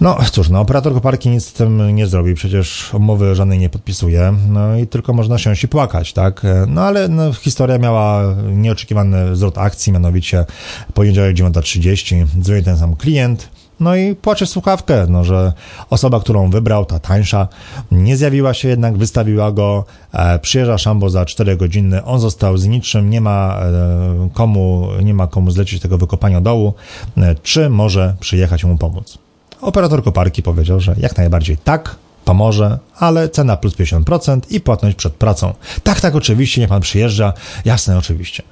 No 0.00 0.18
cóż, 0.32 0.48
no 0.48 0.60
operator 0.60 0.94
koparki 0.94 1.28
nic 1.28 1.46
z 1.46 1.52
tym 1.52 1.94
nie 1.94 2.06
zrobi, 2.06 2.34
przecież 2.34 2.94
umowy 2.94 3.34
żadnej 3.34 3.58
nie 3.58 3.68
podpisuje, 3.68 4.34
no 4.48 4.76
i 4.76 4.86
tylko 4.86 5.12
można 5.12 5.38
się 5.38 5.52
i 5.64 5.68
płakać, 5.68 6.12
tak? 6.12 6.42
No 6.68 6.82
ale 6.82 7.08
no, 7.08 7.32
historia 7.32 7.78
miała 7.78 8.34
nieoczekiwany 8.52 9.36
zwrot 9.36 9.58
akcji, 9.58 9.92
mianowicie 9.92 10.44
poniedziałek 10.94 11.36
9.30 11.36 12.26
dzwoni 12.40 12.62
ten 12.62 12.78
sam 12.78 12.96
klient, 12.96 13.48
no 13.80 13.96
i 13.96 14.14
płacze 14.14 14.46
w 14.46 14.48
słuchawkę, 14.48 15.06
no, 15.08 15.24
że 15.24 15.52
osoba, 15.90 16.20
którą 16.20 16.50
wybrał, 16.50 16.84
ta 16.84 16.98
tańsza, 16.98 17.48
nie 17.90 18.16
zjawiła 18.16 18.54
się 18.54 18.68
jednak, 18.68 18.96
wystawiła 18.96 19.52
go, 19.52 19.84
e, 20.12 20.38
przyjeżdża 20.38 20.78
Szambo 20.78 21.10
za 21.10 21.24
4 21.24 21.56
godziny, 21.56 22.04
on 22.04 22.20
został 22.20 22.56
z 22.56 22.66
niczym, 22.66 23.10
nie 23.10 23.20
ma 23.20 23.56
e, 23.60 24.28
komu, 24.32 24.88
nie 25.02 25.14
ma 25.14 25.26
komu 25.26 25.50
zlecić 25.50 25.82
tego 25.82 25.98
wykopania 25.98 26.40
dołu, 26.40 26.74
e, 27.16 27.34
czy 27.34 27.70
może 27.70 28.16
przyjechać 28.20 28.64
mu 28.64 28.78
pomóc. 28.78 29.25
Operator 29.60 30.04
koparki 30.04 30.42
powiedział, 30.42 30.80
że 30.80 30.94
jak 30.98 31.16
najbardziej 31.16 31.56
tak, 31.56 31.96
pomoże, 32.24 32.78
ale 32.98 33.28
cena 33.28 33.56
plus 33.56 33.74
50% 33.74 34.40
i 34.50 34.60
płatność 34.60 34.96
przed 34.96 35.14
pracą. 35.14 35.54
Tak, 35.82 36.00
tak, 36.00 36.14
oczywiście, 36.14 36.60
niech 36.60 36.70
pan 36.70 36.80
przyjeżdża. 36.80 37.32
Jasne, 37.64 37.98
oczywiście. 37.98 38.42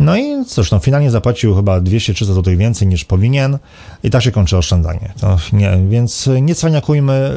No 0.00 0.16
i 0.16 0.44
cóż, 0.44 0.70
no 0.70 0.78
finalnie 0.78 1.10
zapłacił 1.10 1.54
chyba 1.54 1.80
200-300 1.80 2.24
zł 2.24 2.56
więcej 2.56 2.88
niż 2.88 3.04
powinien 3.04 3.58
i 4.02 4.10
tak 4.10 4.22
się 4.22 4.32
kończy 4.32 4.56
oszczędzanie. 4.56 5.12
Nie, 5.52 5.78
więc 5.88 6.28
nie 6.42 6.54
cwaniakujmy. 6.54 7.30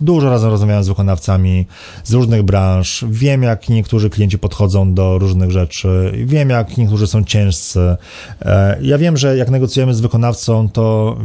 Dużo 0.00 0.30
razy 0.30 0.48
rozmawiałem 0.48 0.84
z 0.84 0.88
wykonawcami 0.88 1.66
z 2.04 2.12
różnych 2.12 2.42
branż. 2.42 3.04
Wiem, 3.08 3.42
jak 3.42 3.68
niektórzy 3.68 4.10
klienci 4.10 4.38
podchodzą 4.38 4.94
do 4.94 5.18
różnych 5.18 5.50
rzeczy. 5.50 6.12
Wiem, 6.24 6.50
jak 6.50 6.76
niektórzy 6.76 7.06
są 7.06 7.24
ciężcy. 7.24 7.96
E, 8.42 8.78
ja 8.82 8.98
wiem, 8.98 9.16
że 9.16 9.36
jak 9.36 9.50
negocjujemy 9.50 9.94
z 9.94 10.00
wykonawcą, 10.00 10.68
to, 10.68 11.16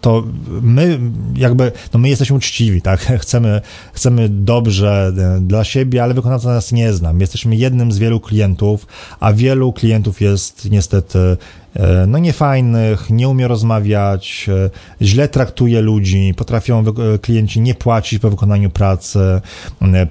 to 0.00 0.24
my 0.62 1.00
jakby, 1.36 1.72
no 1.94 2.00
my 2.00 2.08
jesteśmy 2.08 2.36
uczciwi, 2.36 2.82
tak? 2.82 3.00
Chcemy, 3.22 3.60
chcemy 3.92 4.28
dobrze 4.28 5.12
e, 5.36 5.40
dla 5.40 5.64
siebie, 5.64 6.02
ale 6.02 6.14
wykonawca 6.14 6.48
nas 6.48 6.72
nie 6.72 6.92
zna. 6.92 7.12
My 7.12 7.20
jesteśmy 7.20 7.56
jednym 7.56 7.92
z 7.92 7.98
wielu 7.98 8.20
klientów, 8.20 8.86
a 9.20 9.32
wielu 9.32 9.73
klientów 9.74 10.20
jest 10.20 10.70
niestety 10.70 11.18
no 12.06 12.18
niefajnych, 12.18 13.10
nie 13.10 13.28
umie 13.28 13.48
rozmawiać, 13.48 14.46
e, 14.48 14.70
źle 15.02 15.28
traktuje 15.28 15.80
ludzi, 15.80 16.34
potrafią 16.36 16.84
e, 17.14 17.18
klienci 17.18 17.60
nie 17.60 17.74
płacić 17.74 18.18
po 18.18 18.30
wykonaniu 18.30 18.70
pracy, 18.70 19.40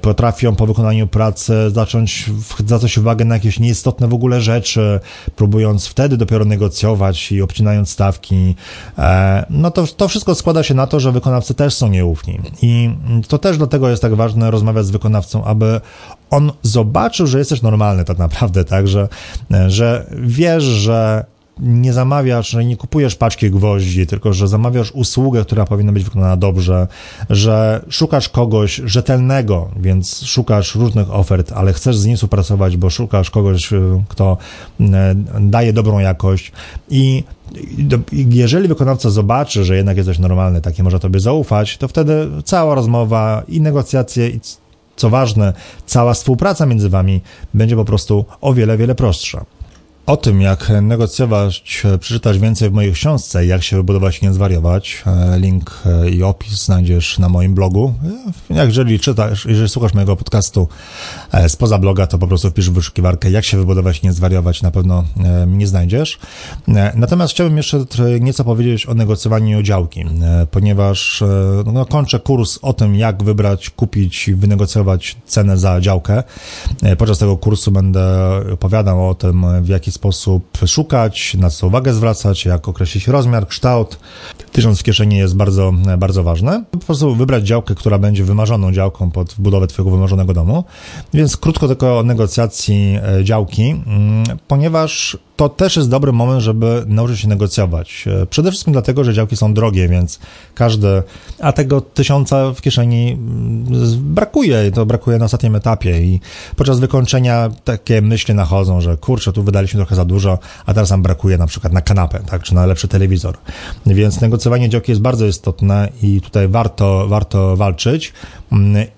potrafią 0.01 0.55
po 0.55 0.68
wykonaniu 0.68 1.07
pracy 1.07 1.53
zacząć 1.72 2.30
zwracać 2.59 2.97
uwagę 2.97 3.26
na 3.26 3.36
jakieś 3.36 3.59
nieistotne 3.59 4.07
w 4.07 4.14
ogóle 4.14 4.41
rzeczy, 4.41 4.99
próbując 5.36 5.88
wtedy 5.88 6.18
dopiero 6.18 6.45
negocjować 6.45 7.32
i 7.32 7.41
obcinając 7.41 7.89
stawki. 7.89 8.55
No 9.49 9.72
to, 9.72 9.88
to 9.88 10.07
wszystko 10.07 10.36
składa 10.36 10.64
się 10.64 10.74
na 10.74 10.88
to, 10.88 10.99
że 10.99 11.11
wykonawcy 11.11 11.53
też 11.53 11.74
są 11.74 11.89
nieufni. 11.89 12.39
I 12.61 12.89
to 13.28 13.38
też 13.38 13.57
dlatego 13.57 13.89
jest 13.89 14.01
tak 14.01 14.16
ważne 14.16 14.51
rozmawiać 14.51 14.86
z 14.86 14.91
wykonawcą, 14.91 15.43
aby 15.43 15.82
on 16.30 16.51
zobaczył, 16.61 17.28
że 17.28 17.39
jesteś 17.39 17.61
normalny 17.61 18.05
tak 18.05 18.18
naprawdę, 18.18 18.66
tak, 18.66 18.88
że, 18.88 19.07
że 19.68 20.05
wiesz, 20.11 20.64
że 20.64 21.26
nie 21.60 21.93
zamawiasz, 21.93 22.49
że 22.49 22.66
nie 22.66 22.78
kupujesz 22.78 23.16
paczki 23.16 23.51
gwoździ, 23.51 24.08
tylko 24.08 24.34
że 24.34 24.47
zamawiasz 24.47 24.91
usługę, 24.91 25.45
która 25.45 25.66
powinna 25.66 25.91
być 25.91 26.04
wykonana 26.04 26.38
dobrze, 26.38 26.88
że 27.30 27.86
szukasz 27.89 28.30
kogoś 28.30 28.82
rzetelnego, 28.86 29.70
więc 29.80 30.26
szukasz 30.26 30.76
różnych 30.76 31.14
ofert, 31.14 31.51
ale 31.51 31.74
chcesz 31.74 31.97
z 31.97 32.06
nim 32.06 32.16
współpracować, 32.16 32.78
bo 32.78 32.89
szukasz 32.89 33.30
kogoś, 33.30 33.74
y, 33.74 34.04
kto 34.08 34.38
y, 34.82 34.86
daje 35.39 35.74
dobrą 35.74 35.99
jakość 35.99 36.51
i 36.89 37.24
jeżeli 38.12 38.68
wykonawca 38.68 39.10
zobaczy, 39.10 39.64
że 39.64 39.76
jednak 39.76 39.97
jesteś 39.97 40.20
normalny, 40.20 40.62
takie 40.62 40.84
może 40.84 40.99
tobie 40.99 41.20
zaufać, 41.20 41.78
to 41.78 41.88
wtedy 41.88 42.30
cała 42.43 42.76
rozmowa 42.76 43.43
i 43.47 43.62
negocjacje 43.62 44.30
i 44.30 44.39
co 44.95 45.10
ważne, 45.10 45.54
cała 45.86 46.14
współpraca 46.14 46.66
między 46.66 46.89
wami 46.89 47.22
będzie 47.54 47.76
po 47.76 47.86
prostu 47.86 48.26
o 48.41 48.54
wiele, 48.54 48.78
wiele 48.78 48.95
prostsza. 48.95 49.45
O 50.06 50.18
tym, 50.18 50.41
jak 50.41 50.72
negocjować, 50.82 51.84
przeczytać 51.99 52.39
więcej 52.39 52.70
w 52.70 52.74
mojej 52.74 52.93
książce, 52.93 53.45
jak 53.45 53.64
się 53.64 53.76
wybudować 53.76 54.20
i 54.20 54.26
nie 54.26 54.34
zwariować. 54.34 55.04
Link 55.38 55.84
i 56.12 56.24
opis 56.24 56.66
znajdziesz 56.66 57.20
na 57.20 57.30
moim 57.30 57.56
blogu. 57.56 57.93
Jak 58.49 58.68
jeżeli 58.68 58.99
czytasz, 58.99 59.45
jeżeli 59.45 59.70
słuchasz 59.70 59.93
mojego 59.93 60.16
podcastu 60.16 60.68
spoza 61.47 61.78
bloga, 61.78 62.08
to 62.08 62.18
po 62.18 62.28
prostu 62.28 62.49
wpisz 62.49 62.70
w 62.70 62.74
wyszukiwarkę, 62.74 63.32
jak 63.32 63.45
się 63.45 63.58
wybudować 63.58 63.99
i 63.99 64.06
nie 64.06 64.14
zwariować, 64.14 64.62
na 64.62 64.72
pewno 64.72 65.04
mnie 65.47 65.68
znajdziesz. 65.68 66.20
Natomiast 66.95 67.34
chciałbym 67.34 67.58
jeszcze 67.58 67.86
nieco 68.20 68.43
powiedzieć 68.43 68.86
o 68.86 68.93
negocjowaniu 68.93 69.64
działki, 69.64 70.06
ponieważ 70.51 71.24
no, 71.74 71.86
kończę 71.86 72.20
kurs 72.20 72.60
o 72.62 72.74
tym, 72.74 72.95
jak 72.95 73.24
wybrać, 73.24 73.70
kupić 73.70 74.28
i 74.28 74.36
wynegocjować 74.36 75.16
cenę 75.26 75.58
za 75.58 75.82
działkę. 75.82 76.24
Podczas 76.97 77.18
tego 77.18 77.38
kursu 77.38 77.72
będę 77.72 78.04
opowiadał 78.54 79.10
o 79.10 79.16
tym, 79.16 79.45
w 79.64 79.68
jaki 79.68 79.93
sposób 79.94 80.58
szukać, 80.66 81.36
na 81.39 81.50
co 81.50 81.68
uwagę 81.68 81.94
zwracać, 81.94 82.46
jak 82.46 82.68
określić 82.68 83.08
rozmiar, 83.08 83.48
kształt. 83.48 84.00
Tysiąc 84.52 84.80
w 84.80 84.84
kieszeni 84.84 85.18
jest 85.18 85.36
bardzo, 85.36 85.74
bardzo 85.98 86.24
ważne. 86.24 86.64
Po 86.72 86.78
prostu 86.78 87.16
wybrać 87.16 87.48
działkę, 87.48 87.76
która 87.76 88.00
będzie 88.00 88.24
wymarzoną 88.24 88.72
działką 88.72 89.12
pod 89.12 89.36
budowę 89.39 89.68
Twojego 89.68 89.91
wymarzonego 89.91 90.34
domu. 90.34 90.64
Więc 91.14 91.38
krótko 91.38 91.68
tylko 91.68 92.00
o 92.00 92.04
negocjacji 92.04 93.00
e, 93.20 93.24
działki, 93.24 93.70
mm, 93.70 94.24
ponieważ 94.48 95.18
to 95.36 95.50
też 95.50 95.76
jest 95.76 95.90
dobry 95.90 96.12
moment, 96.12 96.42
żeby 96.42 96.84
nauczyć 96.88 97.20
się 97.20 97.28
negocjować. 97.28 98.06
E, 98.08 98.26
przede 98.26 98.52
wszystkim 98.52 98.74
dlatego, 98.74 99.04
że 99.04 99.14
działki 99.14 99.36
są 99.36 99.54
drogie, 99.54 99.88
więc 99.88 100.20
każde, 100.56 101.04
a 101.40 101.52
tego 101.52 101.82
tysiąca 101.82 102.52
w 102.52 102.62
kieszeni 102.62 103.12
mm, 103.12 103.66
brakuje, 104.14 104.72
to 104.72 104.86
brakuje 104.86 105.18
na 105.18 105.26
ostatnim 105.26 105.56
etapie 105.56 106.02
i 106.02 106.20
podczas 106.56 106.80
wykończenia 106.80 107.50
takie 107.64 108.02
myśli 108.02 108.34
nachodzą, 108.34 108.82
że 108.82 108.98
kurczę, 108.98 109.34
tu 109.34 109.44
wydaliśmy 109.44 109.78
trochę 109.78 109.96
za 109.96 110.06
dużo, 110.06 110.40
a 110.66 110.74
teraz 110.74 110.90
nam 110.90 111.02
brakuje 111.02 111.38
na 111.38 111.48
przykład 111.48 111.74
na 111.74 111.82
kanapę, 111.82 112.20
tak, 112.26 112.44
czy 112.44 112.56
na 112.56 112.66
lepszy 112.66 112.88
telewizor. 112.88 113.38
Więc 113.86 114.22
negocjowanie 114.22 114.70
działki 114.70 114.92
jest 114.92 115.02
bardzo 115.02 115.26
istotne 115.26 115.90
i 116.02 116.22
tutaj 116.22 116.48
warto, 116.48 117.08
warto 117.08 117.58
walczyć 117.58 118.14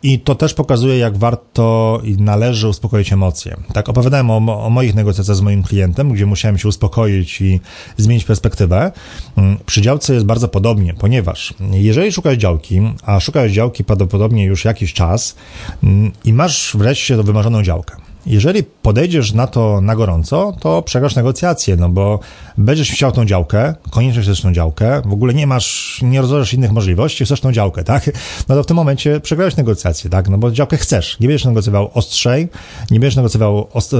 i 0.04 0.20
to 0.20 0.36
też 0.36 0.54
pokazuje, 0.54 0.98
jak 0.98 1.18
warto 1.18 2.02
i 2.04 2.18
należy 2.18 2.68
uspokoić 2.68 3.14
emocje. 3.14 3.58
Tak, 3.74 3.90
opowiadałem 3.90 4.30
o, 4.32 4.66
o 4.66 4.70
moich 4.70 4.96
negocjacjach 4.96 5.38
z 5.38 5.42
moim 5.42 5.64
klientem, 5.64 6.14
gdzie 6.14 6.26
musiałem 6.26 6.58
się 6.58 6.68
uspokoić 6.68 7.42
i 7.42 7.60
zmienić 7.98 8.26
perspektywę. 8.26 8.92
Mm, 9.38 9.58
przy 9.66 9.82
działce 9.82 10.14
jest 10.14 10.26
bardzo 10.26 10.48
podobnie, 10.48 10.94
ponieważ 10.94 11.54
jeżeli 11.72 12.12
szukasz 12.12 12.38
działki, 12.38 12.82
a 13.04 13.20
szukasz 13.20 13.52
działki 13.52 13.84
prawdopodobnie 13.84 14.46
już 14.46 14.66
jakiś 14.66 14.94
czas 14.94 15.36
mm, 15.84 16.12
i 16.26 16.34
masz 16.34 16.76
wreszcie 16.78 17.24
wymarzoną 17.24 17.64
działkę, 17.64 17.96
jeżeli 18.26 18.64
podejdziesz 18.64 19.34
na 19.34 19.48
to 19.48 19.82
na 19.82 19.96
gorąco, 19.96 20.54
to 20.60 20.82
przegrasz 20.82 21.16
negocjacje, 21.16 21.76
no 21.76 21.90
bo 21.90 22.20
będziesz 22.58 22.92
chciał 22.92 23.12
tą 23.12 23.26
działkę, 23.26 23.76
koniecznie 23.90 24.22
chcesz 24.22 24.42
tą 24.42 24.54
działkę, 24.54 25.02
w 25.06 25.14
ogóle 25.14 25.34
nie 25.34 25.48
masz, 25.48 26.00
nie 26.02 26.22
rozważasz 26.22 26.54
innych 26.54 26.72
możliwości, 26.72 27.26
chcesz 27.26 27.42
tą 27.42 27.52
działkę, 27.52 27.84
tak? 27.84 28.12
No 28.50 28.56
to 28.56 28.64
w 28.64 28.66
tym 28.66 28.76
momencie 28.76 29.20
przegrałeś 29.20 29.56
negocjacje, 29.56 30.10
tak? 30.10 30.30
No 30.30 30.38
bo 30.38 30.52
działkę 30.52 30.78
chcesz. 30.78 31.20
Nie 31.20 31.28
będziesz 31.28 31.46
negocjował 31.46 31.92
ostrzej, 31.94 32.48
nie 32.92 33.00
będziesz 33.00 33.16
negocjował 33.16 33.68
ost 33.74 33.96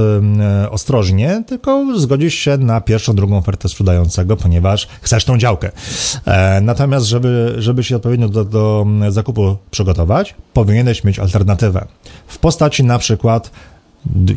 ostrożnie, 0.70 1.42
tylko 1.46 1.98
zgodzisz 1.98 2.34
się 2.34 2.58
na 2.58 2.80
pierwszą, 2.80 3.14
drugą 3.14 3.36
ofertę 3.36 3.68
sprzedającego, 3.68 4.36
ponieważ 4.36 4.88
chcesz 5.02 5.24
tą 5.24 5.38
działkę. 5.38 5.70
E, 6.24 6.60
natomiast, 6.60 7.06
żeby, 7.06 7.54
żeby 7.58 7.84
się 7.84 7.96
odpowiednio 7.96 8.28
do, 8.28 8.44
do 8.44 8.86
zakupu 9.08 9.56
przygotować, 9.70 10.34
powinieneś 10.52 11.04
mieć 11.04 11.18
alternatywę. 11.18 11.86
W 12.26 12.38
postaci 12.38 12.84
na 12.84 12.98
przykład 12.98 13.50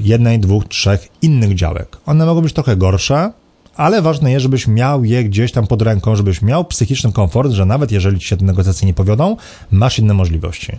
jednej, 0.02 0.40
dwóch, 0.40 0.68
trzech 0.68 1.08
innych 1.22 1.56
działek. 1.56 1.98
One 2.06 2.26
mogą 2.26 2.42
być 2.42 2.54
trochę 2.54 2.78
gorsze, 2.78 3.32
ale 3.80 4.02
ważne 4.02 4.32
jest, 4.32 4.44
żebyś 4.44 4.68
miał 4.68 5.04
je 5.04 5.24
gdzieś 5.24 5.52
tam 5.52 5.68
pod 5.68 5.82
ręką, 5.82 6.16
żebyś 6.16 6.42
miał 6.42 6.66
psychiczny 6.66 7.12
komfort, 7.12 7.52
że 7.52 7.66
nawet 7.66 7.92
jeżeli 7.92 8.20
ci 8.20 8.28
się 8.28 8.38
te 8.38 8.46
negocjacje 8.46 8.88
nie 8.88 8.94
powiodą, 8.94 9.38
masz 9.72 10.00
inne 10.00 10.14
możliwości. 10.14 10.78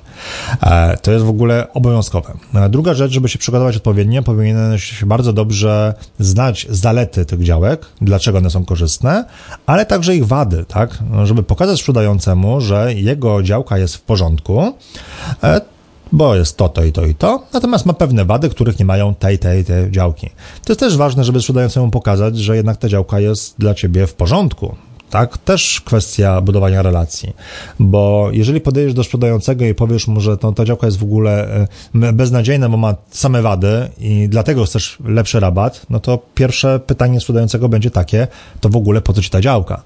E, 0.63 0.97
to 0.97 1.13
jest 1.13 1.25
w 1.25 1.29
ogóle 1.29 1.73
obowiązkowe. 1.73 2.35
E, 2.55 2.69
druga 2.69 2.95
rzecz, 2.95 3.13
żeby 3.13 3.29
się 3.29 3.39
przygotować 3.39 3.77
odpowiednio, 3.77 4.23
powinieneś 4.23 5.05
bardzo 5.05 5.33
dobrze 5.33 5.95
znać 6.19 6.67
zalety 6.71 7.25
tych 7.25 7.43
działek, 7.43 7.87
dlaczego 8.01 8.39
one 8.39 8.51
są 8.51 8.65
korzystne, 8.65 9.25
ale 9.67 9.87
także 9.87 10.17
ich 10.17 10.27
wady, 10.27 10.65
tak? 10.69 10.99
Żeby 11.25 11.43
pokazać 11.43 11.79
sprzedającemu, 11.79 12.61
że 12.61 12.95
jego 12.95 13.43
działka 13.43 13.79
jest 13.79 13.97
w 13.97 14.01
porządku, 14.01 14.75
e, 15.43 15.61
bo 16.13 16.35
jest 16.35 16.57
to, 16.57 16.69
to 16.69 16.85
i 16.85 16.93
to 16.93 17.05
i 17.05 17.15
to, 17.15 17.43
natomiast 17.53 17.87
ma 17.87 17.93
pewne 17.93 18.25
wady, 18.25 18.49
których 18.49 18.79
nie 18.79 18.85
mają 18.85 19.15
tej, 19.15 19.39
tej, 19.39 19.65
tej 19.65 19.91
działki. 19.91 20.31
To 20.65 20.73
jest 20.73 20.81
też 20.81 20.97
ważne, 20.97 21.25
żeby 21.25 21.41
sprzedającemu 21.41 21.91
pokazać, 21.91 22.39
że 22.39 22.57
jednak 22.57 22.77
ta 22.77 22.89
działka 22.89 23.21
jest 23.21 23.55
dla 23.59 23.75
ciebie 23.75 24.07
w 24.07 24.15
porządku, 24.15 24.75
tak? 25.11 25.39
Też 25.39 25.81
kwestia 25.81 26.41
budowania 26.41 26.83
relacji, 26.83 27.33
bo 27.79 28.29
jeżeli 28.33 28.61
podejdziesz 28.61 28.95
do 28.95 29.05
sprzedającego 29.05 29.65
i 29.65 29.75
powiesz 29.75 30.09
mu, 30.09 30.21
że 30.21 30.37
to, 30.37 30.53
ta 30.53 30.65
działka 30.65 30.87
jest 30.87 30.99
w 30.99 31.03
ogóle 31.03 31.49
e, 31.95 32.13
beznadziejna, 32.13 32.69
bo 32.69 32.77
ma 32.77 32.95
same 33.11 33.43
wady 33.43 33.89
i 33.99 34.29
dlatego 34.29 34.65
chcesz 34.65 34.99
lepszy 35.05 35.41
rabat, 35.41 35.87
no 35.91 36.01
to 36.01 36.19
pierwsze 36.35 36.81
pytanie 36.87 37.21
sprzedającego 37.21 37.69
będzie 37.69 37.91
takie, 37.91 38.27
to 38.61 38.69
w 38.69 38.77
ogóle 38.77 39.01
po 39.01 39.13
co 39.13 39.23
ci 39.23 39.31
ta 39.31 39.41
działka? 39.41 39.83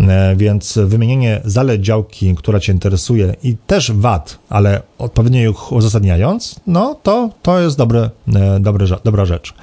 E, 0.00 0.36
więc 0.36 0.78
wymienienie 0.84 1.40
zalet 1.44 1.80
działki, 1.80 2.34
która 2.34 2.60
cię 2.60 2.72
interesuje 2.72 3.34
i 3.42 3.56
też 3.66 3.92
wad, 3.92 4.38
ale 4.48 4.82
odpowiednio 4.98 5.50
ich 5.50 5.72
uzasadniając, 5.72 6.60
no 6.66 6.96
to, 7.02 7.30
to 7.42 7.60
jest 7.60 7.76
dobre, 7.76 8.10
e, 8.34 8.60
dobre, 8.60 8.86
dobra 9.04 9.24
rzecz. 9.24 9.54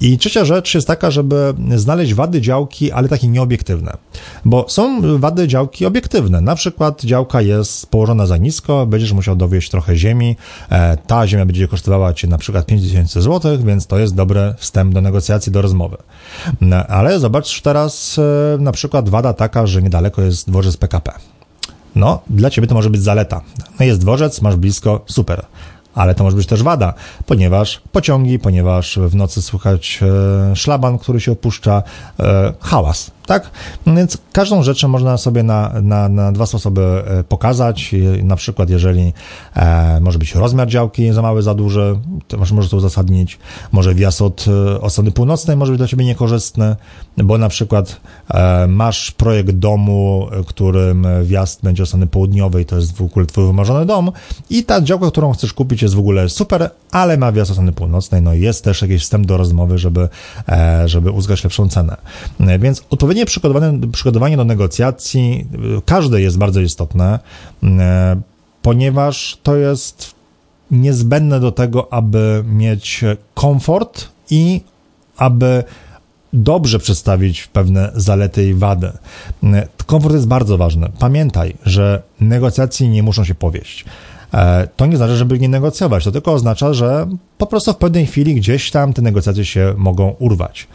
I 0.00 0.18
trzecia 0.18 0.44
rzecz 0.44 0.74
jest 0.74 0.86
taka, 0.86 1.10
żeby 1.10 1.54
znaleźć 1.74 2.14
wady 2.14 2.40
działki, 2.40 2.92
ale 2.92 3.08
takie 3.08 3.28
nieobiektywne, 3.28 3.96
bo 4.44 4.55
bo 4.56 4.64
są 4.68 5.18
wady 5.18 5.48
działki 5.48 5.86
obiektywne. 5.86 6.40
Na 6.40 6.54
przykład 6.54 7.04
działka 7.04 7.40
jest 7.40 7.86
położona 7.86 8.26
za 8.26 8.36
nisko, 8.36 8.86
będziesz 8.86 9.12
musiał 9.12 9.36
dowieść 9.36 9.70
trochę 9.70 9.96
ziemi, 9.96 10.36
e, 10.70 10.96
ta 10.96 11.26
ziemia 11.26 11.46
będzie 11.46 11.68
kosztowała 11.68 12.14
cię 12.14 12.28
na 12.28 12.38
przykład 12.38 12.66
5000 12.66 13.22
zł, 13.22 13.58
więc 13.64 13.86
to 13.86 13.98
jest 13.98 14.14
dobry 14.14 14.54
wstęp 14.58 14.94
do 14.94 15.00
negocjacji, 15.00 15.52
do 15.52 15.62
rozmowy. 15.62 15.96
No, 16.60 16.76
ale 16.86 17.20
zobacz 17.20 17.60
teraz 17.60 18.18
e, 18.18 18.58
na 18.58 18.72
przykład 18.72 19.08
wada 19.08 19.32
taka, 19.32 19.66
że 19.66 19.82
niedaleko 19.82 20.22
jest 20.22 20.50
dworzec 20.50 20.76
PKP. 20.76 21.12
No, 21.94 22.22
dla 22.30 22.50
ciebie 22.50 22.68
to 22.68 22.74
może 22.74 22.90
być 22.90 23.02
zaleta. 23.02 23.40
No 23.80 23.86
jest 23.86 24.00
dworzec, 24.00 24.42
masz 24.42 24.56
blisko, 24.56 25.00
super 25.06 25.44
ale 25.94 26.14
to 26.14 26.24
może 26.24 26.36
być 26.36 26.46
też 26.46 26.62
wada, 26.62 26.94
ponieważ 27.26 27.80
pociągi, 27.92 28.38
ponieważ 28.38 28.98
w 28.98 29.14
nocy 29.14 29.42
słychać 29.42 30.00
e, 30.02 30.56
szlaban, 30.56 30.98
który 30.98 31.20
się 31.20 31.32
opuszcza, 31.32 31.82
hałas 32.60 33.10
tak? 33.26 33.50
Więc 33.86 34.18
każdą 34.32 34.62
rzecz 34.62 34.84
można 34.84 35.16
sobie 35.16 35.42
na, 35.42 35.72
na, 35.82 36.08
na 36.08 36.32
dwa 36.32 36.46
sposoby 36.46 36.82
e, 36.82 37.24
pokazać. 37.24 37.94
Na 38.22 38.36
przykład, 38.36 38.70
jeżeli 38.70 39.12
e, 39.56 40.00
może 40.00 40.18
być 40.18 40.34
rozmiar 40.34 40.68
działki 40.68 41.12
za 41.12 41.22
mały, 41.22 41.42
za 41.42 41.54
duży, 41.54 41.98
to 42.28 42.38
może 42.52 42.68
to 42.68 42.76
uzasadnić. 42.76 43.38
Może 43.72 43.94
wjazd 43.94 44.22
od, 44.22 44.44
e, 44.48 44.80
od 44.80 44.92
strony 44.92 45.10
północnej 45.10 45.56
może 45.56 45.72
być 45.72 45.78
dla 45.78 45.88
Ciebie 45.88 46.04
niekorzystny, 46.04 46.76
bo 47.16 47.38
na 47.38 47.48
przykład 47.48 48.00
e, 48.30 48.66
masz 48.66 49.10
projekt 49.10 49.50
domu, 49.50 50.28
którym 50.46 51.06
wjazd 51.24 51.62
będzie 51.62 51.82
od 51.82 51.88
strony 51.88 52.06
południowej, 52.06 52.66
to 52.66 52.76
jest 52.76 52.96
w 52.96 53.02
ogóle 53.02 53.26
Twój 53.26 53.46
wymarzony 53.46 53.86
dom 53.86 54.12
i 54.50 54.64
ta 54.64 54.80
działka, 54.80 55.10
którą 55.10 55.32
chcesz 55.32 55.52
kupić 55.52 55.82
jest 55.82 55.94
w 55.94 55.98
ogóle 55.98 56.28
super, 56.28 56.70
ale 56.90 57.16
ma 57.16 57.28
od 57.28 57.48
strony 57.48 57.72
północnej, 57.72 58.22
no 58.22 58.34
i 58.34 58.40
jest 58.40 58.64
też 58.64 58.82
jakiś 58.82 59.02
wstęp 59.02 59.26
do 59.26 59.36
rozmowy, 59.36 59.78
żeby, 59.78 60.08
e, 60.48 60.88
żeby 60.88 61.10
uzyskać 61.10 61.44
lepszą 61.44 61.68
cenę. 61.68 61.96
E, 62.40 62.58
więc 62.58 62.82
odpowiednie 62.90 63.26
przygotowanie, 63.26 63.88
przygotowanie 63.92 64.36
do 64.36 64.44
negocjacji, 64.44 65.46
każde 65.84 66.20
jest 66.20 66.38
bardzo 66.38 66.60
istotne, 66.60 67.18
e, 67.62 68.20
ponieważ 68.62 69.38
to 69.42 69.56
jest 69.56 70.14
niezbędne 70.70 71.40
do 71.40 71.52
tego, 71.52 71.92
aby 71.92 72.44
mieć 72.46 73.04
komfort 73.34 74.08
i 74.30 74.60
aby 75.16 75.64
dobrze 76.32 76.78
przedstawić 76.78 77.46
pewne 77.46 77.92
zalety 77.94 78.48
i 78.48 78.54
wady. 78.54 78.92
E, 79.42 79.68
komfort 79.86 80.14
jest 80.14 80.26
bardzo 80.26 80.58
ważny. 80.58 80.88
Pamiętaj, 80.98 81.56
że 81.64 82.02
negocjacje 82.20 82.88
nie 82.88 83.02
muszą 83.02 83.24
się 83.24 83.34
powieść. 83.34 83.84
E, 84.34 84.68
to 84.76 84.86
nie 84.86 84.96
znaczy, 84.96 85.16
żeby 85.16 85.38
nie 85.38 85.48
negocjować. 85.48 86.04
To 86.04 86.12
tylko 86.12 86.32
oznacza, 86.32 86.74
że 86.74 87.06
po 87.38 87.46
prostu 87.46 87.72
w 87.72 87.76
pewnej 87.76 88.06
chwili 88.06 88.34
gdzieś 88.34 88.70
tam 88.70 88.92
te 88.92 89.02
negocjacje 89.02 89.44
się 89.44 89.74
mogą 89.76 90.14
urwać 90.18 90.66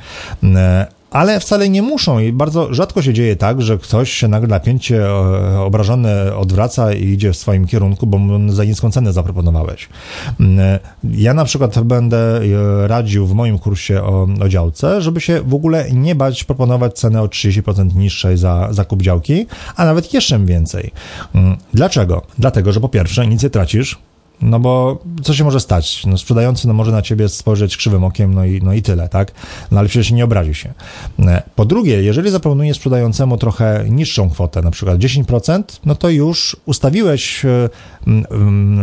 ale 1.11 1.39
wcale 1.39 1.69
nie 1.69 1.81
muszą 1.81 2.19
i 2.19 2.31
bardzo 2.31 2.73
rzadko 2.73 3.01
się 3.01 3.13
dzieje 3.13 3.35
tak, 3.35 3.61
że 3.61 3.77
ktoś 3.77 4.11
się 4.11 4.27
nagle 4.27 4.47
napięcie 4.47 5.05
e, 5.05 5.59
obrażony 5.59 6.35
odwraca 6.35 6.93
i 6.93 7.03
idzie 7.03 7.33
w 7.33 7.37
swoim 7.37 7.67
kierunku, 7.67 8.07
bo 8.07 8.17
mu 8.17 8.51
za 8.51 8.63
niską 8.63 8.91
cenę 8.91 9.13
zaproponowałeś. 9.13 9.89
Mm, 10.39 10.79
ja 11.03 11.33
na 11.33 11.45
przykład 11.45 11.83
będę 11.83 12.41
e, 12.41 12.87
radził 12.87 13.27
w 13.27 13.33
moim 13.33 13.59
kursie 13.59 14.03
o, 14.03 14.27
o 14.41 14.49
działce, 14.49 15.01
żeby 15.01 15.21
się 15.21 15.41
w 15.41 15.53
ogóle 15.53 15.91
nie 15.91 16.15
bać 16.15 16.43
proponować 16.43 16.93
cenę 16.93 17.21
o 17.21 17.25
30% 17.25 17.95
niższej 17.95 18.37
za 18.37 18.67
zakup 18.71 19.01
działki, 19.01 19.45
a 19.75 19.85
nawet 19.85 20.13
jeszcze 20.13 20.39
więcej. 20.39 20.91
Mm, 21.35 21.57
dlaczego? 21.73 22.21
Dlatego, 22.39 22.71
że 22.71 22.79
po 22.79 22.89
pierwsze 22.89 23.27
nic 23.27 23.43
nie 23.43 23.49
tracisz, 23.49 23.99
No 24.41 24.59
bo 24.59 24.99
co 25.23 25.33
się 25.33 25.43
może 25.43 25.59
stać? 25.59 26.05
No 26.05 26.17
sprzedający 26.17 26.67
no 26.67 26.73
może 26.73 26.91
na 26.91 27.01
ciebie 27.01 27.29
spojrzeć 27.29 27.77
krzywym 27.77 28.03
okiem, 28.03 28.33
no 28.33 28.45
i, 28.45 28.61
no 28.61 28.73
i 28.73 28.81
tyle, 28.81 29.09
tak? 29.09 29.31
No 29.71 29.79
ale 29.79 29.89
przecież 29.89 30.11
nie 30.11 30.23
obrazi 30.23 30.55
się. 30.55 30.73
E, 31.19 31.43
po 31.55 31.65
drugie, 31.65 32.03
jeżeli 32.03 32.31
zaproponujesz 32.31 32.77
sprzedającemu 32.77 33.37
trochę 33.37 33.85
niższą 33.89 34.29
kwotę, 34.29 34.61
na 34.61 34.71
przykład 34.71 34.97
10%, 34.97 35.63
no 35.85 35.95
to 35.95 36.09
już 36.09 36.57
ustawiłeś 36.65 37.45
e, 37.45 37.69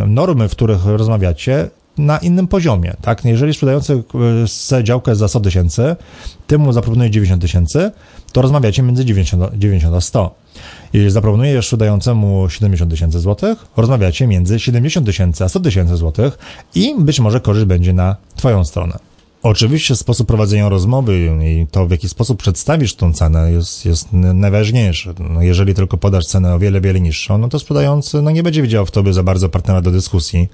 normy, 0.07 0.49
w 0.49 0.51
których 0.51 0.85
rozmawiacie, 0.85 1.69
na 1.99 2.17
innym 2.17 2.47
poziomie, 2.47 2.93
tak? 3.01 3.25
Jeżeli 3.25 3.53
sprzedający 3.53 4.03
chce 4.45 4.83
działkę 4.83 5.15
za 5.15 5.27
100 5.27 5.39
tysięcy, 5.39 5.95
ty 6.47 6.57
mu 6.57 6.73
zaproponuje 6.73 7.09
90 7.09 7.41
tysięcy, 7.41 7.91
to 8.31 8.41
rozmawiacie 8.41 8.83
między 8.83 9.05
90, 9.05 9.43
90 9.55 9.95
a 9.95 10.01
100. 10.01 10.35
Jeżeli 10.93 11.11
zaproponujesz 11.11 11.65
sprzedającemu 11.65 12.49
70 12.49 12.91
tysięcy 12.91 13.19
złotych, 13.19 13.65
rozmawiacie 13.77 14.27
między 14.27 14.59
70 14.59 15.05
tysięcy 15.05 15.43
a 15.43 15.49
100 15.49 15.59
tysięcy 15.59 15.97
złotych 15.97 16.37
i 16.75 16.95
być 16.99 17.19
może 17.19 17.41
korzyść 17.41 17.65
będzie 17.65 17.93
na 17.93 18.15
twoją 18.35 18.65
stronę. 18.65 18.99
Oczywiście 19.43 19.95
sposób 19.95 20.27
prowadzenia 20.27 20.69
rozmowy 20.69 21.37
i 21.43 21.67
to, 21.71 21.85
w 21.85 21.91
jaki 21.91 22.09
sposób 22.09 22.39
przedstawisz 22.39 22.95
tą 22.95 23.13
cenę 23.13 23.51
jest, 23.51 23.85
jest 23.85 24.07
najważniejsze. 24.13 25.13
No 25.19 25.41
jeżeli 25.41 25.73
tylko 25.73 25.97
podasz 25.97 26.25
cenę 26.25 26.55
o 26.55 26.59
wiele, 26.59 26.81
wiele 26.81 27.01
niższą, 27.01 27.37
no 27.37 27.49
to 27.49 27.59
sprzedający 27.59 28.21
no 28.21 28.31
nie 28.31 28.43
będzie 28.43 28.61
widział 28.61 28.85
w 28.85 28.91
tobie 28.91 29.13
za 29.13 29.23
bardzo 29.23 29.49
partnera 29.49 29.81
do 29.81 29.91
dyskusji, 29.91 30.47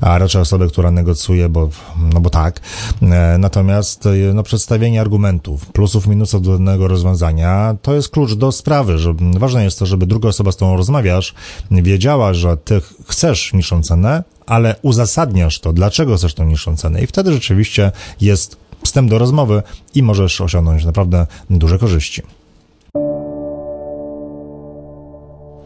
a 0.00 0.18
raczej 0.18 0.42
osobę, 0.42 0.68
która 0.68 0.90
negocjuje, 0.90 1.48
bo, 1.48 1.68
no 2.14 2.20
bo 2.20 2.30
tak. 2.30 2.60
E, 3.02 3.36
natomiast 3.38 4.06
e, 4.06 4.10
no, 4.34 4.42
przedstawienie 4.42 5.00
argumentów, 5.00 5.66
plusów, 5.66 6.06
minusów 6.06 6.42
do 6.42 6.52
danego 6.52 6.88
rozwiązania, 6.88 7.76
to 7.82 7.94
jest 7.94 8.08
klucz 8.08 8.34
do 8.34 8.52
sprawy, 8.52 8.98
że 8.98 9.14
ważne 9.38 9.64
jest 9.64 9.78
to, 9.78 9.86
żeby 9.86 10.06
druga 10.06 10.28
osoba, 10.28 10.52
z 10.52 10.56
którą 10.56 10.76
rozmawiasz, 10.76 11.34
wiedziała, 11.70 12.34
że 12.34 12.56
ty 12.56 12.80
chcesz 13.06 13.52
niższą 13.52 13.82
cenę, 13.82 14.22
ale 14.46 14.76
uzasadniasz 14.82 15.60
to, 15.60 15.72
dlaczego 15.72 16.16
chcesz 16.16 16.34
tą 16.34 16.44
niższą 16.44 16.76
cenę 16.76 17.02
i 17.02 17.06
wtedy 17.06 17.32
rzeczywiście 17.32 17.92
jest 18.20 18.56
wstęp 18.84 19.10
do 19.10 19.18
rozmowy 19.18 19.62
i 19.94 20.02
możesz 20.02 20.40
osiągnąć 20.40 20.84
naprawdę 20.84 21.26
duże 21.50 21.78
korzyści. 21.78 22.22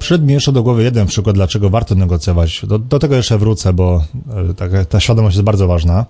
Przyszedł 0.01 0.27
mi 0.27 0.33
jeszcze 0.33 0.53
do 0.53 0.63
głowy 0.63 0.83
jeden 0.83 1.07
przykład, 1.07 1.37
dlaczego 1.37 1.71
warto 1.71 1.95
negocjować. 1.95 2.63
Do, 2.67 2.79
do 2.79 2.99
tego 2.99 3.17
jeszcze 3.17 3.39
wrócę, 3.39 3.73
bo 3.73 4.05
e, 4.51 4.55
ta, 4.55 4.85
ta 4.85 5.01
świadomość 5.01 5.37
jest 5.37 5.45
bardzo 5.45 5.67
ważna. 5.67 6.07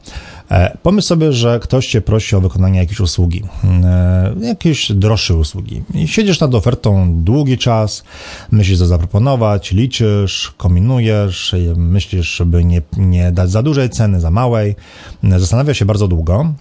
E, 0.51 0.77
pomyśl 0.83 1.07
sobie, 1.07 1.33
że 1.33 1.61
ktoś 1.63 1.87
cię 1.87 2.01
prosi 2.01 2.37
o 2.37 2.41
wykonanie 2.41 2.79
jakiejś 2.79 3.01
usługi, 3.01 3.43
e, 3.85 4.35
jakiejś 4.41 4.93
droższej 4.93 5.37
usługi. 5.37 5.83
I 5.95 6.09
siedzisz 6.09 6.41
nad 6.41 6.55
ofertą 6.55 7.15
długi 7.25 7.59
czas, 7.59 8.05
myślisz, 8.51 8.79
co 8.79 8.87
zaproponować, 8.87 9.73
liczysz, 9.73 10.55
kombinujesz, 10.57 11.55
myślisz, 11.77 12.37
żeby 12.37 12.65
nie, 12.65 12.83
nie 12.97 13.33
dać 13.33 13.51
za 13.51 13.63
dużej 13.63 13.91
ceny, 13.91 14.21
za 14.21 14.31
małej. 14.31 14.77
Zastanawia 15.23 15.75
się 15.75 15.85
bardzo 15.85 16.09
długo 16.09 16.53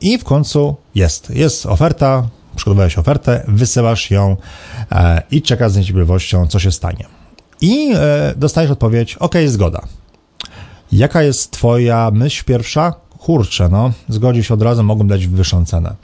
i 0.00 0.18
w 0.18 0.24
końcu 0.24 0.76
jest. 0.94 1.30
Jest 1.30 1.66
oferta, 1.66 2.28
przygotowałeś 2.56 2.98
ofertę, 2.98 3.44
wysyłasz 3.48 4.10
ją 4.10 4.36
e, 4.92 5.22
i 5.30 5.42
czekasz 5.42 5.72
z 5.72 5.76
niecierpliwością, 5.76 6.46
co 6.46 6.58
się 6.58 6.72
stanie. 6.72 7.04
I 7.60 7.92
e, 7.94 8.34
dostajesz 8.36 8.70
odpowiedź, 8.70 9.16
ok, 9.16 9.34
zgoda. 9.46 9.82
Jaka 10.92 11.22
jest 11.22 11.50
twoja 11.50 12.10
myśl 12.14 12.44
pierwsza? 12.44 12.94
Kurczę, 13.18 13.68
no, 13.68 13.92
zgodzi 14.08 14.44
się 14.44 14.54
od 14.54 14.62
razu, 14.62 14.82
mogą 14.82 15.08
dać 15.08 15.26
wyższą 15.26 15.64
cenę. 15.64 15.94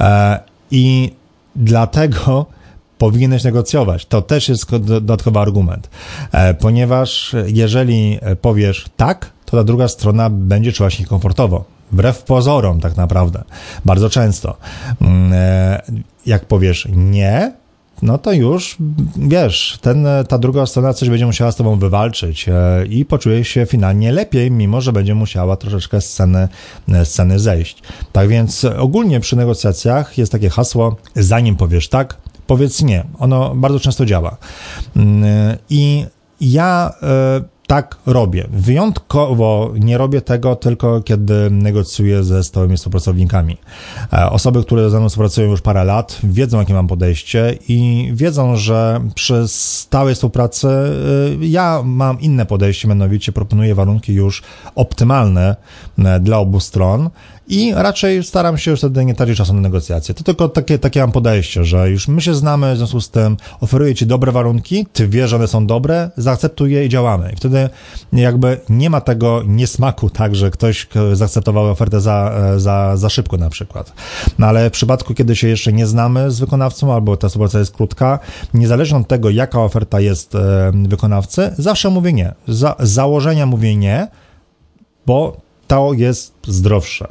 E, 0.00 0.40
I 0.70 1.12
dlatego 1.56 2.46
powinieneś 2.98 3.44
negocjować. 3.44 4.06
To 4.06 4.22
też 4.22 4.48
jest 4.48 4.76
dodatkowy 4.76 5.38
argument, 5.38 5.90
ponieważ 6.60 7.36
jeżeli 7.46 8.18
powiesz 8.40 8.86
tak, 8.96 9.30
to 9.44 9.56
ta 9.56 9.64
druga 9.64 9.88
strona 9.88 10.30
będzie 10.30 10.72
czuła 10.72 10.90
się 10.90 11.02
niekomfortowo 11.02 11.77
Wbrew 11.92 12.22
pozorom, 12.22 12.80
tak 12.80 12.96
naprawdę. 12.96 13.44
Bardzo 13.84 14.10
często. 14.10 14.56
Mm, 15.00 15.32
e, 15.32 15.82
jak 16.26 16.44
powiesz 16.44 16.88
nie, 16.92 17.52
no 18.02 18.18
to 18.18 18.32
już 18.32 18.76
wiesz, 19.16 19.78
ten, 19.80 20.06
ta 20.28 20.38
druga 20.38 20.66
strona 20.66 20.94
coś 20.94 21.08
będzie 21.08 21.26
musiała 21.26 21.52
z 21.52 21.56
tobą 21.56 21.78
wywalczyć 21.78 22.48
e, 22.48 22.86
i 22.86 23.04
poczuje 23.04 23.44
się 23.44 23.66
finalnie 23.66 24.12
lepiej, 24.12 24.50
mimo 24.50 24.80
że 24.80 24.92
będzie 24.92 25.14
musiała 25.14 25.56
troszeczkę 25.56 26.00
sceny, 26.00 26.48
sceny 27.04 27.38
zejść. 27.38 27.82
Tak 28.12 28.28
więc 28.28 28.64
ogólnie 28.64 29.20
przy 29.20 29.36
negocjacjach 29.36 30.18
jest 30.18 30.32
takie 30.32 30.50
hasło, 30.50 30.96
zanim 31.16 31.56
powiesz 31.56 31.88
tak, 31.88 32.16
powiedz 32.46 32.82
nie. 32.82 33.04
Ono 33.18 33.54
bardzo 33.54 33.80
często 33.80 34.06
działa. 34.06 34.36
Mm, 34.96 35.24
e, 35.24 35.58
I 35.70 36.06
ja 36.40 36.94
tak 37.68 37.96
robię. 38.06 38.46
Wyjątkowo 38.50 39.72
nie 39.78 39.98
robię 39.98 40.20
tego 40.20 40.56
tylko, 40.56 41.00
kiedy 41.00 41.50
negocjuję 41.50 42.24
ze 42.24 42.44
stałymi 42.44 42.76
współpracownikami. 42.76 43.56
E, 44.12 44.30
osoby, 44.30 44.62
które 44.62 44.90
ze 44.90 45.00
mną 45.00 45.08
współpracują 45.08 45.50
już 45.50 45.60
parę 45.60 45.84
lat, 45.84 46.18
wiedzą, 46.24 46.58
jakie 46.58 46.74
mam 46.74 46.86
podejście 46.86 47.58
i 47.68 48.10
wiedzą, 48.14 48.56
że 48.56 49.00
przy 49.14 49.48
stałej 49.48 50.14
współpracy 50.14 50.68
e, 50.68 50.90
ja 51.40 51.82
mam 51.84 52.20
inne 52.20 52.46
podejście, 52.46 52.88
mianowicie 52.88 53.32
proponuję 53.32 53.74
warunki 53.74 54.12
już 54.14 54.42
optymalne 54.74 55.56
e, 55.98 56.20
dla 56.20 56.38
obu 56.38 56.60
stron 56.60 57.10
i 57.48 57.72
raczej 57.74 58.24
staram 58.24 58.58
się 58.58 58.70
już 58.70 58.80
wtedy 58.80 59.04
nie 59.04 59.14
tracić 59.14 59.36
czasu 59.36 59.54
na 59.54 59.60
negocjacje. 59.60 60.14
To 60.14 60.24
tylko 60.24 60.48
takie, 60.48 60.78
takie 60.78 61.00
mam 61.00 61.12
podejście, 61.12 61.64
że 61.64 61.90
już 61.90 62.08
my 62.08 62.20
się 62.20 62.34
znamy, 62.34 62.74
w 62.74 62.76
związku 62.76 63.00
z 63.00 63.10
tym 63.10 63.36
oferuję 63.60 63.94
ci 63.94 64.06
dobre 64.06 64.32
warunki, 64.32 64.86
ty 64.92 65.08
wiesz, 65.08 65.30
że 65.30 65.36
one 65.36 65.48
są 65.48 65.66
dobre, 65.66 66.10
zaakceptuj 66.16 66.72
je 66.72 66.86
i 66.86 66.88
działamy. 66.88 67.32
I 67.32 67.36
wtedy 67.36 67.68
jakby 68.12 68.60
nie 68.68 68.90
ma 68.90 69.00
tego 69.00 69.42
niesmaku, 69.46 70.10
tak, 70.10 70.36
że 70.36 70.50
ktoś 70.50 70.86
zaakceptował 71.12 71.70
ofertę 71.70 72.00
za, 72.00 72.32
za, 72.56 72.96
za 72.96 73.08
szybko 73.08 73.36
na 73.36 73.50
przykład. 73.50 73.92
No 74.38 74.46
ale 74.46 74.70
w 74.70 74.72
przypadku, 74.72 75.14
kiedy 75.14 75.36
się 75.36 75.48
jeszcze 75.48 75.72
nie 75.72 75.86
znamy 75.86 76.30
z 76.30 76.40
wykonawcą, 76.40 76.94
albo 76.94 77.16
ta 77.16 77.28
współpraca 77.28 77.58
jest 77.58 77.76
krótka, 77.76 78.18
niezależnie 78.54 78.98
od 78.98 79.08
tego, 79.08 79.30
jaka 79.30 79.60
oferta 79.60 80.00
jest 80.00 80.34
e, 80.34 80.72
wykonawcy, 80.88 81.54
zawsze 81.58 81.90
mówię 81.90 82.12
nie. 82.12 82.34
Za, 82.48 82.76
założenia 82.78 83.46
mówię 83.46 83.76
nie, 83.76 84.08
bo 85.06 85.47
to 85.68 85.92
jest 85.92 86.34
zdrowsze. 86.46 87.08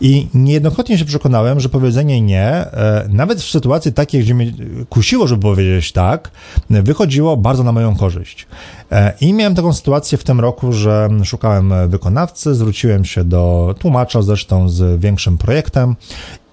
I 0.00 0.28
niejednokrotnie 0.34 0.98
się 0.98 1.04
przekonałem, 1.04 1.60
że 1.60 1.68
powiedzenie 1.68 2.20
nie, 2.20 2.46
e, 2.46 3.08
nawet 3.08 3.40
w 3.40 3.50
sytuacji 3.50 3.92
takiej, 3.92 4.22
gdzie 4.22 4.34
mnie 4.34 4.52
kusiło, 4.88 5.26
żeby 5.26 5.42
powiedzieć 5.42 5.92
tak, 5.92 6.30
wychodziło 6.70 7.36
bardzo 7.36 7.62
na 7.62 7.72
moją 7.72 7.96
korzyść. 7.96 8.46
E, 8.92 9.12
I 9.20 9.32
miałem 9.32 9.54
taką 9.54 9.72
sytuację 9.72 10.18
w 10.18 10.24
tym 10.24 10.40
roku, 10.40 10.72
że 10.72 11.08
szukałem 11.24 11.72
wykonawcy, 11.88 12.54
zwróciłem 12.54 13.04
się 13.04 13.24
do 13.24 13.74
tłumacza 13.78 14.22
zresztą 14.22 14.68
z 14.68 15.00
większym 15.00 15.38
projektem 15.38 15.96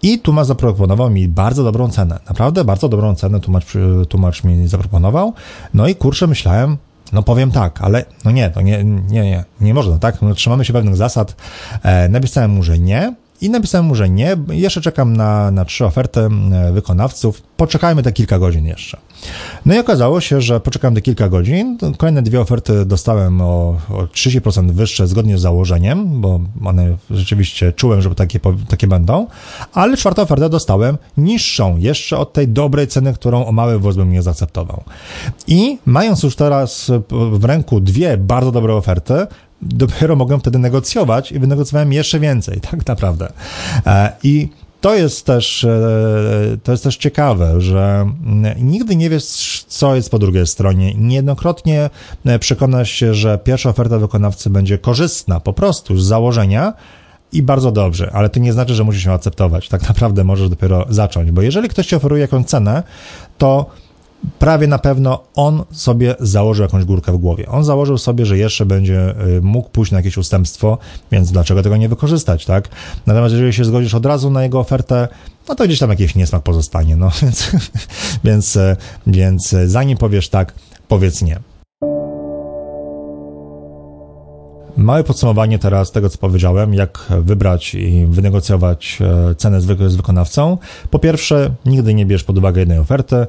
i 0.01 0.19
tłumacz 0.19 0.47
zaproponował 0.47 1.09
mi 1.09 1.27
bardzo 1.27 1.63
dobrą 1.63 1.89
cenę. 1.89 2.19
Naprawdę 2.29 2.63
bardzo 2.63 2.89
dobrą 2.89 3.15
cenę 3.15 3.39
tłumacz, 3.39 3.65
tłumacz 4.09 4.43
mi 4.43 4.67
zaproponował. 4.67 5.33
No 5.73 5.87
i 5.87 5.95
kurczę, 5.95 6.27
myślałem, 6.27 6.77
no 7.11 7.23
powiem 7.23 7.51
tak, 7.51 7.81
ale 7.81 8.05
no 8.25 8.31
nie, 8.31 8.49
to 8.49 8.61
nie, 8.61 8.83
nie, 8.83 9.21
nie, 9.21 9.43
nie 9.61 9.73
można, 9.73 9.99
tak? 9.99 10.21
No, 10.21 10.33
trzymamy 10.33 10.65
się 10.65 10.73
pewnych 10.73 10.95
zasad. 10.95 11.35
E, 11.83 12.09
napisałem 12.09 12.51
mu, 12.51 12.63
że 12.63 12.79
nie 12.79 13.13
i 13.41 13.49
napisałem 13.49 13.85
mu, 13.85 13.95
że 13.95 14.09
nie. 14.09 14.37
Jeszcze 14.49 14.81
czekam 14.81 15.17
na, 15.17 15.51
na 15.51 15.65
trzy 15.65 15.85
oferty 15.85 16.19
e, 16.19 16.71
wykonawców. 16.71 17.41
Poczekajmy 17.41 18.03
te 18.03 18.11
kilka 18.11 18.39
godzin 18.39 18.65
jeszcze. 18.65 18.97
No 19.65 19.75
i 19.75 19.79
okazało 19.79 20.21
się, 20.21 20.41
że 20.41 20.59
poczekałem 20.59 20.95
te 20.95 21.01
kilka 21.01 21.29
godzin. 21.29 21.77
Kolejne 21.97 22.21
dwie 22.21 22.41
oferty 22.41 22.85
dostałem 22.85 23.41
o, 23.41 23.77
o 23.89 24.03
30% 24.03 24.71
wyższe 24.71 25.07
zgodnie 25.07 25.37
z 25.37 25.41
założeniem, 25.41 26.21
bo 26.21 26.39
one 26.65 26.97
rzeczywiście 27.11 27.73
czułem, 27.73 28.01
że 28.01 28.15
takie, 28.15 28.39
takie 28.67 28.87
będą. 28.87 29.27
Ale 29.73 29.97
czwartą 29.97 30.21
ofertę 30.21 30.49
dostałem 30.49 30.97
niższą, 31.17 31.77
jeszcze 31.77 32.17
od 32.17 32.33
tej 32.33 32.47
dobrej 32.47 32.87
ceny, 32.87 33.13
którą 33.13 33.45
o 33.45 33.51
mały 33.51 33.79
włos 33.79 33.95
bym 33.95 34.11
nie 34.11 34.21
zaakceptował. 34.21 34.83
I 35.47 35.77
mając 35.85 36.23
już 36.23 36.35
teraz 36.35 36.91
w 37.31 37.45
ręku 37.45 37.79
dwie 37.79 38.17
bardzo 38.17 38.51
dobre 38.51 38.75
oferty, 38.75 39.27
dopiero 39.61 40.15
mogłem 40.15 40.39
wtedy 40.39 40.59
negocjować 40.59 41.31
i 41.31 41.39
wynegocjowałem 41.39 41.93
jeszcze 41.93 42.19
więcej, 42.19 42.61
tak 42.71 42.87
naprawdę. 42.87 43.31
E, 43.85 44.11
I 44.23 44.49
to 44.81 44.95
jest 44.95 45.25
też, 45.25 45.63
e, 45.63 46.57
to 46.63 46.71
jest 46.71 46.83
też 46.83 46.97
ciekawe, 46.97 47.61
że 47.61 48.11
nigdy 48.59 48.95
nie 48.95 49.09
wiesz, 49.09 49.25
co 49.67 49.95
jest 49.95 50.11
po 50.11 50.19
drugiej 50.19 50.47
stronie. 50.47 50.93
Niejednokrotnie 50.93 51.89
e, 52.25 52.39
przekonasz 52.39 52.91
się, 52.91 53.13
że 53.13 53.39
pierwsza 53.43 53.69
oferta 53.69 53.99
wykonawcy 53.99 54.49
będzie 54.49 54.77
korzystna 54.77 55.39
po 55.39 55.53
prostu 55.53 55.97
z 55.97 56.05
założenia, 56.05 56.73
i 57.31 57.43
bardzo 57.43 57.71
dobrze, 57.71 58.11
ale 58.13 58.29
to 58.29 58.39
nie 58.39 58.53
znaczy, 58.53 58.75
że 58.75 58.83
musisz 58.83 59.05
ją 59.05 59.13
akceptować. 59.13 59.69
Tak 59.69 59.87
naprawdę 59.89 60.23
możesz 60.23 60.49
dopiero 60.49 60.85
zacząć, 60.89 61.31
bo 61.31 61.41
jeżeli 61.41 61.69
ktoś 61.69 61.87
ci 61.87 61.95
oferuje 61.95 62.21
jakąś 62.21 62.45
cenę, 62.45 62.83
to 63.37 63.65
prawie 64.39 64.67
na 64.67 64.79
pewno 64.79 65.23
on 65.35 65.63
sobie 65.71 66.15
założył 66.19 66.63
jakąś 66.63 66.85
górkę 66.85 67.11
w 67.11 67.17
głowie. 67.17 67.47
On 67.47 67.63
założył 67.63 67.97
sobie, 67.97 68.25
że 68.25 68.37
jeszcze 68.37 68.65
będzie 68.65 69.15
y, 69.37 69.41
mógł 69.41 69.69
pójść 69.69 69.91
na 69.91 69.97
jakieś 69.97 70.17
ustępstwo, 70.17 70.77
więc 71.11 71.31
dlaczego 71.31 71.63
tego 71.63 71.77
nie 71.77 71.89
wykorzystać, 71.89 72.45
tak? 72.45 72.69
Natomiast 73.05 73.33
jeżeli 73.33 73.53
się 73.53 73.65
zgodzisz 73.65 73.93
od 73.93 74.05
razu 74.05 74.29
na 74.29 74.43
jego 74.43 74.59
ofertę, 74.59 75.07
no 75.49 75.55
to 75.55 75.65
gdzieś 75.65 75.79
tam 75.79 75.89
jakiś 75.89 76.15
niesmak 76.15 76.43
pozostanie, 76.43 76.95
no 76.95 77.11
więc, 77.21 77.51
więc, 78.23 78.55
y, 78.55 78.75
więc 79.07 79.55
zanim 79.65 79.97
powiesz 79.97 80.29
tak, 80.29 80.53
powiedz 80.87 81.21
nie. 81.21 81.39
Małe 84.77 85.03
podsumowanie 85.03 85.59
teraz 85.59 85.91
tego, 85.91 86.09
co 86.09 86.17
powiedziałem, 86.17 86.73
jak 86.73 87.05
wybrać 87.21 87.75
i 87.75 88.05
wynegocjować 88.05 88.99
e, 89.01 89.35
cenę 89.35 89.61
z, 89.61 89.65
wy 89.65 89.89
z 89.89 89.95
wykonawcą. 89.95 90.57
Po 90.89 90.99
pierwsze, 90.99 91.51
nigdy 91.65 91.93
nie 91.93 92.05
bierz 92.05 92.23
pod 92.23 92.37
uwagę 92.37 92.59
jednej 92.59 92.79
oferty, 92.79 93.27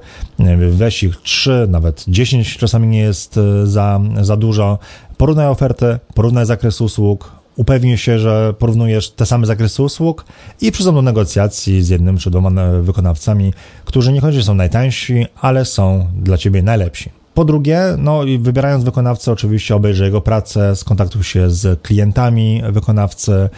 weź 0.71 1.03
ich 1.03 1.17
trzy, 1.17 1.67
nawet 1.69 2.05
dziesięć 2.09 2.57
czasami 2.57 2.89
nie 2.89 3.01
jest 3.01 3.39
e, 3.39 3.67
za, 3.67 4.01
za 4.21 4.37
dużo. 4.37 4.79
Porównaj 5.17 5.47
ofertę, 5.47 5.99
porównaj 6.15 6.47
zakres 6.47 6.81
usług, 6.81 7.33
upewnij 7.57 7.99
się, 7.99 8.19
że 8.19 8.55
porównujesz 8.59 9.11
te 9.11 9.27
same 9.27 9.47
zakresy 9.47 9.83
usług 9.83 10.25
i 10.61 10.73
przyjdą 10.73 10.95
do 10.95 11.03
negocjacji 11.03 11.83
z 11.83 11.89
jednym 11.89 12.19
czy 12.19 12.31
dwoma 12.31 12.63
e, 12.63 12.83
wykonawcami, 12.83 13.53
którzy 13.85 14.13
niekoniecznie 14.13 14.43
są 14.43 14.55
najtańsi, 14.55 15.27
ale 15.41 15.65
są 15.65 16.07
dla 16.23 16.39
ciebie 16.39 16.63
najlepsi. 16.63 17.18
Po 17.39 17.45
drugie, 17.45 17.81
no 17.99 18.21
wybierając 18.39 18.85
wykonawcę, 18.85 19.33
oczywiście 19.33 19.77
obejrzyj 19.77 20.07
jego 20.07 20.21
pracę, 20.21 20.77
skontaktuj 20.77 21.23
się 21.23 21.51
z 21.51 21.83
klientami 21.83 22.63
wykonawcy, 22.71 23.49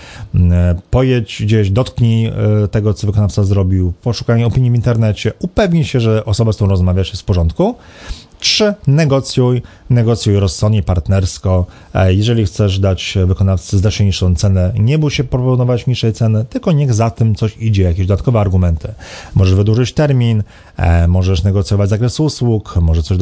pojedź 0.91 1.43
gdzieś, 1.43 1.71
dotknij 1.71 2.27
e, 2.27 2.33
tego, 2.71 2.95
co 2.95 3.07
wykonawca 3.07 3.45
zrobił, 3.45 3.93
poszukaj 4.03 4.45
opinii 4.45 4.71
w 4.71 4.75
internecie, 4.75 5.33
upewnij 5.39 5.85
się, 5.85 6.01
że 6.01 6.25
osoba, 6.25 6.53
z 6.53 6.57
którą 6.57 6.71
rozmawiasz 6.71 7.11
jest 7.11 7.23
w 7.23 7.25
porządku. 7.25 7.75
Trzy, 8.41 8.75
negocjuj, 8.87 9.63
negocjuj 9.91 10.37
rozsądnie, 10.37 10.83
partnersko. 10.83 11.67
E, 11.95 12.15
jeżeli 12.15 12.47
chcesz 12.47 12.79
dać 12.79 13.19
wykonawcy 13.27 13.79
znacznie 13.79 14.07
niższą 14.07 14.35
cenę, 14.35 14.73
nie 14.79 14.99
bój 14.99 15.11
się 15.11 15.25
proponować 15.25 15.87
niższej 15.87 16.13
ceny, 16.13 16.45
tylko 16.45 16.73
niech 16.73 16.95
za 16.95 17.11
tym 17.11 17.35
coś 17.35 17.57
idzie, 17.59 17.83
jakieś 17.83 18.07
dodatkowe 18.07 18.41
argumenty. 18.41 18.95
Możesz 19.35 19.55
wydłużyć 19.55 19.93
termin, 19.93 20.43
e, 20.77 21.09
możesz 21.09 21.43
negocjować 21.43 21.91
zakres 21.91 22.21
usług, 22.21 22.77
może 22.77 23.03
coś 23.03 23.19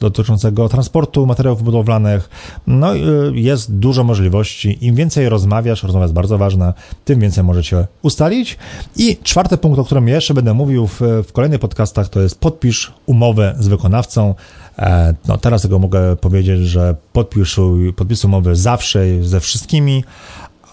dotyczącego 0.00 0.68
transportu 0.68 1.26
materiałów 1.26 1.62
budowlanych. 1.62 2.30
No, 2.66 2.94
jest 3.34 3.74
dużo 3.74 4.04
możliwości. 4.04 4.78
Im 4.80 4.94
więcej 4.94 5.28
rozmawiasz, 5.28 5.82
rozmowa 5.82 6.04
jest 6.04 6.14
bardzo 6.14 6.38
ważna, 6.38 6.74
tym 7.04 7.20
więcej 7.20 7.44
możecie 7.44 7.86
ustalić. 8.02 8.58
I 8.96 9.16
czwarty 9.22 9.56
punkt, 9.56 9.78
o 9.78 9.84
którym 9.84 10.08
jeszcze 10.08 10.34
będę 10.34 10.54
mówił 10.54 10.86
w, 10.86 11.00
w 11.28 11.32
kolejnych 11.32 11.60
podcastach, 11.60 12.08
to 12.08 12.20
jest 12.20 12.40
podpisz 12.40 12.92
umowę 13.06 13.54
z 13.58 13.68
wykonawcą. 13.68 14.34
E, 14.78 15.14
no 15.28 15.38
teraz 15.38 15.62
tego 15.62 15.78
mogę 15.78 16.16
powiedzieć, 16.16 16.60
że 16.60 16.96
podpisuj, 17.12 17.92
podpis 17.92 18.24
umowy 18.24 18.56
zawsze 18.56 19.04
ze 19.22 19.40
wszystkimi, 19.40 20.04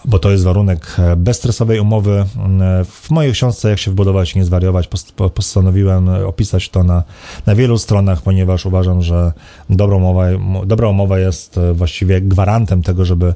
bo 0.04 0.18
to 0.18 0.30
jest 0.30 0.44
warunek 0.44 0.96
e, 0.98 1.16
bezstresowej 1.16 1.80
umowy. 1.80 2.24
E, 2.60 2.84
w 2.84 3.10
mojej 3.10 3.32
książce 3.32 3.70
Jak 3.70 3.78
się 3.78 3.90
wbudować 3.90 4.34
i 4.34 4.38
nie 4.38 4.44
zwariować 4.44 4.88
postanowiłem 5.34 6.08
opisać 6.08 6.68
to 6.68 6.84
na, 6.84 7.02
na 7.46 7.54
wielu 7.54 7.78
stronach, 7.78 8.22
ponieważ 8.22 8.66
uważam, 8.66 9.02
że 9.02 9.32
dobra 9.70 9.96
umowa, 9.96 10.24
dobra 10.66 10.88
umowa 10.88 11.18
jest 11.18 11.60
właściwie 11.74 12.20
gwarantem 12.20 12.82
tego, 12.82 13.04
żeby 13.04 13.34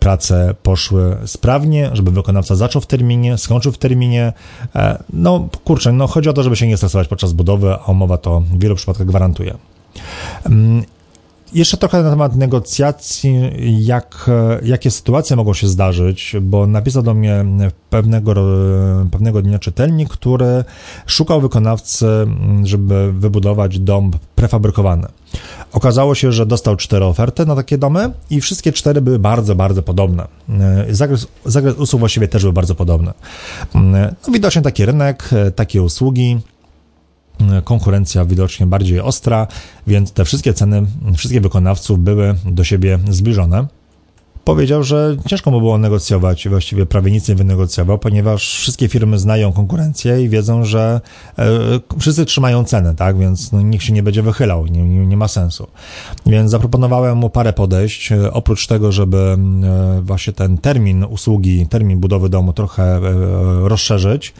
prace 0.00 0.54
poszły 0.62 1.16
sprawnie, 1.26 1.90
żeby 1.92 2.10
wykonawca 2.10 2.54
zaczął 2.54 2.82
w 2.82 2.86
terminie, 2.86 3.38
skończył 3.38 3.72
w 3.72 3.78
terminie. 3.78 4.32
No 5.12 5.48
kurczę, 5.64 5.92
no 5.92 6.06
chodzi 6.06 6.28
o 6.28 6.32
to, 6.32 6.42
żeby 6.42 6.56
się 6.56 6.66
nie 6.66 6.76
stresować 6.76 7.08
podczas 7.08 7.32
budowy, 7.32 7.74
a 7.74 7.90
umowa 7.90 8.18
to 8.18 8.40
w 8.40 8.58
wielu 8.58 8.74
przypadkach 8.76 9.06
gwarantuje. 9.06 9.54
Mm, 10.46 10.84
jeszcze 11.54 11.76
trochę 11.76 12.02
na 12.02 12.10
temat 12.10 12.36
negocjacji, 12.36 13.50
jak, 13.84 14.30
jakie 14.62 14.90
sytuacje 14.90 15.36
mogą 15.36 15.54
się 15.54 15.68
zdarzyć, 15.68 16.36
bo 16.42 16.66
napisał 16.66 17.02
do 17.02 17.14
mnie 17.14 17.44
pewnego, 17.90 18.34
pewnego 19.10 19.42
dnia 19.42 19.58
czytelnik, 19.58 20.08
który 20.08 20.64
szukał 21.06 21.40
wykonawcy, 21.40 22.06
żeby 22.64 23.12
wybudować 23.12 23.78
dom 23.78 24.10
prefabrykowany. 24.34 25.06
Okazało 25.72 26.14
się, 26.14 26.32
że 26.32 26.46
dostał 26.46 26.76
cztery 26.76 27.04
oferty 27.04 27.46
na 27.46 27.56
takie 27.56 27.78
domy 27.78 28.10
i 28.30 28.40
wszystkie 28.40 28.72
cztery 28.72 29.00
były 29.00 29.18
bardzo, 29.18 29.54
bardzo 29.54 29.82
podobne. 29.82 30.28
Zakres, 30.90 31.26
zakres 31.44 31.76
usług 31.76 32.00
właściwie 32.00 32.28
też 32.28 32.42
był 32.42 32.52
bardzo 32.52 32.74
podobny. 32.74 33.12
No, 33.74 33.98
widocznie 34.32 34.62
taki 34.62 34.86
rynek, 34.86 35.30
takie 35.56 35.82
usługi, 35.82 36.38
konkurencja 37.64 38.24
widocznie 38.24 38.66
bardziej 38.66 39.00
ostra, 39.00 39.46
więc 39.86 40.12
te 40.12 40.24
wszystkie 40.24 40.54
ceny 40.54 40.86
wszystkich 41.16 41.42
wykonawców 41.42 41.98
były 41.98 42.34
do 42.44 42.64
siebie 42.64 42.98
zbliżone 43.10 43.66
powiedział, 44.44 44.82
że 44.82 45.16
ciężko 45.26 45.50
mu 45.50 45.60
było 45.60 45.78
negocjować, 45.78 46.48
właściwie 46.48 46.86
prawie 46.86 47.12
nic 47.12 47.28
nie 47.28 47.34
wynegocjował, 47.34 47.98
ponieważ 47.98 48.58
wszystkie 48.58 48.88
firmy 48.88 49.18
znają 49.18 49.52
konkurencję 49.52 50.22
i 50.22 50.28
wiedzą, 50.28 50.64
że 50.64 51.00
e, 51.38 51.44
wszyscy 51.98 52.24
trzymają 52.24 52.64
cenę, 52.64 52.94
tak, 52.94 53.18
więc 53.18 53.52
no, 53.52 53.60
nikt 53.60 53.84
się 53.84 53.92
nie 53.92 54.02
będzie 54.02 54.22
wychylał, 54.22 54.66
nie, 54.66 55.06
nie, 55.06 55.16
ma 55.16 55.28
sensu. 55.28 55.66
Więc 56.26 56.50
zaproponowałem 56.50 57.18
mu 57.18 57.30
parę 57.30 57.52
podejść, 57.52 58.12
e, 58.12 58.32
oprócz 58.32 58.66
tego, 58.66 58.92
żeby 58.92 59.36
e, 59.98 60.00
właśnie 60.02 60.32
ten 60.32 60.58
termin 60.58 61.04
usługi, 61.04 61.66
termin 61.66 62.00
budowy 62.00 62.28
domu 62.28 62.52
trochę 62.52 63.00
rozszerzyć, 63.62 64.34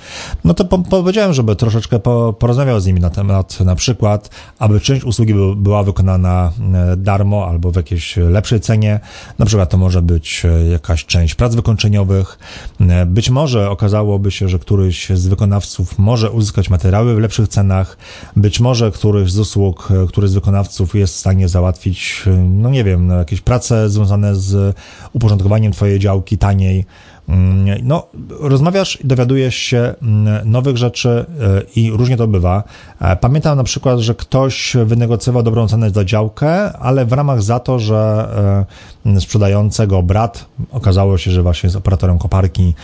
no 0.44 0.54
to 0.54 0.64
po, 0.64 0.78
powiedziałem, 0.78 1.32
żeby 1.32 1.56
troszeczkę 1.56 1.98
po, 1.98 2.32
porozmawiał 2.38 2.80
z 2.80 2.86
nimi 2.86 3.00
na 3.00 3.10
temat, 3.10 3.60
na 3.60 3.74
przykład, 3.74 4.30
aby 4.58 4.80
część 4.80 5.04
usługi 5.04 5.34
by, 5.34 5.56
była 5.56 5.82
wykonana 5.82 6.52
darmo 6.96 7.46
albo 7.46 7.70
w 7.70 7.76
jakiejś 7.76 8.16
lepszej 8.16 8.60
cenie, 8.60 9.00
na 9.38 9.46
przykład 9.46 9.70
to 9.70 9.76
może 9.76 9.91
może 9.92 10.02
być 10.02 10.42
e, 10.44 10.66
jakaś 10.68 11.04
część 11.04 11.34
prac 11.34 11.54
wykończeniowych. 11.54 12.38
E, 12.80 13.06
być 13.06 13.30
może 13.30 13.70
okazałoby 13.70 14.30
się, 14.30 14.48
że 14.48 14.58
któryś 14.58 15.10
z 15.10 15.26
wykonawców 15.26 15.98
może 15.98 16.30
uzyskać 16.30 16.70
materiały 16.70 17.14
w 17.14 17.18
lepszych 17.18 17.48
cenach. 17.48 17.96
Być 18.36 18.60
może 18.60 18.90
któryś 18.90 19.32
z 19.32 19.38
usług, 19.38 19.88
e, 19.90 20.06
który 20.06 20.28
z 20.28 20.34
wykonawców 20.34 20.94
jest 20.94 21.14
w 21.14 21.18
stanie 21.18 21.48
załatwić, 21.48 22.24
no 22.48 22.70
nie 22.70 22.84
wiem, 22.84 23.06
no 23.06 23.14
jakieś 23.14 23.40
prace 23.40 23.90
związane 23.90 24.36
z 24.36 24.76
uporządkowaniem 25.12 25.72
Twojej 25.72 25.98
działki 25.98 26.38
taniej. 26.38 26.84
Mm, 27.28 27.78
no, 27.82 28.06
rozmawiasz 28.40 29.00
i 29.00 29.06
dowiadujesz 29.06 29.54
się 29.54 29.94
mm, 30.02 30.50
nowych 30.50 30.76
rzeczy 30.76 31.08
e, 31.08 31.62
i 31.76 31.90
różnie 31.90 32.16
to 32.16 32.28
bywa. 32.28 32.64
E, 33.00 33.16
pamiętam 33.16 33.56
na 33.56 33.64
przykład, 33.64 33.98
że 33.98 34.14
ktoś 34.14 34.76
wynegocjował 34.84 35.42
dobrą 35.42 35.68
cenę 35.68 35.90
za 35.90 36.04
działkę, 36.04 36.72
ale 36.72 37.06
w 37.06 37.12
ramach 37.12 37.42
za 37.42 37.60
to, 37.60 37.78
że 37.78 38.28
e, 39.06 39.20
sprzedającego 39.20 40.02
brat 40.02 40.46
okazało 40.70 41.18
się, 41.18 41.30
że 41.30 41.42
właśnie 41.42 41.66
jest 41.66 41.76
operatorem 41.76 42.18
koparki 42.18 42.74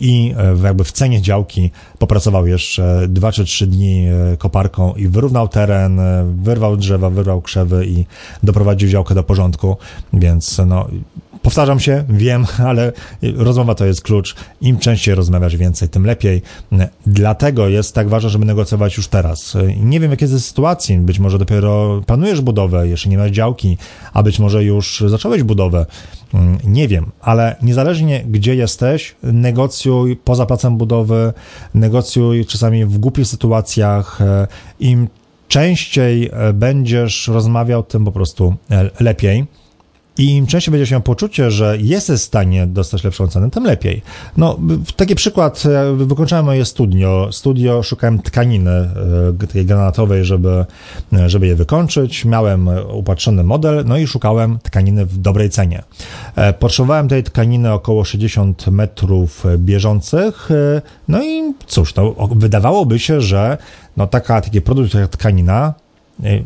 i 0.00 0.34
jakby 0.64 0.84
w 0.84 0.92
cenie 0.92 1.22
działki 1.22 1.70
popracował 1.98 2.46
jeszcze 2.46 3.08
dwa 3.08 3.32
czy 3.32 3.44
trzy 3.44 3.66
dni 3.66 4.06
koparką 4.38 4.94
i 4.94 5.08
wyrównał 5.08 5.48
teren, 5.48 6.00
wyrwał 6.42 6.76
drzewa, 6.76 7.10
wyrwał 7.10 7.42
krzewy 7.42 7.86
i 7.86 8.04
doprowadził 8.42 8.88
działkę 8.88 9.14
do 9.14 9.22
porządku, 9.22 9.76
więc 10.12 10.60
no 10.66 10.88
Powtarzam 11.42 11.80
się, 11.80 12.04
wiem, 12.08 12.46
ale 12.68 12.92
rozmowa 13.36 13.74
to 13.74 13.86
jest 13.86 14.02
klucz. 14.02 14.34
Im 14.60 14.78
częściej 14.78 15.14
rozmawiasz 15.14 15.56
więcej, 15.56 15.88
tym 15.88 16.06
lepiej. 16.06 16.42
Dlatego 17.06 17.68
jest 17.68 17.94
tak 17.94 18.08
ważne, 18.08 18.30
żeby 18.30 18.44
negocjować 18.44 18.96
już 18.96 19.08
teraz. 19.08 19.56
Nie 19.80 20.00
wiem, 20.00 20.10
jakie 20.10 20.26
jest 20.26 20.46
sytuacji. 20.46 20.98
Być 20.98 21.18
może 21.18 21.38
dopiero 21.38 22.00
planujesz 22.06 22.40
budowę, 22.40 22.88
jeszcze 22.88 23.08
nie 23.08 23.18
masz 23.18 23.30
działki, 23.30 23.76
a 24.12 24.22
być 24.22 24.38
może 24.38 24.64
już 24.64 25.04
zacząłeś 25.06 25.42
budowę. 25.42 25.86
Nie 26.64 26.88
wiem, 26.88 27.10
ale 27.20 27.56
niezależnie 27.62 28.24
gdzie 28.30 28.54
jesteś, 28.54 29.14
negocjuj 29.22 30.16
poza 30.16 30.46
placem 30.46 30.76
budowy, 30.76 31.32
negocjuj 31.74 32.46
czasami 32.46 32.84
w 32.84 32.98
głupich 32.98 33.26
sytuacjach. 33.26 34.18
Im 34.80 35.08
częściej 35.48 36.30
będziesz 36.54 37.28
rozmawiał, 37.28 37.82
tym 37.82 38.04
po 38.04 38.12
prostu 38.12 38.54
lepiej. 39.00 39.46
I 40.18 40.36
im 40.36 40.46
częściej 40.46 40.72
będziesz 40.72 40.90
miał 40.90 41.00
poczucie, 41.00 41.50
że 41.50 41.76
jesteś 41.80 42.20
w 42.20 42.22
stanie 42.22 42.66
dostać 42.66 43.04
lepszą 43.04 43.28
cenę, 43.28 43.50
tym 43.50 43.64
lepiej. 43.64 44.02
No, 44.36 44.58
taki 44.96 45.14
przykład, 45.14 45.62
wykończyłem 45.96 46.44
moje 46.44 46.64
studio. 46.64 47.28
Studio, 47.32 47.82
szukałem 47.82 48.22
tkaniny 48.22 48.70
e, 48.70 49.46
takiej 49.46 49.66
granatowej, 49.66 50.24
żeby, 50.24 50.64
e, 51.12 51.30
żeby 51.30 51.46
je 51.46 51.54
wykończyć. 51.54 52.24
Miałem 52.24 52.70
upatrzony 52.92 53.44
model, 53.44 53.84
no 53.86 53.98
i 53.98 54.06
szukałem 54.06 54.58
tkaniny 54.62 55.06
w 55.06 55.18
dobrej 55.18 55.50
cenie. 55.50 55.82
E, 56.36 56.52
potrzebowałem 56.52 57.08
tej 57.08 57.22
tkaniny 57.22 57.72
około 57.72 58.04
60 58.04 58.66
metrów 58.66 59.44
bieżących, 59.58 60.48
no 61.08 61.22
i 61.22 61.54
cóż, 61.66 61.94
no, 61.94 62.14
wydawałoby 62.30 62.98
się, 62.98 63.20
że 63.20 63.58
no 63.96 64.06
taka, 64.06 64.40
taki 64.40 64.60
produkt 64.60 64.94
jak 64.94 65.10
tkanina 65.10 65.74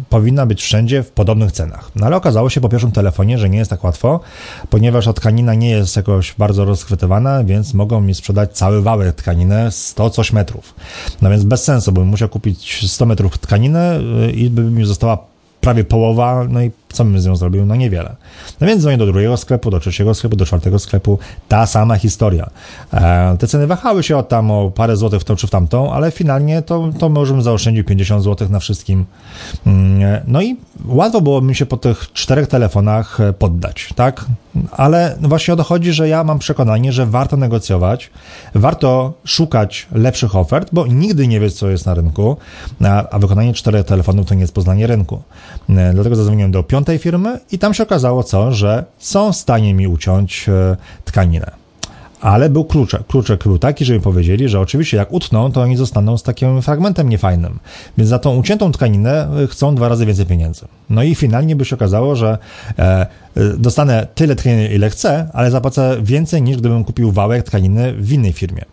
powinna 0.09 0.47
być 0.47 0.63
wszędzie 0.63 1.03
w 1.03 1.11
podobnych 1.11 1.53
cenach. 1.53 1.91
No 1.97 2.07
ale 2.07 2.17
okazało 2.17 2.51
się 2.51 2.61
po 2.61 2.69
pierwszym 2.69 2.93
telefonie, 2.93 3.39
że 3.39 3.49
nie 3.49 3.59
jest 3.59 3.71
tak 3.71 3.85
łatwo, 3.85 4.21
ponieważ 4.71 5.05
ta 5.05 5.13
tkanina 5.13 5.55
nie 5.55 5.71
jest 5.71 5.97
jakoś 5.97 6.35
bardzo 6.39 6.65
rozchwytywana, 6.65 7.45
więc 7.45 7.75
mogą 7.75 8.01
mi 8.01 8.15
sprzedać 8.15 8.53
cały 8.53 8.83
wałek 8.83 9.17
tkaniny 9.17 9.71
100 9.71 10.11
coś 10.11 10.33
metrów. 10.33 10.75
No 11.23 11.31
więc 11.31 11.45
bez 11.45 11.65
sensu, 11.65 11.93
bym 11.93 12.07
musiał 12.07 12.29
kupić 12.29 12.91
100 12.91 13.07
metrów 13.07 13.39
tkaniny 13.39 14.01
y, 14.29 14.33
i 14.33 14.51
by 14.51 14.63
mi 14.63 14.85
została 14.85 15.19
prawie 15.61 15.85
połowa, 15.85 16.47
no 16.49 16.63
i 16.63 16.71
Co 16.93 17.05
bym 17.05 17.21
z 17.21 17.27
nią 17.27 17.37
zrobił? 17.37 17.67
No 17.67 17.77
niewiele. 17.77 18.17
No 18.61 18.67
więc 18.67 18.83
dzwonię 18.83 18.99
do 18.99 19.07
drugiego 19.07 19.37
sklepu, 19.37 19.71
do 19.71 19.81
trzeciego 19.81 20.15
sklepu, 20.15 20.37
do 20.37 20.47
czwartego 20.47 20.79
sklepu. 20.79 21.19
Ta 21.49 21.67
sama 21.67 21.97
historia. 21.97 22.51
E, 22.93 23.37
te 23.39 23.47
ceny 23.47 23.67
wahały 23.67 24.03
się 24.03 24.17
od 24.17 24.29
tam 24.29 24.51
o 24.51 24.71
parę 24.71 24.97
złotych 24.97 25.21
w 25.21 25.25
tą 25.25 25.37
czy 25.37 25.47
w 25.47 25.51
tamtą, 25.51 25.93
ale 25.93 26.11
finalnie 26.11 26.63
to, 26.63 26.91
to 26.99 27.09
możemy 27.09 27.43
zaoszczędzić 27.43 27.87
50 27.87 28.23
złotych 28.23 28.51
na 28.51 28.59
wszystkim. 28.59 29.05
Mm, 29.67 30.21
no 30.27 30.43
i 30.43 30.57
łatwo 30.87 31.21
było 31.21 31.41
mi 31.41 31.55
się 31.55 31.67
po 31.67 31.77
tych 31.77 32.13
czterech 32.13 32.47
telefonach 32.47 33.21
e, 33.21 33.33
poddać, 33.33 33.89
tak? 33.97 34.25
Ale 34.71 35.17
właśnie 35.21 35.55
o 35.55 35.57
to 35.57 35.63
chodzi, 35.63 35.93
że 35.93 36.09
ja 36.09 36.25
mam 36.25 36.39
przekonanie, 36.39 36.93
że 36.93 37.07
warto 37.07 37.37
negocjować, 37.37 38.11
warto 38.55 39.13
szukać 39.25 39.87
lepszych 39.93 40.37
ofert, 40.37 40.69
bo 40.73 40.87
nigdy 40.87 41.29
nie 41.29 41.41
wiesz, 41.41 41.55
co 41.55 41.71
jest 41.71 41.87
na 41.87 41.95
rynku, 41.95 42.37
a, 42.85 43.09
a 43.11 43.19
wykonanie 43.19 43.55
czterech 43.55 43.87
telefonów 43.87 44.27
to 44.27 44.35
nie 44.35 44.41
jest 44.41 44.55
poznanie 44.55 44.87
rynku. 44.87 45.23
E, 45.69 45.93
dlatego 45.95 46.17
zadzwoniłem 46.17 46.53
do 46.53 46.63
piątej 46.83 46.99
firmy 46.99 47.41
i 47.53 47.59
tam 47.59 47.75
się 47.75 47.83
okazało 47.83 48.23
co, 48.23 48.53
że 48.53 48.85
są 48.99 49.33
w 49.33 49.37
stanie 49.37 49.75
mi 49.75 49.87
uciąć 49.89 50.49
e, 50.49 50.77
tkaninę. 51.05 51.51
Ale 52.21 52.51
był 52.51 52.65
kluczek. 52.65 53.07
Kluczek 53.07 53.43
był 53.45 53.59
taki, 53.59 53.85
że 53.85 53.95
mi 53.95 54.01
powiedzieli, 54.01 54.49
że 54.49 54.61
oczywiście 54.61 54.97
jak 54.97 55.13
utną, 55.13 55.53
to 55.53 55.61
oni 55.61 55.77
zostaną 55.77 56.19
z 56.19 56.23
takim 56.23 56.63
fragmentem 56.63 57.09
niefajnym. 57.09 57.59
Więc 57.99 58.11
za 58.11 58.19
tą 58.19 58.37
uciętą 58.37 58.73
tkaninę 58.73 59.29
y, 59.45 59.47
chcą 59.47 59.75
dwa 59.75 59.89
razy 59.89 60.07
więcej 60.07 60.27
pieniędzy. 60.27 60.67
No 60.91 61.03
i 61.03 61.15
finalnie 61.15 61.57
by 61.57 61.65
się 61.65 61.77
okazało, 61.77 62.17
że 62.17 62.39
e, 62.79 63.07
y, 63.37 63.59
dostanę 63.59 64.07
tyle 64.15 64.37
tkaniny, 64.37 64.69
ile 64.69 64.91
chcę, 64.91 65.29
ale 65.33 65.51
zapłacę 65.51 65.97
więcej 66.03 66.43
niż 66.43 66.57
gdybym 66.57 66.85
kupił 66.85 67.13
wałek 67.13 67.47
tkaniny 67.47 67.93
w 67.93 68.13
innej 68.13 68.33
firmie. 68.33 68.65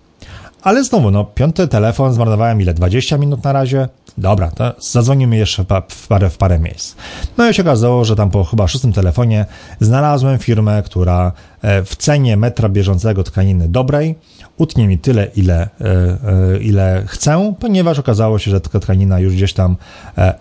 Ale 0.61 0.83
znowu, 0.83 1.11
no, 1.11 1.25
piąty 1.25 1.67
telefon, 1.67 2.13
zmarnowałem 2.13 2.61
ile? 2.61 2.73
20 2.73 3.17
minut 3.17 3.43
na 3.43 3.53
razie? 3.53 3.87
Dobra, 4.17 4.51
to 4.51 4.73
zadzwonimy 4.79 5.37
jeszcze 5.37 5.65
w 5.89 6.07
parę, 6.07 6.29
w 6.29 6.37
parę 6.37 6.59
miejsc. 6.59 6.95
No 7.37 7.49
i 7.49 7.53
się 7.53 7.63
okazało, 7.63 8.05
że 8.05 8.15
tam 8.15 8.31
po 8.31 8.43
chyba 8.43 8.67
szóstym 8.67 8.93
telefonie 8.93 9.45
znalazłem 9.79 10.39
firmę, 10.39 10.83
która 10.85 11.31
w 11.63 11.95
cenie 11.95 12.37
metra 12.37 12.69
bieżącego 12.69 13.23
tkaniny 13.23 13.69
dobrej 13.69 14.15
utnie 14.59 14.87
mi 14.87 14.97
tyle, 14.97 15.27
ile, 15.35 15.69
e, 15.81 15.85
e, 15.85 16.59
ile 16.59 17.03
chcę, 17.07 17.53
ponieważ 17.59 17.99
okazało 17.99 18.39
się, 18.39 18.51
że 18.51 18.61
taka 18.61 18.79
tkanina 18.79 19.19
już 19.19 19.33
gdzieś 19.33 19.53
tam 19.53 19.75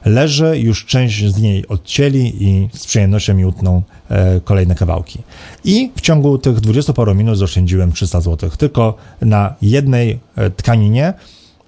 leży, 0.04 0.58
już 0.58 0.86
część 0.86 1.26
z 1.26 1.40
niej 1.40 1.68
odcięli 1.68 2.34
i 2.40 2.68
z 2.72 2.86
przyjemnością 2.86 3.34
mi 3.34 3.44
utną 3.44 3.82
kolejne 4.44 4.74
kawałki. 4.74 5.18
I 5.64 5.90
w 5.96 6.00
ciągu 6.00 6.38
tych 6.38 6.60
20 6.60 6.92
paru 6.92 7.14
minut 7.14 7.38
zaoszczędziłem 7.38 7.92
300 7.92 8.20
zł 8.20 8.50
tylko 8.58 8.94
na 9.20 9.54
jednej 9.62 10.18
tkaninie, 10.56 11.14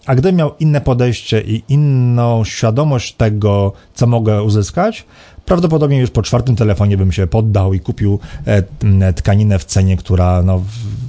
a 0.07 0.15
gdybym 0.15 0.37
miał 0.37 0.53
inne 0.61 0.81
podejście 0.81 1.41
i 1.41 1.63
inną 1.69 2.45
świadomość 2.45 3.15
tego, 3.15 3.73
co 3.95 4.07
mogę 4.07 4.43
uzyskać, 4.43 5.05
prawdopodobnie 5.51 5.99
już 5.99 6.11
po 6.11 6.23
czwartym 6.23 6.57
telefonie 6.57 6.97
bym 6.97 7.13
się 7.13 7.27
poddał 7.27 7.75
i 7.75 7.81
kupił 7.81 8.19
e, 8.45 9.13
tkaninę 9.13 9.59
w 9.59 9.65
cenie, 9.65 9.97
która 9.97 10.43
no, 10.43 10.63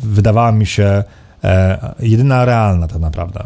wydawała 0.03 0.51
mi 0.51 0.65
się 0.65 1.03
e, 1.43 1.93
jedyna 1.99 2.45
realna 2.45 2.87
tak 2.87 2.99
naprawdę. 2.99 3.43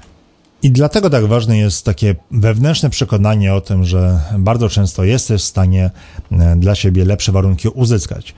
I 0.64 0.72
dlatego 0.72 1.10
tak 1.10 1.26
ważne 1.26 1.58
jest 1.58 1.86
takie 1.86 2.16
wewnętrzne 2.32 2.90
przekonanie 2.90 3.54
o 3.54 3.62
tym, 3.62 3.84
że 3.84 4.20
bardzo 4.38 4.70
często 4.70 5.04
jesteś 5.04 5.42
w 5.42 5.46
stanie 5.46 5.90
e, 6.32 6.56
dla 6.56 6.76
siebie 6.76 7.06
lepsze 7.06 7.32
warunki 7.32 7.70
uzyskać. 7.70 8.36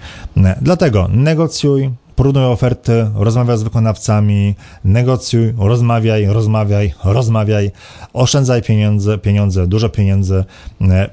Dlatego 0.61 1.07
negocjuj, 1.07 1.91
porównuj 2.17 2.45
oferty, 2.45 3.09
rozmawiaj 3.15 3.57
z 3.57 3.63
wykonawcami, 3.63 4.55
negocjuj, 4.83 5.53
rozmawiaj, 5.57 6.25
rozmawiaj, 6.25 6.93
rozmawiaj, 7.03 7.71
oszczędzaj 8.13 8.61
pieniądze, 8.61 9.17
pieniądze, 9.17 9.67
dużo 9.67 9.89
pieniędzy. 9.89 10.43
E, 10.81 11.09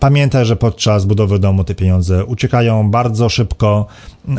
pamiętaj, 0.00 0.44
że 0.44 0.56
podczas 0.56 1.04
budowy 1.04 1.38
domu 1.38 1.64
te 1.64 1.74
pieniądze 1.74 2.24
uciekają 2.24 2.90
bardzo 2.90 3.28
szybko, 3.28 3.86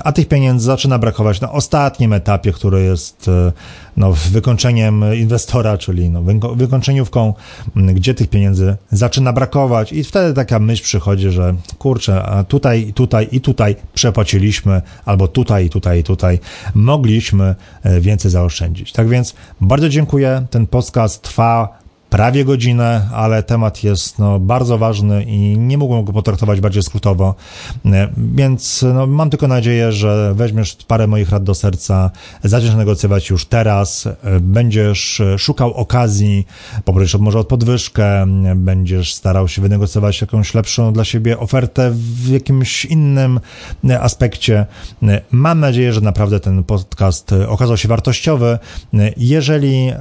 a 0.03 0.11
tych 0.11 0.27
pieniędzy 0.27 0.65
zaczyna 0.65 0.99
brakować 0.99 1.41
na 1.41 1.51
ostatnim 1.51 2.13
etapie, 2.13 2.51
który 2.51 2.83
jest 2.83 3.27
e, 3.27 3.51
no, 3.97 4.13
wykończeniem 4.31 5.03
inwestora, 5.15 5.77
czyli 5.77 6.09
no, 6.09 6.23
wykończeniówką, 6.55 7.33
gdzie 7.75 8.13
tych 8.13 8.29
pieniędzy 8.29 8.75
zaczyna 8.91 9.33
brakować 9.33 9.93
i 9.93 10.03
wtedy 10.03 10.33
taka 10.33 10.59
myśl 10.59 10.83
przychodzi, 10.83 11.29
że 11.29 11.55
kurczę, 11.77 12.23
a 12.23 12.43
tutaj, 12.43 12.93
tutaj 12.93 13.27
i 13.31 13.41
tutaj 13.41 13.75
przepłaciliśmy, 13.93 14.81
albo 15.05 15.27
tutaj, 15.27 15.69
tutaj 15.69 15.99
i 15.99 16.03
tutaj 16.03 16.39
mogliśmy 16.75 17.55
e, 17.83 18.01
więcej 18.01 18.31
zaoszczędzić. 18.31 18.91
Tak 18.91 19.09
więc 19.09 19.35
bardzo 19.61 19.89
dziękuję. 19.89 20.45
Ten 20.49 20.67
podcast 20.67 21.21
trwa 21.21 21.80
prawie 22.11 22.45
godzinę, 22.45 23.09
ale 23.13 23.43
temat 23.43 23.83
jest 23.83 24.19
no, 24.19 24.39
bardzo 24.39 24.77
ważny 24.77 25.23
i 25.23 25.57
nie 25.57 25.77
mógłbym 25.77 26.05
go 26.05 26.13
potraktować 26.13 26.61
bardziej 26.61 26.83
skrótowo. 26.83 27.35
E, 27.85 28.07
więc 28.17 28.85
no, 28.93 29.07
mam 29.07 29.29
tylko 29.29 29.47
nadzieję, 29.47 29.91
że 29.91 30.33
weźmiesz 30.35 30.77
parę 30.87 31.07
moich 31.07 31.29
rad 31.29 31.43
do 31.43 31.55
serca, 31.55 32.11
zaczniesz 32.43 32.75
negocjować 32.75 33.29
już 33.29 33.45
teraz, 33.45 34.07
e, 34.07 34.39
będziesz 34.39 35.21
szukał 35.37 35.73
okazji, 35.73 36.47
poprosisz 36.85 37.15
może 37.15 37.39
o 37.39 37.43
podwyżkę, 37.43 38.25
będziesz 38.55 39.13
starał 39.13 39.47
się 39.47 39.61
wynegocjować 39.61 40.21
jakąś 40.21 40.53
lepszą 40.53 40.93
dla 40.93 41.05
siebie 41.05 41.39
ofertę 41.39 41.91
w 41.91 42.27
jakimś 42.27 42.85
innym 42.85 43.39
e, 43.89 44.01
aspekcie. 44.01 44.65
Mam 45.31 45.59
nadzieję, 45.59 45.93
że 45.93 46.01
naprawdę 46.01 46.39
ten 46.39 46.63
podcast 46.63 47.31
okazał 47.47 47.77
się 47.77 47.87
wartościowy. 47.87 48.59
Jeżeli 49.17 49.91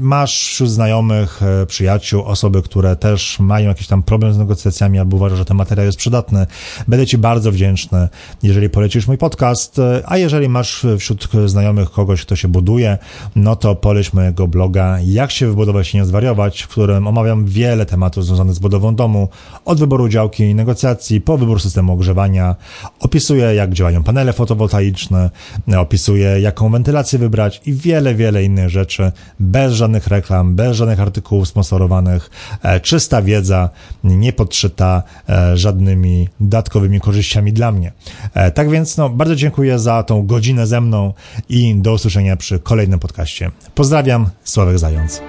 masz 0.00 0.46
wśród 0.46 0.70
znajomych, 0.70 1.09
znajomych, 1.10 1.42
e, 1.42 1.66
przyjaciół, 1.66 2.22
osoby, 2.22 2.62
które 2.62 2.96
też 2.96 3.40
mają 3.40 3.68
jakiś 3.68 3.86
tam 3.86 4.02
problem 4.02 4.32
z 4.32 4.38
negocjacjami 4.38 4.98
albo 4.98 5.16
uważają, 5.16 5.38
że 5.38 5.44
ten 5.44 5.56
materiał 5.56 5.86
jest 5.86 5.98
przydatny, 5.98 6.46
będę 6.88 7.06
Ci 7.06 7.18
bardzo 7.18 7.52
wdzięczny, 7.52 8.08
jeżeli 8.42 8.70
polecisz 8.70 9.06
mój 9.06 9.18
podcast, 9.18 9.78
e, 9.78 10.02
a 10.06 10.16
jeżeli 10.16 10.48
masz 10.48 10.86
wśród 10.98 11.28
znajomych 11.46 11.90
kogoś, 11.90 12.22
kto 12.22 12.36
się 12.36 12.48
buduje, 12.48 12.98
no 13.36 13.56
to 13.56 13.74
poleć 13.74 14.12
mojego 14.12 14.48
bloga 14.48 14.98
Jak 15.04 15.30
się 15.30 15.46
wybudować 15.46 15.94
i 15.94 15.96
nie 15.96 16.04
zwariować, 16.04 16.62
w 16.62 16.68
którym 16.68 17.06
omawiam 17.06 17.44
wiele 17.44 17.86
tematów 17.86 18.24
związanych 18.24 18.54
z 18.54 18.58
budową 18.58 18.94
domu, 18.94 19.28
od 19.64 19.78
wyboru 19.78 20.08
działki 20.08 20.44
i 20.44 20.54
negocjacji, 20.54 21.20
po 21.20 21.38
wybór 21.38 21.60
systemu 21.60 21.92
ogrzewania, 21.92 22.56
opisuję 23.00 23.54
jak 23.54 23.72
działają 23.72 24.02
panele 24.02 24.32
fotowoltaiczne, 24.32 25.30
opisuję 25.78 26.40
jaką 26.40 26.70
wentylację 26.70 27.18
wybrać 27.18 27.62
i 27.66 27.72
wiele, 27.72 28.14
wiele 28.14 28.44
innych 28.44 28.68
rzeczy, 28.68 29.12
bez 29.40 29.72
żadnych 29.72 30.06
reklam, 30.06 30.54
bez 30.54 30.76
żadnych 30.76 30.99
artykułów 31.00 31.48
sponsorowanych, 31.48 32.30
e, 32.62 32.80
czysta 32.80 33.22
wiedza, 33.22 33.70
nie 34.04 34.32
podszyta 34.32 35.02
e, 35.28 35.56
żadnymi 35.56 36.28
dodatkowymi 36.40 37.00
korzyściami 37.00 37.52
dla 37.52 37.72
mnie. 37.72 37.92
E, 38.34 38.50
tak 38.50 38.70
więc, 38.70 38.96
no, 38.96 39.08
bardzo 39.08 39.36
dziękuję 39.36 39.78
za 39.78 40.02
tą 40.02 40.26
godzinę 40.26 40.66
ze 40.66 40.80
mną 40.80 41.12
i 41.48 41.74
do 41.74 41.92
usłyszenia 41.92 42.36
przy 42.36 42.58
kolejnym 42.58 42.98
podcaście. 42.98 43.50
Pozdrawiam, 43.74 44.30
Sławek 44.44 44.78
Zając. 44.78 45.22